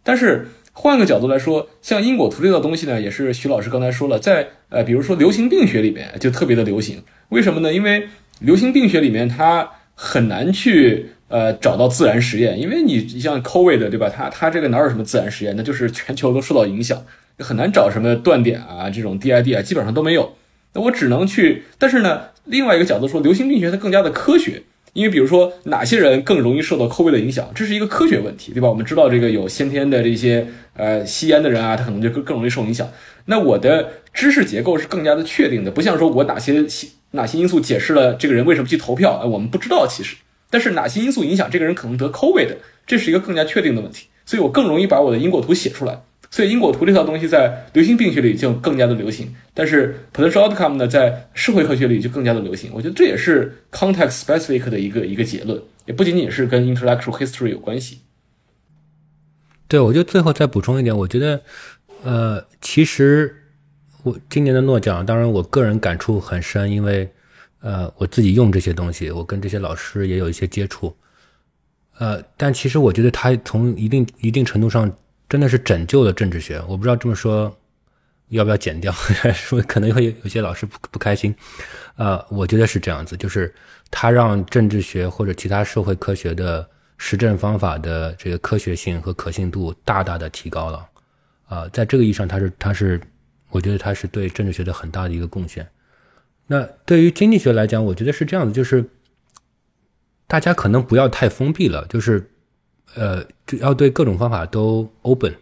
[0.04, 0.48] 但是。
[0.78, 7.02] 换个角度来说，像因果图这套东西呢，也是徐老师刚才说了，在呃，比如说流行病学里面就特别的流行。
[7.30, 7.74] 为什么呢？
[7.74, 8.10] 因为
[8.40, 14.10] 流行病学里面它很难去呃找到自然实验，因为你像 COVID 对吧？
[14.10, 15.54] 它它这个哪有什么自然实验？
[15.58, 17.04] 那就是全球都受到影响，
[17.40, 20.34] 很难找什么断点啊，这种 DID 啊，基本上都没有。
[20.74, 24.64] 那我只能去，但是呢，另外一个角度说，流行病学它更加的科学。
[24.94, 28.70] 因为比如说哪些人更容易受到 COVID 的影响，这是一个科学问题，对吧？
[28.70, 30.48] 我们知道这个有先天的这些
[30.78, 32.88] 呃吸烟的人啊，他可能就更更容易受影响。
[33.26, 36.66] 那我的知识结构是更加的确定的，不像说我哪些
[37.12, 40.16] 哪些因素解释了这个人为什么去投票，我们不知道其实。
[40.50, 42.56] 但是哪些因素影响这个人可能得 COVID，
[42.86, 46.02] 这是一个更加确定的问题，所以我更容易把我的因果图写出来。
[46.32, 52.72] 所以因果图这套东西在流行病学里就更加的流行，但是 potential outcome 呢，在社会科学里就更加的流行。
[52.74, 58.00] 我觉得这也是 context specific 的一个一个结论，也不仅仅是跟 intellectual history 有关系。
[59.70, 61.42] 对，我就最后再补充一点，我觉得，
[62.04, 63.34] 呃，其实
[64.04, 67.10] 我今年的诺奖，当然我个人感触很深，因为
[67.66, 70.96] 呃，我自己用这些东西，我跟这些老师也有一些接触，
[71.98, 74.86] 呃，但其实我觉得他从一定一定程度上。
[75.28, 77.52] 真的是拯救了政治学，我不知道这么说
[78.30, 78.94] 要不要剪掉，
[79.34, 81.36] 说可能会有些老师不不开心。
[81.96, 83.52] 呃，我觉得是这样子，就是
[83.90, 86.70] 他让政治学或者其他社会科学的
[87.00, 90.88] 实证方法的这个科学性和可信度大大的提高了。
[91.48, 93.02] 啊，在这个意义上，它是它是，
[93.50, 95.68] 我觉得它是对政治学的很大的一个贡献。
[96.48, 98.86] 那对于经济学来讲，我觉得是这样子，就是
[100.28, 102.30] 大家可能不要太封闭了，就是
[102.96, 103.26] 呃，
[103.60, 105.34] 要对各种方法都 open。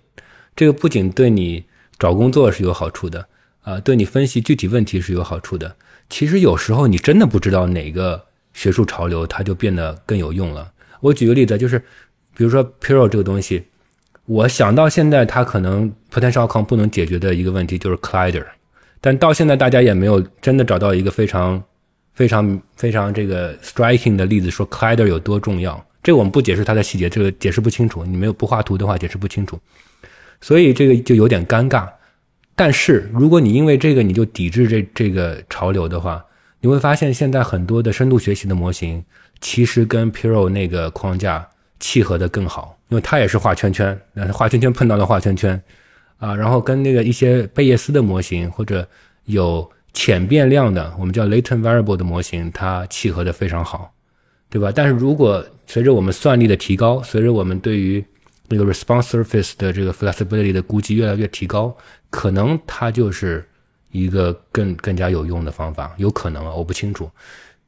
[0.55, 1.65] 这个不仅对你
[1.99, 3.27] 找工作是有好处的，
[3.63, 5.75] 啊，对你分析具体问题是有好处的。
[6.09, 10.71] 其实有时候你真的不知道哪个学术潮流，它就变得更有用了。
[11.01, 11.79] 我举个例子，就是
[12.35, 13.65] 比如说 puro 这个东西，
[14.25, 18.45] 我想到现在它可能 potential outcome 不能解决的一个问题就是 Collider。
[19.05, 21.61] 但到现在，大家也没有真的找到一个非常、
[22.13, 25.85] 非常、非常这个 striking 的例子，说 Collider 有多重要。
[26.01, 28.05] 这个我们不解释它的细节，这个解释不清楚。
[28.05, 29.59] 你没有不画图的话，解释不清楚。
[30.39, 31.85] 所以这个就有点尴尬。
[32.55, 36.23] 但是如果你因为这个你就抵制这这个潮流的话，
[36.61, 39.03] 你会发现现在很多的深度学习的模型
[39.41, 41.45] 其实跟 Piro 那个框架
[41.81, 45.61] 契合的更好，因为它也是画圈圈，那画圈圈碰到了画圈圈。
[46.17, 48.87] 啊，然后跟那个一些贝叶斯的模型或者
[49.25, 53.93] 有浅变量的，我们叫 latent variable 的模型，它契合的非常好，
[54.49, 54.71] 对吧？
[54.73, 58.03] 但是如果随着我们算力的提高，随着我们对于
[58.47, 61.75] 那个 response surface 的这个 flexibility 的估计越来越提高，
[62.09, 63.47] 可能它就是
[63.91, 67.09] 一个更更加有用的方法，有可能啊，我不清楚。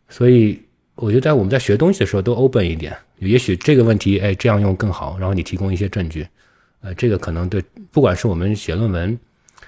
[0.10, 0.62] 所以
[0.96, 6.28] 我觉得在我们在学东西的时候都 open 一点，也许这个问题，哎，这样用更好，然后你提供一些证据。
[6.86, 9.18] 呃，这个可能对，不管是我们写论文，因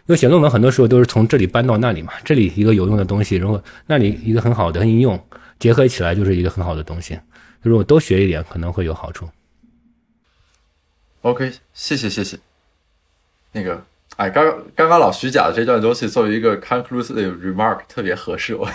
[0.06, 5.19] 为写论文很多时候都是从这里搬到那里嘛，这里一个有用的东西，如果那里一个很好的应用
[5.57, 7.19] 结合起来，就是一个很好的东西。
[7.64, 9.27] 如果多学一点，可能会有好处。
[11.22, 12.38] OK，谢谢谢谢。
[13.52, 13.84] 那个，
[14.18, 18.69] 哎，刚刚刚刚老徐讲的这段东西，作为一个 conclusive remark，特别合适，我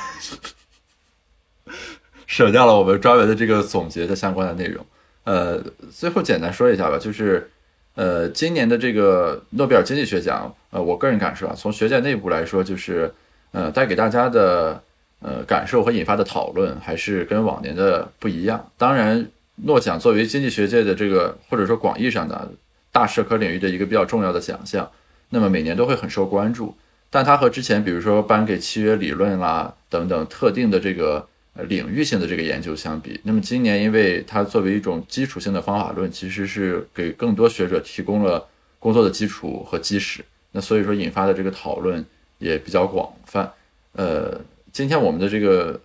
[2.27, 4.85] 省掉了我们专门的这个总结的相关的内容。
[5.23, 5.63] 呃，
[5.93, 7.49] 最后简单说一下吧，就是。
[7.95, 13.13] 呃，今年的这个诺贝尔经济学奖，呃，我个人感受啊，从学界内部来说，就是
[13.51, 14.83] 呃，带给大家的
[15.21, 18.71] 呃感受和引发的讨论，还是跟往年的不一样。
[18.79, 22.51] 当然，诺奖作为经济学界的这个或者说广义上的
[22.91, 24.91] 大社科领域的一个比较重要的奖项，
[25.29, 26.75] 那么每年都会很受关注。
[27.11, 31.29] 但它和之前比如说颁给契约理论啦等等特定的这个。
[31.55, 38.49] 呃，领域性的这个研究相比，那么今年因为它作为一种基础性的方法论，其实是给更多学者提供了
[38.79, 40.25] 工作的基础和基石。
[40.53, 42.03] 那所以说引发的这个讨论
[42.39, 43.53] 也比较广泛。
[43.93, 44.41] 呃，
[44.73, 45.79] 今天我们的这个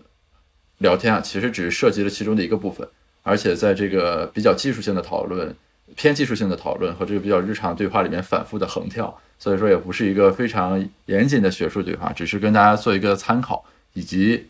[0.77, 2.87] 聊天啊，其实只是涉及了其中的一个部分，
[3.23, 5.53] 而且在这个比较技术性的讨论、
[5.97, 14.47] 偏技术性的讨论和这个比较日常对话里面反复的横跳，所以说也不是一个非常严谨的学术对话，只是跟大家做一个参考以及。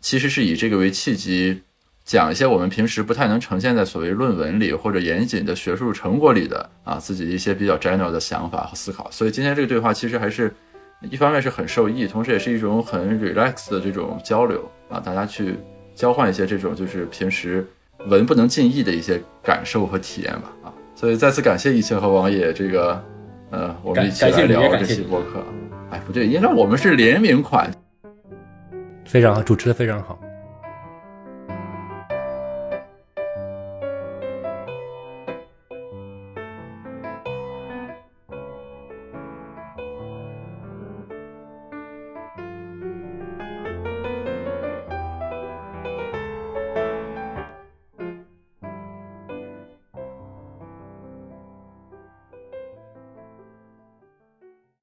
[0.00, 1.62] 其实是以这个为契机，
[2.04, 9.08] 讲一些我们平时不太能呈现在所谓论文里或者严谨的学术成果里的啊自己一些比较 general 的想法和思考。
[9.10, 10.52] 所以今天这个对话其实还是
[11.02, 15.54] 一方面是很受益，同时也是一种很 relax 的这种交流啊，大家去
[15.94, 17.66] 交换一些这种就是平时
[18.06, 20.72] 文不能尽意的一些感受和体验吧啊。
[20.96, 23.02] 所以再次感谢疫情和王野这个
[23.50, 25.44] 呃我们一起来聊这期播客。
[25.90, 27.70] 哎，不对，应该我们是联名款。
[29.10, 30.16] 非常好，主持的非常好。